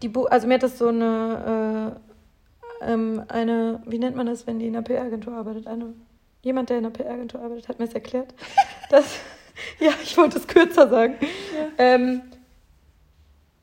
[0.02, 2.09] Die Bu also mir hat das so eine, äh,
[2.82, 5.68] ähm, eine, wie nennt man das, wenn die in einer PR-Agentur arbeitet?
[5.68, 5.94] Eine,
[6.42, 8.34] jemand, der in einer PR-Agentur arbeitet, hat mir das erklärt.
[8.90, 9.20] dass,
[9.80, 11.16] ja, ich wollte es kürzer sagen.
[11.78, 12.22] Ähm,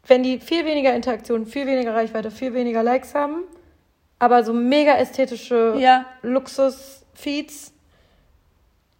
[0.06, 3.42] wenn die viel weniger Interaktion, viel weniger Reichweite, viel weniger Likes haben,
[4.18, 6.06] aber so mega ästhetische Ja.
[6.22, 7.72] Luxus-Feeds,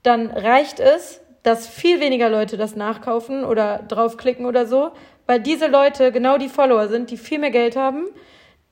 [0.03, 4.91] dann reicht es, dass viel weniger Leute das nachkaufen oder draufklicken oder so,
[5.27, 8.07] weil diese Leute genau die Follower sind, die viel mehr Geld haben.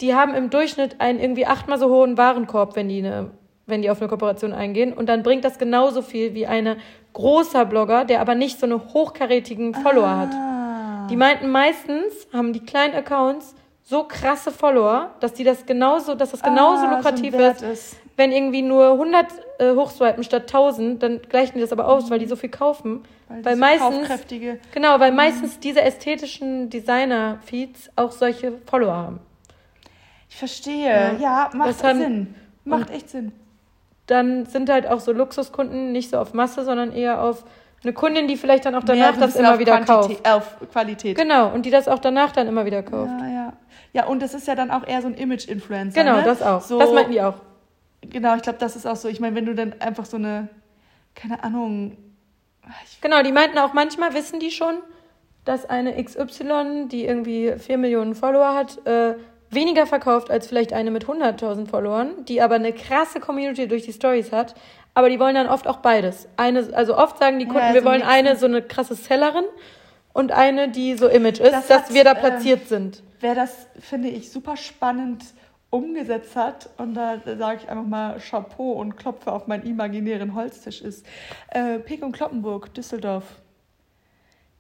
[0.01, 3.31] Die haben im Durchschnitt einen irgendwie achtmal so hohen Warenkorb, wenn die, eine,
[3.67, 4.93] wenn die auf eine Kooperation eingehen.
[4.93, 6.77] Und dann bringt das genauso viel wie eine
[7.13, 10.33] großer Blogger, der aber nicht so eine hochkarätigen Follower hat.
[10.35, 11.07] Ah.
[11.09, 16.31] Die meinten meistens, haben die kleinen Accounts so krasse Follower, dass die das genauso, dass
[16.31, 17.63] das genauso Ah, lukrativ ein ist.
[17.63, 17.97] ist.
[18.17, 19.27] Wenn irgendwie nur 100
[19.59, 23.03] äh, hochswipen statt 1000, dann gleichen die das aber aus, weil die so viel kaufen.
[23.29, 24.09] Weil, diese meistens,
[24.73, 29.21] genau, weil meistens diese ästhetischen Designer-Feeds auch solche Follower haben.
[30.35, 31.15] Ich verstehe.
[31.21, 32.35] Ja, macht Das haben- Sinn.
[32.65, 33.31] Macht echt Sinn.
[34.09, 37.45] Dann sind halt auch so Luxuskunden nicht so auf Masse, sondern eher auf
[37.85, 40.29] eine Kundin, die vielleicht dann auch danach das immer wieder Quantität, kauft.
[40.29, 41.17] Auf Qualität.
[41.17, 43.13] Genau, und die das auch danach dann immer wieder kauft.
[43.21, 43.53] Ja, ja.
[43.93, 46.03] Ja, und das ist ja dann auch eher so ein Image-Influencer.
[46.03, 46.25] Genau, ne?
[46.25, 46.63] das auch.
[46.63, 47.37] So, das meinten die auch.
[48.01, 49.07] Genau, ich glaube, das ist auch so.
[49.07, 50.49] Ich meine, wenn du dann einfach so eine,
[51.15, 51.97] keine Ahnung,
[53.01, 54.79] Genau, die meinten auch, manchmal wissen die schon,
[55.45, 59.15] dass eine XY, die irgendwie 4 Millionen Follower hat, äh,
[59.55, 63.93] weniger verkauft als vielleicht eine mit 100.000 Followern, die aber eine krasse Community durch die
[63.93, 64.55] Stories hat.
[64.95, 66.29] Aber die wollen dann oft auch beides.
[66.37, 69.45] Eine, also oft sagen die Kunden, Ja, wir so wollen eine so eine krasse Sellerin
[70.13, 73.03] und eine, die so Image ist, Das dass wir da ähm, platziert sind.
[73.21, 75.25] wer das, finde ich, super spannend
[75.71, 80.81] umgesetzt hat, und da sage ich einfach mal Chapeau und klopfe auf meinen imaginären Holztisch
[80.81, 81.05] ist,
[81.49, 83.25] äh, Pek und Kloppenburg, Düsseldorf.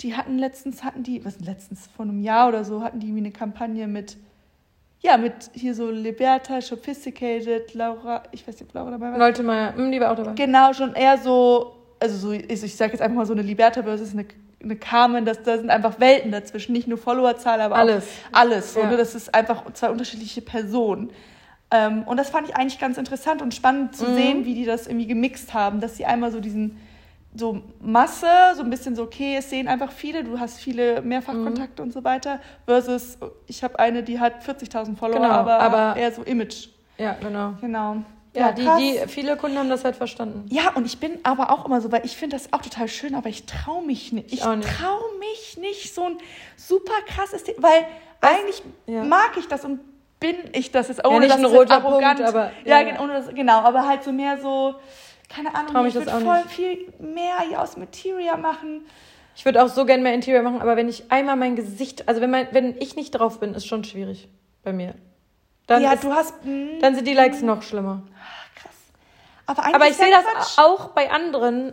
[0.00, 3.30] Die hatten letztens, hatten die, was letztens, vor einem Jahr oder so, hatten die eine
[3.30, 4.16] Kampagne mit,
[5.04, 9.18] ja, mit hier so Liberta, Sophisticated, Laura, ich weiß nicht, ob Laura dabei war.
[9.18, 10.32] Leute mal, hm, die war auch dabei.
[10.34, 13.82] Genau, schon eher so, also so, ich, ich sage jetzt einfach mal so eine Liberta
[13.82, 14.24] versus eine,
[14.62, 18.04] eine Carmen, das, da sind einfach Welten dazwischen, nicht nur Followerzahl, aber Alles.
[18.32, 18.74] auch alles.
[18.74, 18.88] So, Ja.
[18.90, 18.96] ne?
[18.96, 21.10] Das ist einfach zwei unterschiedliche Personen.
[21.70, 24.14] Ähm, und das fand ich eigentlich ganz interessant und spannend zu Mhm.
[24.14, 26.80] sehen, wie die das irgendwie gemixt haben, dass sie einmal so diesen
[27.36, 28.26] so Masse,
[28.56, 31.88] so ein bisschen so, okay, es sehen einfach viele, du hast viele Mehrfachkontakte Mhm.
[31.88, 36.12] und so weiter, versus ich habe eine, die hat 40.000 Follower, Genau, aber, aber- eher
[36.12, 36.68] so Image.
[36.96, 37.54] Ja, genau.
[37.60, 37.96] Genau.
[38.36, 38.78] Ja, die, krass.
[38.78, 40.46] die, viele Kunden haben das halt verstanden.
[40.50, 43.14] Ja, und ich bin aber auch immer so, weil ich finde das auch total schön,
[43.14, 44.26] aber ich traue mich nicht.
[44.32, 46.18] Ich, Ich traue mich nicht, so ein
[46.56, 47.86] super krasses Thema, weil
[48.20, 49.04] eigentlich Ja.
[49.04, 49.80] mag ich das und
[50.18, 53.00] bin ich das jetzt, ohne nicht dass ein roter arrogant, Punkt, aber- ja, ja.
[53.00, 54.74] ohne das, genau, aber halt so mehr so,
[55.34, 56.50] keine Ahnung, Trau mich ich das würde voll nicht.
[56.50, 58.86] viel mehr hier aus Materia machen.
[59.36, 62.20] Ich würde auch so gerne mehr Interior machen, aber wenn ich einmal mein Gesicht, also
[62.20, 64.28] wenn, mein, wenn ich nicht drauf bin, ist schon schwierig
[64.62, 64.94] bei mir.
[65.66, 68.02] Dann, ja, ist, du hast, mh, dann sind die Likes noch schlimmer.
[68.54, 68.72] krass.
[69.46, 70.58] Aber, eigentlich Aber ich sehe das Quatsch.
[70.58, 71.72] auch bei anderen,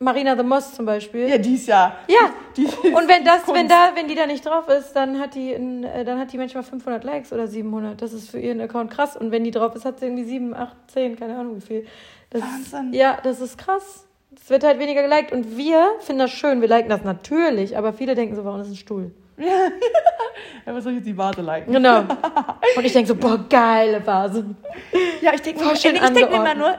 [0.00, 1.28] Marina the Moss zum Beispiel.
[1.28, 1.96] Ja, dies Jahr.
[2.08, 2.32] Ja.
[2.56, 5.52] Die, Und wenn das, wenn da, wenn die da nicht drauf ist, dann hat die,
[5.52, 8.02] in, äh, dann hat die manchmal 500 Likes oder 700.
[8.02, 9.16] Das ist für ihren Account krass.
[9.16, 11.86] Und wenn die drauf ist, hat sie irgendwie 7, 8, 10, keine Ahnung wie viel.
[12.34, 12.92] Das Wahnsinn.
[12.92, 14.06] Ist, ja, das ist krass.
[14.36, 17.92] Es wird halt weniger geliked und wir finden das schön, wir liken das natürlich, aber
[17.92, 19.10] viele denken so, warum ist ein Stuhl?
[20.66, 21.72] Ja, was soll ich jetzt die Vase liken?
[21.72, 22.00] Genau.
[22.76, 24.44] Und ich denke so, boah, geile Vase.
[25.20, 26.78] Ja, ich denke mir, ich denk mir immer nur,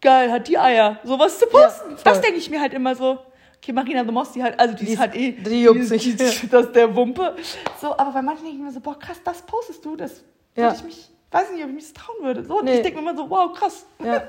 [0.00, 1.90] geil, hat die Eier, sowas zu posten.
[1.90, 1.98] voll.
[2.04, 3.18] das denke ich mir halt immer so.
[3.58, 6.16] Okay, Marina the Moss, die halt, also die, Die ist halt eh, die juckt sich,
[6.16, 7.36] das ist der Wumpe.
[7.80, 10.24] So, aber bei manchen denke ich mir so, boah, krass, das postest du, das
[10.56, 10.64] Ja.
[10.64, 12.44] würde ich mich, weiß nicht, ob ich mich das trauen würde.
[12.44, 12.76] So, Nee.
[12.76, 13.86] ich denke mir immer so, wow, krass.
[14.02, 14.22] Ja,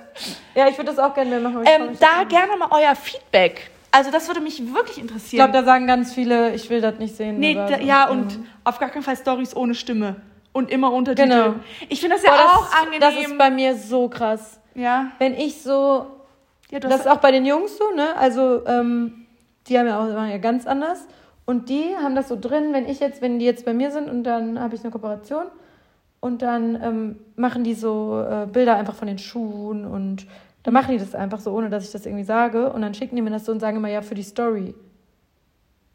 [0.55, 1.63] ja ich würde das auch gerne machen.
[1.63, 3.71] ich Ähm, da gerne mal euer Feedback.
[3.91, 5.45] Also das würde mich wirklich ich interessieren.
[5.51, 7.39] glaube, da sagen ganz viele, ich will das nicht sehen.
[7.39, 10.17] nee, da, ja, und auf gar keinen Fall Stories ohne Stimme.
[10.51, 11.27] Und immer Untertitel.
[11.29, 11.55] Genau.
[11.89, 12.99] Ich finde das ja Boah, das, auch angenehm.
[13.01, 14.59] Das ist bei mir so krass.
[14.75, 15.11] ja.
[15.19, 16.07] Wenn ich so
[16.71, 18.15] ja, Das ist auch bei den Jungs so, ne?
[18.15, 19.25] Also, ähm,
[19.67, 21.07] die haben ja auch machen ja ganz anders.
[21.45, 24.07] Und die haben das so drin, wenn ich jetzt, wenn die jetzt bei mir sind
[24.07, 25.45] und dann habe ich eine Kooperation
[26.21, 30.25] und dann ähm, machen die so äh, Bilder einfach von den Schuhen und
[30.63, 32.71] dann machen die das einfach so, ohne dass ich das irgendwie sage.
[32.73, 34.75] Und dann schicken die mir das so und sagen immer, ja, für die Story.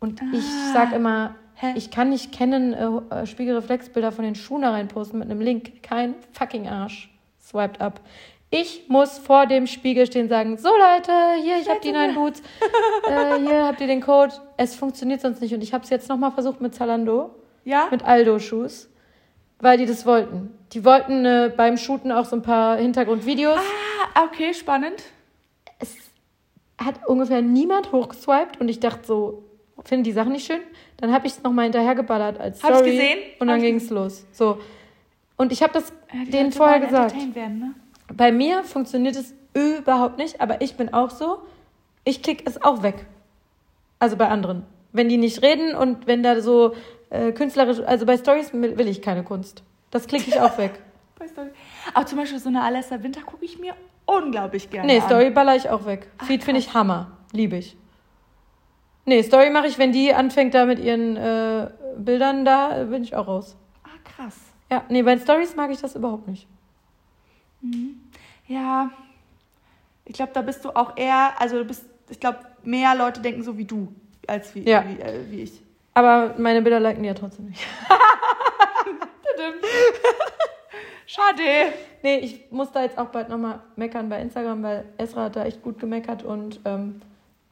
[0.01, 0.73] Und ich Ah.
[0.73, 1.73] sag immer, Hä?
[1.77, 5.83] ich kann nicht kennen, äh, äh, Spiegelreflexbilder von den Schuhen da reinposten mit einem Link.
[5.83, 7.11] Kein fucking Arsch.
[7.41, 8.01] Swiped up.
[8.51, 11.13] Ich muss vor dem Spiegel stehen und sagen, so Leute,
[11.43, 12.41] hier, ich habe die neuen Boots.
[13.09, 14.33] äh, hier habt ihr den Code.
[14.57, 15.53] Es funktioniert sonst nicht.
[15.55, 17.89] Und ich habe es jetzt nochmal versucht mit Zalando, ja?
[17.91, 18.89] mit Aldo-Schuhs,
[19.65, 20.51] weil die das wollten.
[20.73, 23.59] Die wollten äh, beim Shooten auch so ein paar Hintergrundvideos.
[24.15, 25.03] Ah, okay, spannend.
[25.79, 25.97] Es
[26.79, 29.43] hat ungefähr niemand hochgeswiped und ich dachte so,
[29.85, 30.61] finde die Sachen nicht schön.
[30.99, 32.91] Dann habe ich es nochmal hinterhergeballert als Hab ich Story.
[32.93, 33.19] gesehen.
[33.41, 34.27] Und dann ging es los.
[34.33, 34.59] So.
[35.37, 37.15] Und ich habe das Ja, denen vorher gesagt.
[37.35, 37.75] Werden, ne?
[38.15, 41.39] Bei mir funktioniert es überhaupt nicht, aber ich bin auch so,
[42.05, 43.07] ich klicke es auch weg.
[43.99, 44.65] Also bei anderen.
[44.93, 46.75] Wenn die nicht reden und wenn da so
[47.15, 49.63] äh, künstlerisch, also bei Stories will ich keine Kunst.
[49.91, 50.73] Das klicke ich auch weg.
[51.95, 55.07] Auch zum Beispiel so eine Alessa Winter gucke ich mir unglaublich gerne Nee, an.
[55.07, 56.11] Story baller ich auch weg.
[56.19, 57.13] Ach, Feed finde ich Hammer.
[57.33, 57.77] Liebe ich.
[59.07, 63.03] Nee, Story mache ich, wenn die anfängt da mit ihren äh, Bildern, da äh, bin
[63.05, 63.57] ich auch raus.
[63.85, 64.37] Ah, krass.
[64.71, 66.47] Ja, nee, bei Stories mag ich das überhaupt nicht.
[68.47, 68.91] Ja,
[70.05, 73.43] ich glaube, da bist du auch eher, also du bist, ich glaube, mehr Leute denken
[73.43, 73.89] so wie du,
[74.27, 74.85] als wie, Ja.
[74.87, 75.63] wie, äh, wie ich.
[75.95, 77.63] Aber meine Bilder liken die ja trotzdem nicht.
[81.07, 81.73] Schade.
[82.03, 85.45] Nee, ich muss da jetzt auch bald nochmal meckern bei Instagram, weil Esra hat da
[85.45, 87.01] echt gut gemeckert und ähm,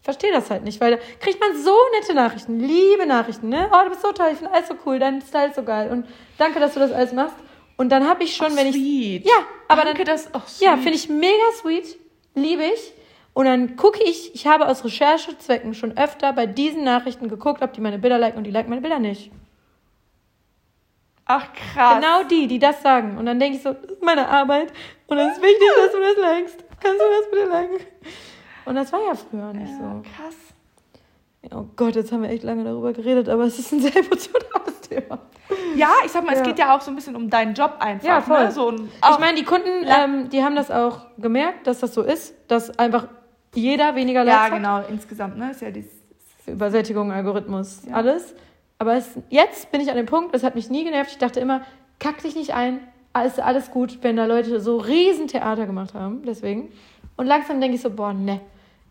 [0.03, 3.69] verstehe das halt nicht, weil da kriegt man so nette Nachrichten, liebe Nachrichten, ne?
[3.73, 5.91] Oh, du bist so toll, ich finde alles so cool, dein Style ist so geil
[5.91, 6.07] und
[6.39, 7.37] danke, dass du das alles machst.
[7.77, 9.27] Und dann habe ich schon, Ach, wenn ich sweet.
[9.27, 10.83] Ja, aber Danke, dann ach, Ja, sweet.
[10.83, 11.97] finde ich mega sweet,
[12.35, 12.93] liebe ich.
[13.35, 17.73] Und dann gucke ich, ich habe aus Recherchezwecken schon öfter bei diesen Nachrichten geguckt, ob
[17.73, 19.31] die meine Bilder liken und die liken meine Bilder nicht.
[21.25, 21.95] Ach, krass.
[21.97, 23.17] Genau die, die das sagen.
[23.17, 24.73] Und dann denke ich so, das ist meine Arbeit
[25.07, 26.65] und es ist wichtig, dass du das likest.
[26.81, 27.87] Kannst du das bitte liken?
[28.65, 30.03] Und das war ja früher nicht Ja, so.
[30.03, 30.37] krass.
[31.55, 34.81] Oh Gott, jetzt haben wir echt lange darüber geredet, aber es ist ein sehr emotionales
[34.89, 35.19] Thema.
[35.75, 36.45] Ja, ich sag mal, es Ja.
[36.45, 38.07] geht ja auch so ein bisschen um deinen Job einfach.
[38.07, 38.45] Ja, voll.
[38.45, 38.53] Ne?
[38.53, 42.03] So ein, Ich meine, die Kunden, ähm, die haben das auch gemerkt, dass das so
[42.03, 43.09] ist, dass einfach
[43.55, 44.53] jeder weniger ja, Likes hat.
[44.59, 45.51] genau, insgesamt, ne?
[45.51, 45.91] Ist ja dieses,
[46.47, 47.95] Übersättigung, Algorithmus, Ja.
[47.95, 48.35] alles.
[48.79, 51.13] Aber es, jetzt bin ich an dem Punkt, es hat mich nie genervt.
[51.13, 51.63] Ich dachte immer,
[52.01, 52.81] kack dich nicht ein,
[53.13, 56.73] alles, alles gut, wenn da Leute so riesen Theater gemacht haben, deswegen.
[57.17, 58.41] Und langsam denke ich so, boah, ne,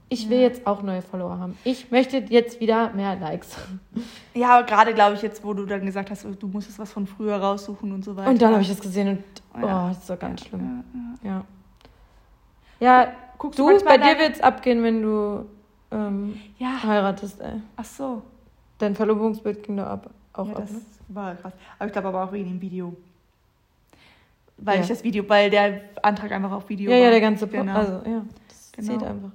[0.07, 0.43] ich will Ja.
[0.43, 1.57] jetzt auch neue Follower haben.
[1.66, 3.57] Ich möchte jetzt wieder mehr Likes.
[4.34, 7.05] ja, aber gerade glaube ich jetzt, wo du dann gesagt hast, du musstest was von
[7.07, 8.30] früher raussuchen und so weiter.
[8.30, 9.24] Und dann habe ich das gesehen und,
[9.62, 9.88] oh, Ja.
[9.89, 10.84] das ist doch ganz schlimm.
[11.24, 11.36] Ja, ja.
[11.39, 11.43] Ja.
[13.03, 15.45] Ja, Guckst du, bei dir wird's abgehen, wenn du
[15.89, 17.59] ähm, Ja, heiratest, ey.
[17.75, 18.21] ach so.
[18.77, 20.81] Dein Verlobungsbild ging da ab, auch ja, ab, das ne?
[21.07, 21.53] war krass.
[21.79, 22.95] Aber ich glaube aber auch wegen dem Video.
[24.57, 24.81] Weil Ja.
[24.83, 27.03] ich das Video, weil der Antrag einfach auf Video Ja, war.
[27.05, 27.73] ja, der ganze, Po- Genau.
[27.79, 28.87] also, ja, das Genau.
[28.89, 29.31] zählt einfach.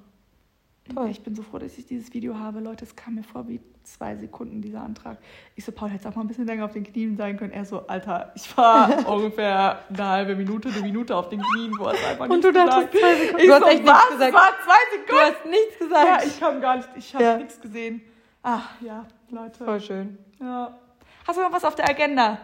[0.95, 1.09] Toll.
[1.11, 2.61] Ich bin so froh, dass ich dieses Video habe.
[2.61, 5.18] Leute, es kam mir vor wie zwei Sekunden, dieser Antrag.
[5.57, 7.52] Ich so, Paul, hättest auch mal ein bisschen länger auf den Knien sein können.
[7.52, 11.89] Er so, Alter, ich war ungefähr eine halbe Minute, eine Minute auf den Knien, wo
[11.89, 13.40] es einfach Und du dachtest zwei Sekunden.
[13.40, 14.09] Ich Du hast so, echt nichts was?
[14.10, 14.28] gesagt.
[14.28, 15.36] Es war zwei Du Sekunden.
[15.36, 16.23] hast nichts gesagt.
[16.23, 17.36] Ja, ich kam gar nicht, ich habe Ja.
[17.36, 18.01] nichts gesehen.
[18.43, 19.65] Ach, ja, Leute.
[19.65, 20.19] Voll schön.
[20.40, 20.78] Ja.
[21.27, 22.39] Hast du noch was auf der Agenda?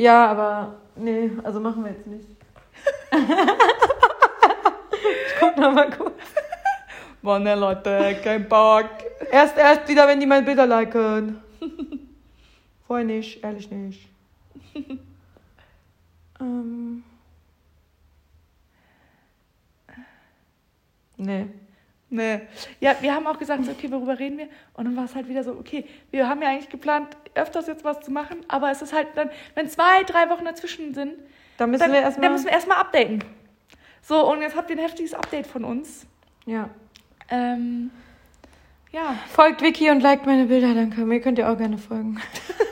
[0.00, 2.26] Ja, aber nee, also machen wir jetzt nicht.
[3.12, 3.18] ich
[5.40, 6.14] guck noch mal kurz.
[7.22, 8.88] Boah, ne, Leute, kein Bock.
[9.30, 11.40] Erst, erst wieder, wenn die meine Bilder liken.
[12.86, 14.08] Vorher nicht, ehrlich nicht.
[16.40, 17.02] ähm.
[21.16, 21.46] Nee.
[22.10, 22.40] Nee.
[22.80, 24.48] Ja, wir haben auch gesagt, so, okay, worüber reden wir?
[24.74, 27.84] Und dann war es halt wieder so, okay, wir haben ja eigentlich geplant, öfters jetzt
[27.84, 31.14] was zu machen, aber es ist halt dann, wenn zwei, drei Wochen dazwischen sind,
[31.58, 32.22] Da müssen dann, wir erstmal.
[32.22, 33.22] dann müssen wir erstmal updaten.
[34.00, 36.06] So, und jetzt habt ihr ein heftiges Update von uns.
[36.46, 36.70] ja.
[37.30, 37.90] Ähm,
[38.92, 39.16] ja.
[39.28, 41.04] Folgt Vicky und liked meine Bilder, danke.
[41.04, 42.18] Mir könnt ihr auch gerne folgen.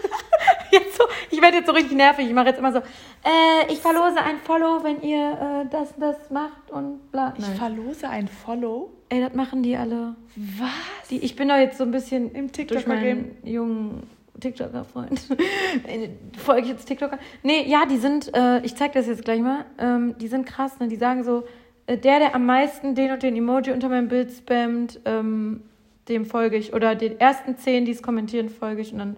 [0.70, 2.26] jetzt so, ich werde jetzt so richtig nervig.
[2.26, 6.30] Ich mache jetzt immer so, äh, ich verlose ein Follow, wenn ihr äh, das, das
[6.30, 7.34] macht und bla.
[7.36, 8.90] Ich verlose ein Follow.
[9.08, 10.16] Ey, das machen die alle.
[10.36, 11.08] Was?
[11.10, 13.36] Die, ich bin da jetzt so ein bisschen Im durch TikToker-Game.
[13.42, 14.02] meinen jungen
[14.40, 15.20] TikToker-Freund.
[16.36, 17.18] Folge ich jetzt TikToker?
[17.42, 20.78] Nee, ja, die sind, äh, ich zeig das jetzt gleich mal, ähm, die sind krass,
[20.78, 20.88] ne?
[20.88, 21.44] Die sagen so,
[21.88, 25.62] der, der am meisten den und den Emoji unter meinem Bild spammt, ähm,
[26.08, 26.72] dem folge ich.
[26.74, 28.92] Oder den ersten zehn, die es kommentieren, folge ich.
[28.92, 29.16] Und dann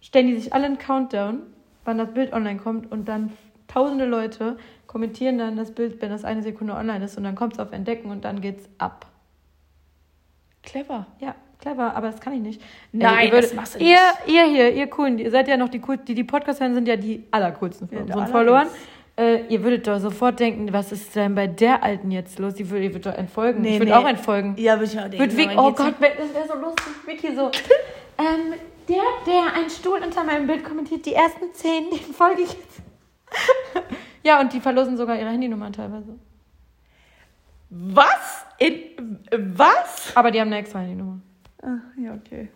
[0.00, 1.40] stellen die sich alle einen Countdown,
[1.84, 2.90] wann das Bild online kommt.
[2.92, 3.32] Und dann
[3.68, 4.56] tausende Leute
[4.86, 7.16] kommentieren dann das Bild, wenn das eine Sekunde online ist.
[7.18, 9.06] Und dann kommt es auf Entdecken und dann geht's ab.
[10.62, 11.06] Clever.
[11.20, 12.62] Ja, clever, aber das kann ich nicht.
[12.92, 15.68] Nein, ihr würdet- das machst du ihr, ihr hier, ihr coolen, ihr seid ja noch
[15.68, 18.66] die coolsten, die, die Podcast hören, sind ja die allercoolsten von Ja, unseren der Followern.
[19.18, 22.54] Äh, ihr würdet doch sofort denken, was ist denn bei der Alten jetzt los?
[22.54, 23.62] Die würde, ihr würdet doch entfolgen.
[23.62, 23.98] Nee, ich würde nee.
[23.98, 24.54] auch entfolgen.
[24.56, 25.58] Ja, würde ich auch denken.
[25.58, 26.92] Oh Gott, das wäre so lustig.
[27.04, 27.50] Vicky so,
[28.18, 28.54] ähm,
[28.88, 32.80] der, der einen Stuhl unter meinem Bild kommentiert, die ersten zehn, den folge ich jetzt.
[34.22, 36.14] ja, und die verlosen sogar ihre Handynummern teilweise.
[37.70, 38.46] Was?
[38.58, 40.12] In, was?
[40.14, 41.18] Aber die haben eine extra Handynummer.
[41.60, 42.50] Ah, ja, okay.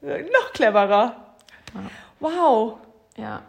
[0.00, 1.36] Cle äh, noch cleverer.
[1.74, 1.80] Ja.
[2.18, 2.78] Wow.
[3.16, 3.42] Ja.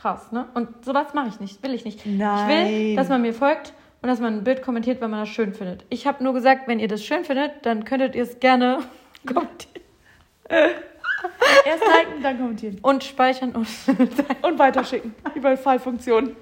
[0.00, 0.46] Krass, ne?
[0.54, 2.04] Und sowas mache ich nicht, will ich nicht.
[2.06, 2.48] Ich Nein.
[2.48, 5.52] will, dass man mir folgt und dass man ein Bild kommentiert, wenn man das schön
[5.54, 5.84] findet.
[5.88, 8.78] Ich habe nur gesagt, wenn ihr das schön findet, dann könntet ihr es gerne
[9.26, 9.82] kommentieren
[11.64, 12.78] Erst liken, dann kommentieren.
[12.82, 13.66] und speichern und
[14.42, 15.14] Und weiterschicken.
[15.34, 16.36] Über Fallfunktion.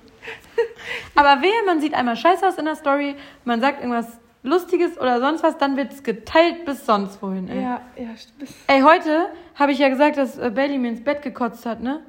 [1.14, 5.20] Aber wehe, man sieht einmal scheiße aus in der Story, man sagt irgendwas Lustiges oder
[5.20, 7.62] sonst was, dann wird es geteilt bis sonst wohin, ey.
[7.62, 8.50] Ja, ja, stimmt.
[8.68, 9.26] Ey, heute
[9.56, 12.00] habe ich ja gesagt, dass äh, Belly mir ins Bett gekotzt hat, ne?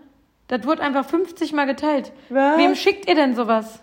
[0.47, 2.11] Das wurde einfach 50 Mal geteilt.
[2.29, 2.57] Was?
[2.57, 3.81] Wem schickt ihr denn sowas?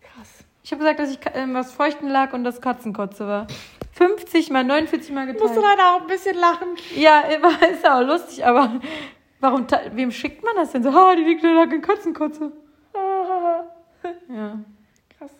[0.00, 0.44] Krass.
[0.62, 3.46] Ich habe gesagt, dass ich ähm, was Feuchten lag und das Katzenkotze war.
[3.92, 5.64] 50 mal, 49 mal Musst du geteilt.
[5.64, 6.68] leider auch ein bisschen lachen.
[6.96, 7.20] Ja,
[7.72, 8.80] ist ja auch lustig, aber
[9.40, 10.92] warum, wem schickt man das denn so?
[10.92, 12.52] Ha, die liegt da lag in Katzenkotze.
[14.28, 14.58] Ja.
[15.18, 15.30] Krass.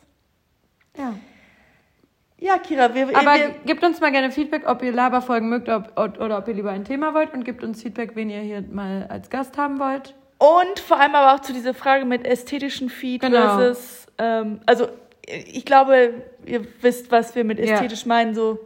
[0.97, 1.15] Ja.
[2.43, 5.97] Ja, Kira, wir, Aber wir, gebt uns mal gerne Feedback, ob ihr Laberfolgen mögt ob,
[5.97, 9.07] oder ob ihr lieber ein Thema wollt und gebt uns Feedback, wen ihr hier mal
[9.09, 10.17] als Gast haben wollt.
[10.39, 13.37] Und vor allem aber auch zu dieser Frage mit ästhetischen Feed Genau.
[13.59, 14.89] versus, ähm, also
[15.25, 16.15] ich glaube,
[16.45, 17.75] ihr wisst, was wir mit Ja.
[17.75, 18.59] ästhetisch meinen, so.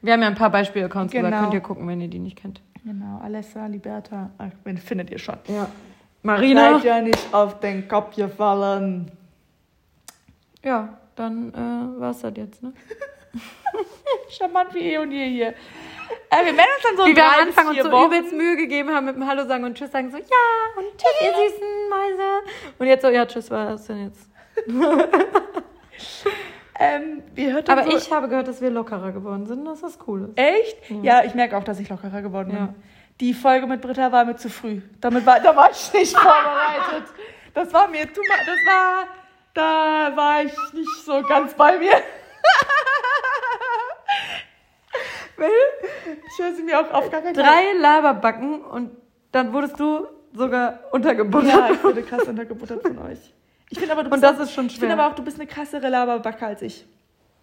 [0.00, 1.24] Wir haben ja ein paar Beispiel-Accounts Genau.
[1.26, 2.60] gesagt, könnt ihr gucken, wenn ihr die nicht kennt.
[2.84, 4.50] Genau, Alessa, Liberta, ach,
[4.84, 5.38] findet ihr schon.
[5.48, 5.68] Ja.
[6.22, 6.74] Marina.
[6.74, 9.10] Seid ja nicht auf den Kopf gefallen.
[10.62, 12.72] Ja, dann äh, war's das jetzt, ne?
[14.30, 15.48] Charmant wie eh und je hier.
[15.48, 18.06] Äh, wir melden uns dann so Wie wir am Anfang uns so Wochen.
[18.12, 20.24] übelst Mühe gegeben haben mit dem Hallo sagen und Tschüss sagen, so ja
[20.76, 22.42] und tschüss, ihr süßen Mäuse.
[22.78, 24.28] Und jetzt so, ja, tschüss, was ist denn jetzt?
[26.76, 27.22] Ähm,
[27.68, 30.38] Aber so, ich habe gehört, dass wir lockerer geworden sind, dass das cool ist.
[30.38, 30.76] Echt?
[31.02, 32.58] Ja, ich merke auch, dass ich lockerer geworden bin.
[32.58, 32.74] Ja.
[33.20, 34.80] Die Folge mit Britta war mir zu früh.
[35.00, 37.08] Damit war, da war ich nicht vorbereitet.
[37.54, 38.04] Das war mir.
[38.04, 39.06] Das war,
[39.54, 41.92] da war ich nicht so ganz bei mir.
[45.36, 47.44] Ich höre sie mir auch auf gar keinen Fall.
[47.44, 48.90] Drei Laberbacken und
[49.32, 51.48] dann wurdest du sogar untergebuttert.
[51.52, 53.18] Ja, ich wurde krass untergebuttert von euch.
[53.70, 55.04] Ich finde aber, du Und bist das auch, ist schon Ich finde schwer.
[55.04, 56.86] aber auch, du bist eine krassere Laberbacke als ich.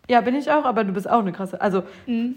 [0.09, 1.59] Ja, bin ich auch, aber du bist auch eine krasse.
[1.61, 1.83] Also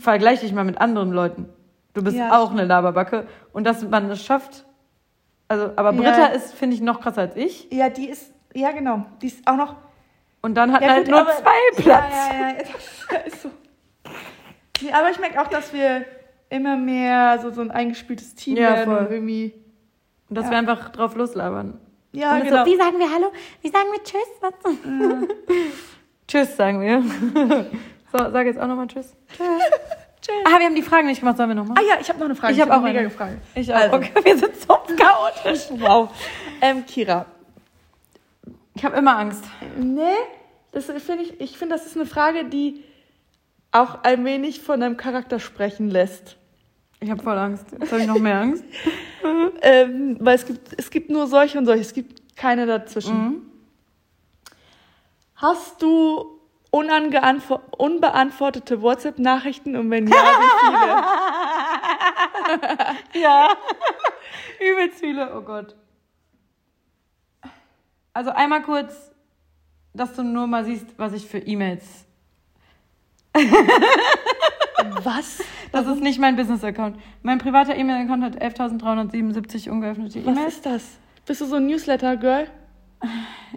[0.01, 1.49] vergleich dich mal mit anderen Leuten.
[1.93, 3.27] Du bist Ja, auch eine Laberbacke.
[3.53, 4.65] Und dass man es schafft.
[5.49, 6.01] Also, aber Ja.
[6.01, 7.69] Britta ist, finde ich, noch krasser als ich.
[7.70, 9.77] Ja, die ist, ja genau, die ist auch noch
[10.45, 12.12] Und dann hat Ja, halt gut, nur aber- zwei Platz.
[12.12, 12.55] Ja, ja, ja.
[13.11, 13.51] Das ist so.
[14.83, 16.05] Nee, aber ich merke auch, dass wir
[16.51, 18.95] immer mehr so, so ein eingespieltes Team Ja, werden.
[18.95, 19.09] voll.
[19.11, 19.55] Irgendwie.
[20.29, 20.51] Und dass Ja.
[20.51, 21.81] wir einfach drauf loslabern.
[22.12, 22.62] Ja, genau.
[22.62, 23.33] so, wie sagen wir Hallo?
[23.62, 24.21] Wie sagen wir Tschüss?
[24.43, 24.53] Was?
[26.29, 27.01] tschüss, sagen wir.
[28.12, 29.16] so, sag jetzt auch nochmal Tschüss.
[30.21, 30.35] Tschüss.
[30.45, 31.79] Ah, wir haben die Fragen nicht gemacht, sollen wir nochmal?
[31.79, 32.53] Ah ja, ich habe noch eine Frage.
[32.53, 33.09] Ich hab hab auch eine.
[33.09, 33.39] Frage.
[33.55, 33.79] Ich auch.
[33.79, 33.97] Also.
[33.97, 35.69] Okay, wir sind so chaotisch.
[35.71, 36.11] Wow.
[36.61, 37.25] Ähm, Kira.
[38.74, 39.44] Ich habe immer Angst.
[39.78, 40.02] Nee,
[40.72, 42.84] das finde ich, ich finde, das ist eine Frage, die
[43.72, 46.36] auch ein wenig von deinem Charakter sprechen lässt.
[47.01, 47.66] Ich habe voll Angst.
[47.72, 48.64] Jetzt habe ich noch mehr Angst.
[49.66, 53.18] Ähm, weil es gibt, es gibt nur solche und solche, es gibt keine dazwischen.
[53.18, 53.40] Mhm.
[55.36, 56.38] Hast du
[56.70, 60.18] unbeantwortete WhatsApp-Nachrichten und wenn ja, wie
[63.14, 63.14] viele?
[63.22, 63.48] Ja.
[64.60, 65.74] Übelst viele, oh Gott.
[68.15, 69.11] Also einmal kurz,
[69.93, 71.85] dass du nur mal siehst, was ich für E-Mails.
[75.03, 75.43] Was?
[75.73, 76.97] Das ist nicht mein Business-Account.
[77.23, 80.55] Mein privater E-Mail-Account hat 11.377 ungeöffnete Was E-Mails.
[80.55, 80.99] ist das?
[81.27, 82.49] Bist du so ein Newsletter-Girl?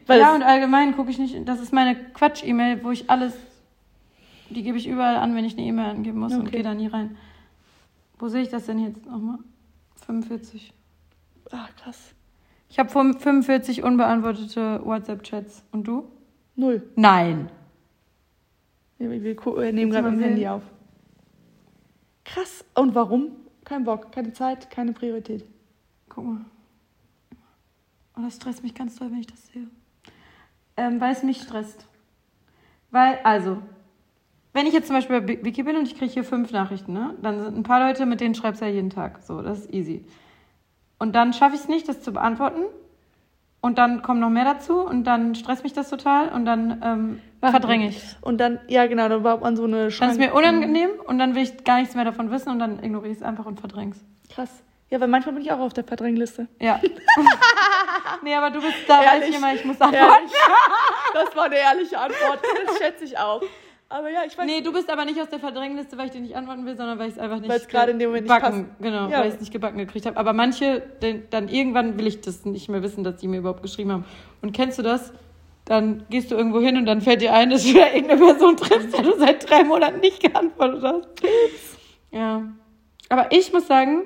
[0.08, 1.48] Ja, und allgemein gucke ich nicht.
[1.48, 3.34] Das ist meine Quatsch-E-Mail, wo ich alles.
[4.50, 6.52] Die gebe ich überall an, wenn ich eine E-Mail angeben muss und Okay.
[6.52, 7.18] gehe da nie rein.
[8.18, 9.38] Wo sehe ich das denn jetzt nochmal?
[10.06, 10.74] 45.
[11.52, 12.14] Ah, krass.
[12.70, 15.64] Ich habe 45 unbeantwortete WhatsApp-Chats.
[15.72, 16.12] Und du?
[16.56, 16.84] Null.
[16.96, 17.50] Nein.
[18.98, 20.20] Wir, nehmen gerade mein?
[20.20, 20.64] Handy auf.
[22.26, 22.66] Krass.
[22.74, 23.32] Und warum?
[23.64, 25.46] Kein Bock, keine Zeit, keine Priorität.
[26.10, 26.46] Guck mal.
[28.18, 29.68] Oh, das stresst mich ganz doll, wenn ich das sehe.
[30.76, 31.86] Ähm, weil es mich stresst.
[32.90, 33.62] Weil, also,
[34.54, 37.16] wenn ich jetzt zum Beispiel bei Wiki bin und ich kriege hier fünf Nachrichten, ne?
[37.22, 39.22] dann sind ein paar Leute, mit denen schreibst du ja jeden Tag.
[39.22, 40.06] So, das ist easy.
[41.00, 42.62] Und dann schaffe ich es nicht, das zu beantworten.
[43.60, 47.22] Und dann kommen noch mehr dazu und dann stresst mich das total und dann ähm,
[47.42, 48.02] verdränge ich.
[48.22, 51.18] Und dann, ja genau, dann war man so eine Dann ist Schrank- mir unangenehm und
[51.18, 53.60] dann will ich gar nichts mehr davon wissen und dann ignoriere ich es einfach und
[53.60, 54.34] verdränge es.
[54.34, 54.64] Krass.
[54.90, 56.48] Ja, weil manchmal bin ich auch auf der Verdrängliste.
[56.62, 56.80] Ja.
[58.24, 59.30] nee, aber du bist da, weiß Ehrlich?
[59.30, 60.06] ich immer, ich muss antworten.
[60.14, 60.32] Ehrlich?
[61.14, 62.40] Das war eine ehrliche Antwort.
[62.68, 63.42] Das schätze ich auch.
[63.90, 66.20] Aber ja, ich weiß Nee, du bist aber nicht aus der Verdrängliste, weil ich dir
[66.20, 68.28] nicht antworten will, sondern weil ich es einfach nicht Weil es gerade in dem Moment
[68.28, 69.20] nicht gebacken, genau, Ja.
[69.20, 70.18] weil ich es nicht gebacken gekriegt habe.
[70.18, 73.62] Aber manche, denn, dann irgendwann will ich das nicht mehr wissen, dass die mir überhaupt
[73.62, 74.06] geschrieben haben.
[74.42, 75.14] Und kennst du das?
[75.64, 78.58] Dann gehst du irgendwo hin und dann fällt dir ein, dass du da irgendeine Person
[78.58, 81.08] triffst, der du seit drei Monaten nicht geantwortet hast.
[82.12, 82.44] Ja.
[83.10, 84.04] Aber ich muss sagen,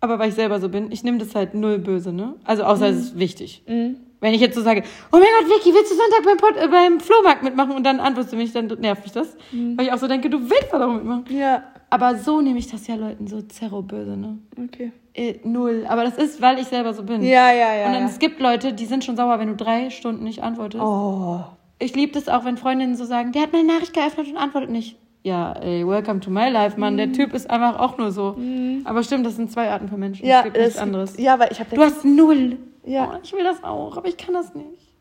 [0.00, 2.36] aber weil ich selber so bin, ich nehme das halt null böse, ne?
[2.44, 3.62] Also außer es ist wichtig.
[3.66, 3.96] Mhm.
[4.20, 4.82] Wenn ich jetzt so sage,
[5.12, 7.72] oh mein Gott, Vicky, willst du Sonntag beim, Pod, äh, beim Flohmarkt mitmachen?
[7.72, 9.36] Und dann antwortest du mich, dann nervt mich das.
[9.50, 11.24] Weil ich auch so denke, du willst doch mitmachen.
[11.30, 14.38] Ja, Aber so nehme ich das ja Leuten so zerro-böse, ne?
[14.62, 14.92] okay.
[15.14, 15.86] Äh, null.
[15.88, 17.22] Aber das ist, weil ich selber so bin.
[17.22, 17.86] Ja, ja, ja.
[17.86, 18.08] Und dann, ja.
[18.08, 20.84] es gibt Leute, die sind schon sauer, wenn du drei Stunden nicht antwortest.
[20.84, 21.40] Oh.
[21.78, 24.70] Ich liebe das auch, wenn Freundinnen so sagen, der hat meine Nachricht geöffnet und antwortet
[24.70, 24.96] nicht.
[25.22, 26.94] Ja, ey, welcome to my life, Mann.
[26.94, 26.98] Mhm.
[26.98, 28.36] Der Typ ist einfach auch nur so.
[28.84, 30.24] Aber stimmt, das sind zwei Arten von Menschen.
[30.26, 31.18] Ja, es gibt nichts es anderes.
[31.18, 32.58] Ja, weil ich habe Du hast null.
[32.90, 33.12] Ja.
[33.14, 34.96] Oh, ich will das auch, aber ich kann das nicht.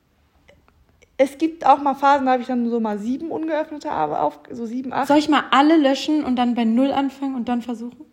[1.17, 4.39] Es gibt auch mal Phasen, da habe ich dann so mal sieben ungeöffnete, aber auf
[4.51, 5.07] so sieben, acht.
[5.07, 8.05] Soll ich mal alle löschen und dann bei null anfangen und dann versuchen?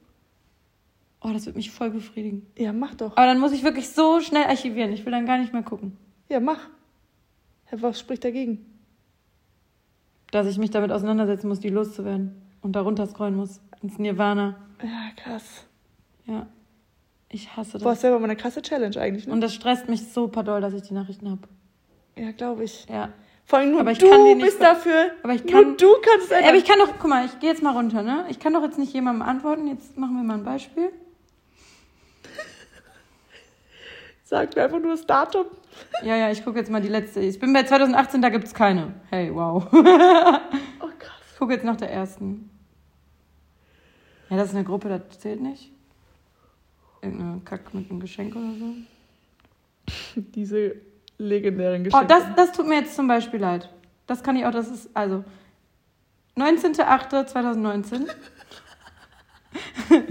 [1.21, 2.47] Oh, das wird mich voll befriedigen.
[2.57, 3.17] Ja, mach doch.
[3.17, 4.93] Aber dann muss ich wirklich so schnell archivieren.
[4.93, 5.97] Ich will dann gar nicht mehr gucken.
[6.29, 6.69] Ja, mach.
[7.67, 8.65] Herr, was spricht dagegen?
[10.31, 12.41] Dass ich mich damit auseinandersetzen muss, die loszuwerden.
[12.63, 13.61] Und da runterscrollen muss.
[13.83, 14.57] Ins Nirvana.
[14.83, 15.67] Ja, krass.
[16.27, 16.47] Ja.
[17.29, 17.99] Ich hasse Boah, das.
[17.99, 19.33] ist selber mal eine krasse Challenge eigentlich, ne?
[19.33, 21.43] Und das stresst mich super doll, dass ich die Nachrichten habe.
[22.17, 22.87] ja, glaube ich.
[22.89, 23.11] Ja.
[23.45, 25.13] Vor allem nur Aber ich du kann die nicht bist dafür.
[25.23, 26.45] Aber ich nur kann- du kannst es.
[26.45, 28.25] Aber ich kann doch, guck mal, ich gehe jetzt mal runter, ne?
[28.29, 29.69] Ich kann doch jetzt nicht jemandem antworten.
[29.69, 30.91] Jetzt machen wir mal ein Beispiel.
[34.25, 35.47] Sag mir einfach nur das Datum.
[36.03, 37.21] Ja, ja, ich gucke jetzt mal die letzte.
[37.21, 38.95] Ich bin bei 2018, da gibt's keine.
[39.11, 39.65] Hey, wow.
[39.73, 41.21] Oh, krass.
[41.33, 42.51] Ich gucke jetzt nach der ersten.
[44.29, 45.71] Ja, das ist eine Gruppe, das zählt nicht.
[47.07, 48.75] Irgendeine Kack mit einem Geschenk oder so.
[50.35, 50.77] Diese
[51.19, 52.09] legendären Oh, Geschichten.
[52.09, 53.71] das, das tut mir jetzt zum Beispiel leid.
[54.07, 55.25] Das kann ich auch, das ist, also,
[56.37, 58.07] 19.08.2019.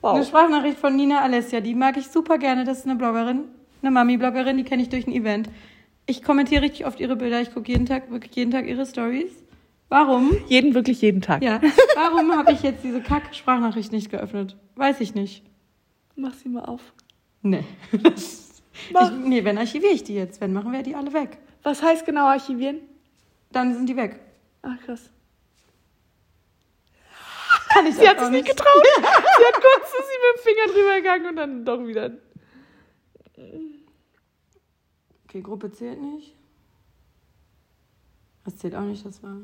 [0.00, 0.14] wow.
[0.14, 2.64] Eine Sprachnachricht von Nina Alessia, die mag ich super gerne.
[2.64, 3.44] Das ist eine Bloggerin,
[3.82, 5.50] eine Mami-Bloggerin, die kenne ich durch ein Event.
[6.06, 9.32] Ich kommentiere richtig oft ihre Bilder, ich gucke jeden Tag, wirklich jeden Tag ihre Stories.
[9.88, 10.30] Warum?
[10.48, 11.42] Jeden, wirklich jeden Tag.
[11.42, 11.60] Ja,
[11.94, 14.56] warum habe ich jetzt diese Kack-Sprachnachricht nicht geöffnet?
[14.76, 15.42] Weiß ich nicht.
[16.16, 16.80] Mach sie mal auf.
[17.42, 17.64] Nee.
[18.92, 19.10] Mach.
[19.10, 20.40] Ich, nee, wenn archiviere ich die jetzt.
[20.40, 21.38] Wenn, machen wir die alle weg.
[21.62, 22.80] Was heißt genau archivieren?
[23.52, 24.20] Dann sind die weg.
[24.62, 25.10] Ach, krass.
[27.68, 28.68] Kann ich Sie hat es nicht getraut.
[28.96, 32.10] sie hat kurz ist sie mit dem Finger drüber gegangen und dann doch wieder.
[35.24, 36.34] Okay, Gruppe zählt nicht.
[38.44, 39.36] Das zählt auch nicht, das war.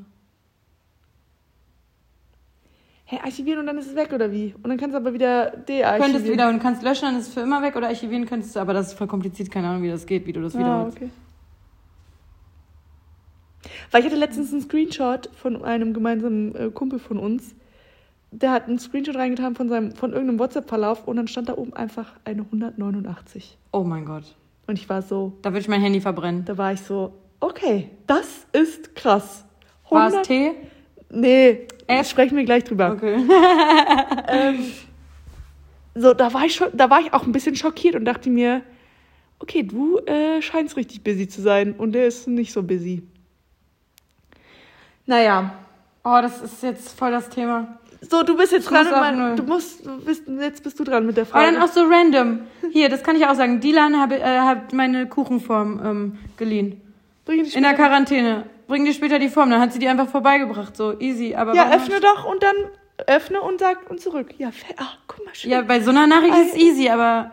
[3.11, 4.55] Hä, archivieren und dann ist es weg oder wie?
[4.63, 5.99] Und dann kannst du aber wieder dearchivieren.
[6.01, 8.55] Könntest du wieder und kannst löschen, dann ist es für immer weg oder archivieren könntest
[8.55, 10.65] du, aber das ist voll kompliziert, keine Ahnung, wie das geht, wie du das wieder
[10.65, 11.09] Ah, okay.
[13.91, 17.53] Weil ich hatte letztens einen Screenshot von einem gemeinsamen äh, Kumpel von uns.
[18.31, 21.73] Der hat einen Screenshot reingetan von seinem von irgendeinem WhatsApp-Verlauf und dann stand da oben
[21.73, 23.57] einfach eine 189.
[23.73, 24.23] Oh mein Gott.
[24.67, 26.45] Und ich war so, Da würde ich mein Handy verbrennen.
[26.45, 27.11] da war ich so,
[27.41, 29.43] okay, das ist krass.
[29.89, 30.51] War es 100 T?
[31.13, 31.67] Nee,
[31.99, 32.09] F?
[32.09, 32.91] sprechen wir gleich drüber.
[32.91, 33.17] Okay.
[34.27, 34.71] Ähm,
[35.95, 38.61] so, da war ich schon, da war ich auch ein bisschen schockiert und dachte mir,
[39.39, 43.03] okay, du äh, scheinst richtig busy zu sein und der ist nicht so busy.
[45.05, 45.53] Naja.
[46.03, 47.79] Oh, das ist jetzt voll das Thema.
[48.09, 48.85] So, du bist jetzt dran.
[48.85, 51.51] Mit mein, du musst, du bist, jetzt bist du dran mit der Aber Frage.
[51.51, 52.39] dann auch so random.
[52.71, 53.59] Hier, das kann ich auch sagen.
[53.59, 56.81] Dylan habe, äh, hat meine Kuchenform ähm, geliehen.
[57.27, 58.45] In der Quarantäne.
[58.71, 59.49] Bring dir später die Form.
[59.49, 60.77] Dann hat sie die einfach vorbeigebracht.
[60.77, 61.35] So easy.
[61.35, 62.55] Aber Ja, öffne doch und dann
[63.05, 64.33] öffne und sag und zurück.
[64.37, 65.51] Ja, ach, guck mal, schön.
[65.51, 67.31] Ja, bei so einer Nachricht ist es easy, aber.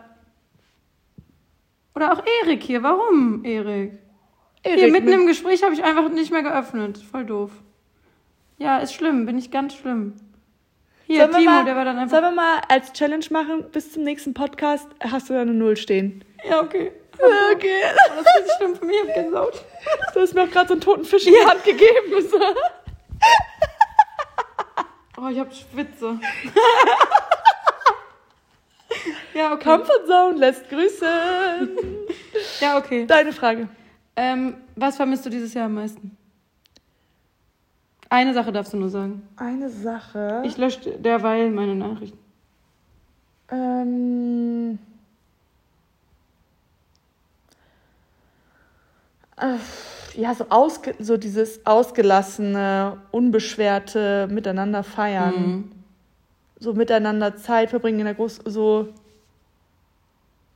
[1.95, 2.83] Oder auch Erik hier.
[2.83, 3.99] Warum, Erik?
[4.63, 6.97] Erik, Hier mitten mit- im Gespräch habe ich einfach nicht mehr geöffnet.
[6.97, 7.51] Voll doof.
[8.57, 10.15] Ja, ist schlimm, bin ich ganz schlimm.
[11.07, 12.19] Hier, Sollen Timo, mal, der war dann einfach.
[12.19, 15.77] Sollen wir mal als Challenge machen, bis zum nächsten Podcast hast du da eine Null
[15.77, 16.23] stehen.
[16.47, 16.91] Ja, okay.
[17.53, 17.81] Okay.
[18.07, 19.65] Das ist nicht schlimm für mich, ich hab Gänsehaut.
[20.13, 22.29] Du hast mir auch gerade so einen toten Fisch in die Hand gegeben.
[22.29, 22.37] So.
[25.21, 26.17] Oh, ich hab Schwitze.
[29.33, 29.63] ja, okay.
[29.63, 31.69] Comfort Zone lässt grüßen.
[32.61, 33.05] Ja, okay.
[33.05, 33.67] Deine Frage.
[34.15, 36.15] Ähm, was vermisst du dieses Jahr am meisten?
[38.09, 39.27] Eine Sache darfst du nur sagen.
[39.35, 40.41] Eine Sache.
[40.45, 42.17] Ich lösche derweil meine Nachrichten.
[43.51, 44.79] Ähm.
[50.15, 55.33] Ja, so, ausge so dieses ausgelassene, unbeschwerte Miteinander feiern.
[55.35, 55.71] Mhm.
[56.59, 58.41] So miteinander Zeit verbringen in der Groß...
[58.45, 58.89] So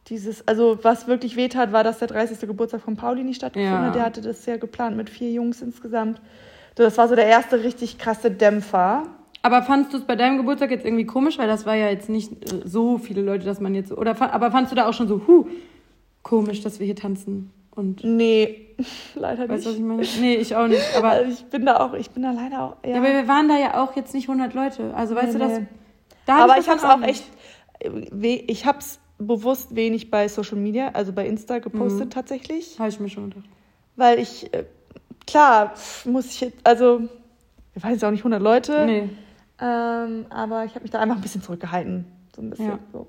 [0.08, 0.48] dieses...
[0.48, 2.40] Also was wirklich wehtat, war, dass der 30.
[2.42, 3.88] Geburtstag von Pauli nicht stattgefunden Ja.
[3.88, 3.96] hat.
[3.96, 6.20] Der hatte das ja geplant mit vier Jungs insgesamt.
[6.78, 9.04] So, das war so der erste richtig krasse Dämpfer.
[9.44, 12.10] Aber fandst du es bei deinem Geburtstag jetzt irgendwie komisch, weil das war ja jetzt
[12.10, 15.08] nicht äh, so viele Leute, dass man jetzt oder aber fandst du da auch schon
[15.08, 15.46] so, huh,
[16.24, 18.63] komisch, dass wir hier tanzen und Nee,
[19.16, 20.16] leider weißt du, was nicht.
[20.16, 20.28] ich meine?
[20.28, 22.76] Nee, ich auch nicht, aber Also ich bin da auch, ich bin da leider auch.
[22.84, 24.94] Ja, ja, aber wir waren da ja auch jetzt nicht 100 Leute.
[24.96, 25.60] Also weißt Nee, du das?
[25.60, 25.66] nee.
[26.26, 27.24] Da aber ich habe es auch echt,
[28.12, 32.10] we- ich habe es bewusst wenig bei Social Media, also bei Insta gepostet Mhm.
[32.12, 33.46] tatsächlich, Habe ich mir schon gedacht.
[33.96, 34.64] weil ich, äh,
[35.28, 35.74] klar,
[36.06, 37.02] muss ich jetzt, also,
[37.74, 39.10] wir waren jetzt auch nicht 100 Leute, Nee.
[39.62, 42.06] ähm, aber ich habe mich da einfach ein bisschen zurückgehalten,
[42.36, 42.80] so ein bisschen Ja.
[42.92, 43.08] so.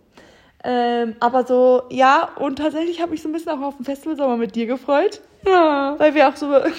[0.67, 4.17] Ähm, aber so, ja, und tatsächlich habe ich so ein bisschen auch auf dem Festival
[4.17, 5.95] Sommer mit dir gefreut, Ja.
[5.99, 6.67] weil wir auch so über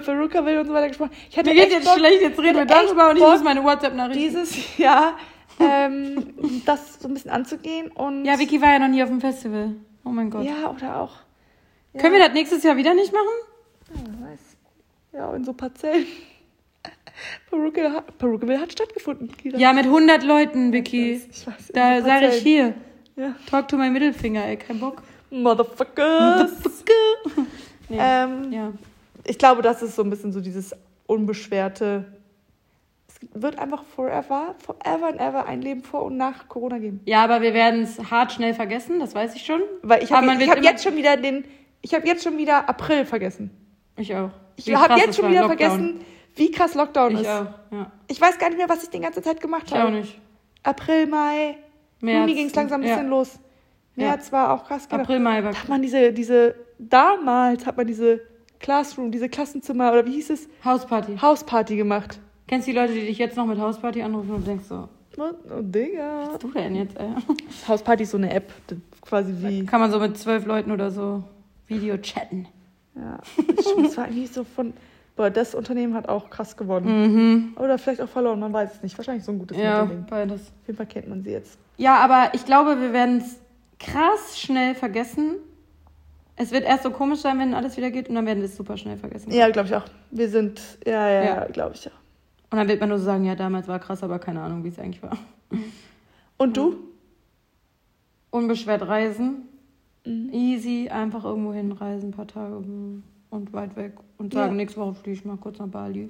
[0.00, 1.10] Peruka Will und so weiter gesprochen.
[1.30, 3.42] Ich hatte Mir geht jetzt Bock- schlecht, jetzt reden wir ich darüber und ich muss
[3.42, 4.18] meine WhatsApp-Nachrichten.
[4.22, 5.16] dieses Jahr
[5.60, 6.34] ähm,
[6.66, 9.74] das so ein bisschen anzugehen und Ja, Vicky war ja noch nie auf dem Festival.
[10.04, 10.44] Oh mein Gott.
[10.44, 11.12] ja oder auch
[11.94, 13.26] ja, Können wir das nächstes Jahr wieder nicht machen?
[13.94, 14.38] ja, weiß.
[15.12, 16.06] ja in so Parzellen
[17.50, 19.58] Perukaville hat, Perukaville hat stattgefunden Kira.
[19.58, 21.14] Ja, mit 100 Leuten, Vicky.
[21.30, 22.74] ich weiß, in Da so sage ich hier.
[23.16, 23.34] ja.
[23.50, 25.02] Talk to my Mittelfinger, ey, kein Bock.
[25.30, 26.50] Motherfuckers
[27.90, 27.96] Nee.
[28.00, 28.72] ähm, ja.
[29.24, 30.74] ich glaube das ist so ein bisschen so dieses
[31.06, 32.04] unbeschwerte
[33.08, 37.24] es wird einfach forever forever and ever ein Leben vor und nach Corona geben ja,
[37.24, 39.62] aber wir werden es hart schnell vergessen, das weiß ich schon.
[39.82, 41.44] weil ich habe ich hab jetzt schon wieder den
[41.80, 43.50] ich habe jetzt schon wieder April vergessen
[43.96, 44.30] Ich auch.
[44.56, 45.56] Ich habe jetzt schon wieder Lockdown.
[45.58, 46.00] vergessen,
[46.34, 47.28] wie krass Lockdown Ich ist.
[47.28, 47.92] auch, ja.
[48.08, 49.92] Ich weiß gar nicht mehr, was ich die ganze Zeit gemacht Ich auch habe.
[49.92, 50.18] nicht.
[50.64, 51.56] April, Mai,
[52.00, 52.20] März.
[52.20, 52.96] Juni ging es langsam ein ja.
[52.96, 53.38] bisschen los.
[53.98, 54.88] März war auch krass.
[54.88, 55.02] Genau.
[55.02, 58.20] April, Mai war Da hat man diese, diese, damals hat man diese
[58.60, 61.16] Classroom, diese Klassenzimmer oder wie hieß es, Hausparty.
[61.18, 62.18] Hausparty gemacht.
[62.46, 64.88] Kennst du die Leute, die dich jetzt noch mit Hausparty anrufen und denkst so,
[65.20, 66.28] Oh, Digga.
[66.30, 67.08] was du denn jetzt, ey?
[67.68, 68.52] Hausparty ist so eine App,
[69.00, 71.24] quasi wie, Kann man so mit zwölf Leuten oder so
[71.66, 72.46] Video chatten.
[72.96, 73.18] ja,
[73.84, 74.72] das war irgendwie so von,
[75.16, 76.86] boah, das Unternehmen hat auch krass gewonnen.
[76.86, 77.56] Mhm.
[77.56, 78.96] Oder vielleicht auch verloren, man weiß es nicht.
[78.96, 80.06] Wahrscheinlich so ein gutes Ja, Unternehmen.
[80.08, 80.40] beides.
[80.42, 81.58] Auf jeden Fall kennt man sie jetzt.
[81.78, 83.36] Ja, aber ich glaube, wir werden es
[83.78, 85.36] krass schnell vergessen.
[86.36, 88.56] Es wird erst so komisch sein, wenn alles wieder geht und dann werden wir es
[88.56, 89.32] super schnell vergessen.
[89.32, 89.84] Ja, glaube ich auch.
[90.10, 91.24] Wir sind, ja, ja, Ja.
[91.24, 91.44] ja.
[91.46, 91.98] glaube ich auch.
[92.50, 94.68] Und dann wird man nur so sagen, ja, damals war krass, aber keine Ahnung, wie
[94.68, 95.16] es eigentlich war.
[96.36, 96.76] Und du?
[98.30, 99.48] Unbeschwert reisen,
[100.06, 100.30] Mhm.
[100.32, 104.56] easy, einfach irgendwo hinreisen, ein paar Tage und weit weg und sagen, Ja.
[104.56, 106.08] nächste Woche fliege ich mal kurz nach Bali.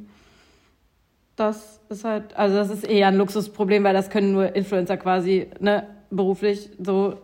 [1.36, 5.48] Das ist halt, also das ist eher ein Luxusproblem, weil das können nur Influencer quasi,
[5.60, 7.16] ne, beruflich so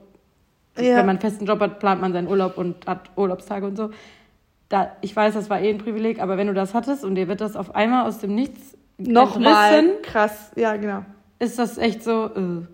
[0.77, 0.97] Ja.
[0.97, 3.91] wenn man einen festen Job hat, plant man seinen Urlaub und hat Urlaubstage und so.
[4.69, 7.29] Da, ich weiß, das war eh ein Privileg, aber wenn du das hattest und dir
[7.29, 10.53] wird das auf einmal aus dem Nichts Nochmal krass.
[10.57, 11.05] Ja, genau.
[11.39, 12.27] ist das echt so.
[12.27, 12.67] Äh.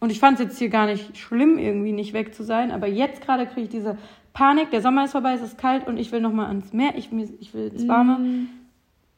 [0.00, 2.86] Und ich fand es jetzt hier gar nicht schlimm, irgendwie nicht weg zu sein, aber
[2.86, 3.96] jetzt gerade kriege ich diese
[4.34, 4.70] Panik.
[4.70, 7.10] Der Sommer ist vorbei, es ist kalt und ich will nochmal ans Meer, ich,
[7.40, 8.18] ich will ins Warme.
[8.18, 8.48] Mhm.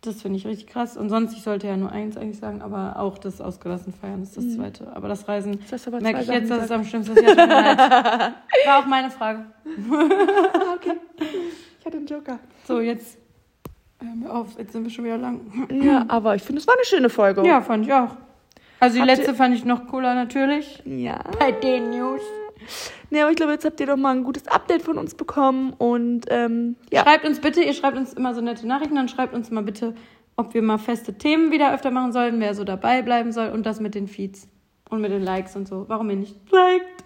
[0.07, 0.97] Das finde ich richtig krass.
[0.97, 4.37] Und sonst, ich sollte ja nur eins eigentlich sagen, aber auch das ausgelassen feiern ist
[4.37, 4.57] das Mhm.
[4.57, 4.87] zweite.
[4.95, 7.37] Aber das Reisen Das merke ich jetzt, dass es am schlimmsten ist.
[7.37, 8.35] War
[8.79, 9.47] auch meine Frage.
[9.67, 10.93] Ah, okay.
[11.81, 12.39] Ich hatte einen Joker.
[12.67, 13.19] So, jetzt
[14.01, 14.57] hören wir auf.
[14.59, 15.41] Jetzt sind wir schon wieder lang.
[15.71, 17.45] Ja, aber ich finde, es war eine schöne Folge.
[17.47, 18.11] Ja, fand ich auch.
[18.79, 20.83] Also die Habt letzte fand ich noch cooler natürlich.
[20.85, 21.19] Ja.
[21.41, 22.21] Bei den News.
[23.11, 25.73] Nee, aber ich glaube, jetzt habt ihr doch mal ein gutes Update von uns bekommen
[25.79, 27.03] und ähm, ja.
[27.03, 29.95] Schreibt uns bitte, ihr schreibt uns immer so nette Nachrichten, dann schreibt uns mal bitte,
[30.35, 33.65] ob wir mal feste Themen wieder öfter machen sollen, wer so dabei bleiben soll und
[33.65, 34.49] das mit den Feeds
[34.91, 35.85] und mit den Likes und so.
[35.89, 37.05] Warum ihr nicht liked?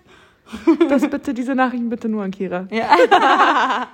[0.88, 2.66] Das bitte, diese Nachrichten bitte nur an Kira.
[2.70, 2.88] Ja.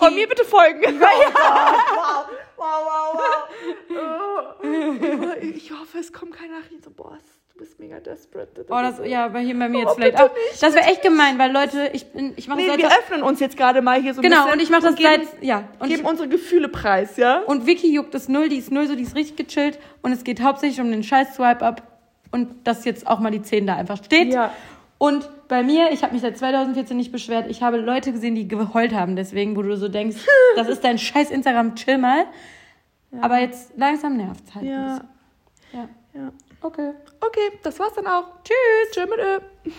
[0.00, 1.00] Und mir bitte folgen.
[1.00, 2.26] wow,
[2.56, 4.62] wow, wow, wow.
[4.62, 5.42] Oh.
[5.42, 7.18] Ich hoffe, es kommen keine Nachrichten so, boah,
[7.56, 8.66] Du bist mega desperate.
[8.68, 10.34] Oh, das, ja, aber hier bei mir Oh, jetzt vielleicht bitte auch.
[10.34, 13.22] nicht, Das wäre echt gemein, weil Leute, ich bin, ich mache Nee, das wir öffnen
[13.22, 15.64] uns jetzt gerade mal hier so ein genau, und ich mache das geben, seit, ja,
[15.78, 17.40] und ich, geben unsere Gefühle preis, ja?
[17.46, 19.78] Und Vicky juckt es null, die ist null, so die ist richtig gechillt.
[20.02, 21.82] Und es geht hauptsächlich um den scheiß Swipe-Up.
[22.30, 24.34] Und dass jetzt auch mal die 10 da einfach steht.
[24.34, 24.52] Ja.
[24.98, 27.46] Und bei mir, ich habe mich seit 2014 nicht beschwert.
[27.48, 29.16] Ich habe Leute gesehen, die geheult haben.
[29.16, 30.16] Deswegen, wo du so denkst,
[30.56, 32.26] das ist dein scheiß Instagram, chill mal.
[33.22, 34.66] Aber jetzt langsam nervt es halt.
[34.66, 35.00] Ja.
[35.72, 35.88] ja.
[36.12, 36.32] ja.
[36.66, 36.94] Okay.
[37.20, 38.42] Okay, das war's dann auch.
[38.42, 38.90] Tschüss.
[38.92, 39.70] Tschüss mit Ö.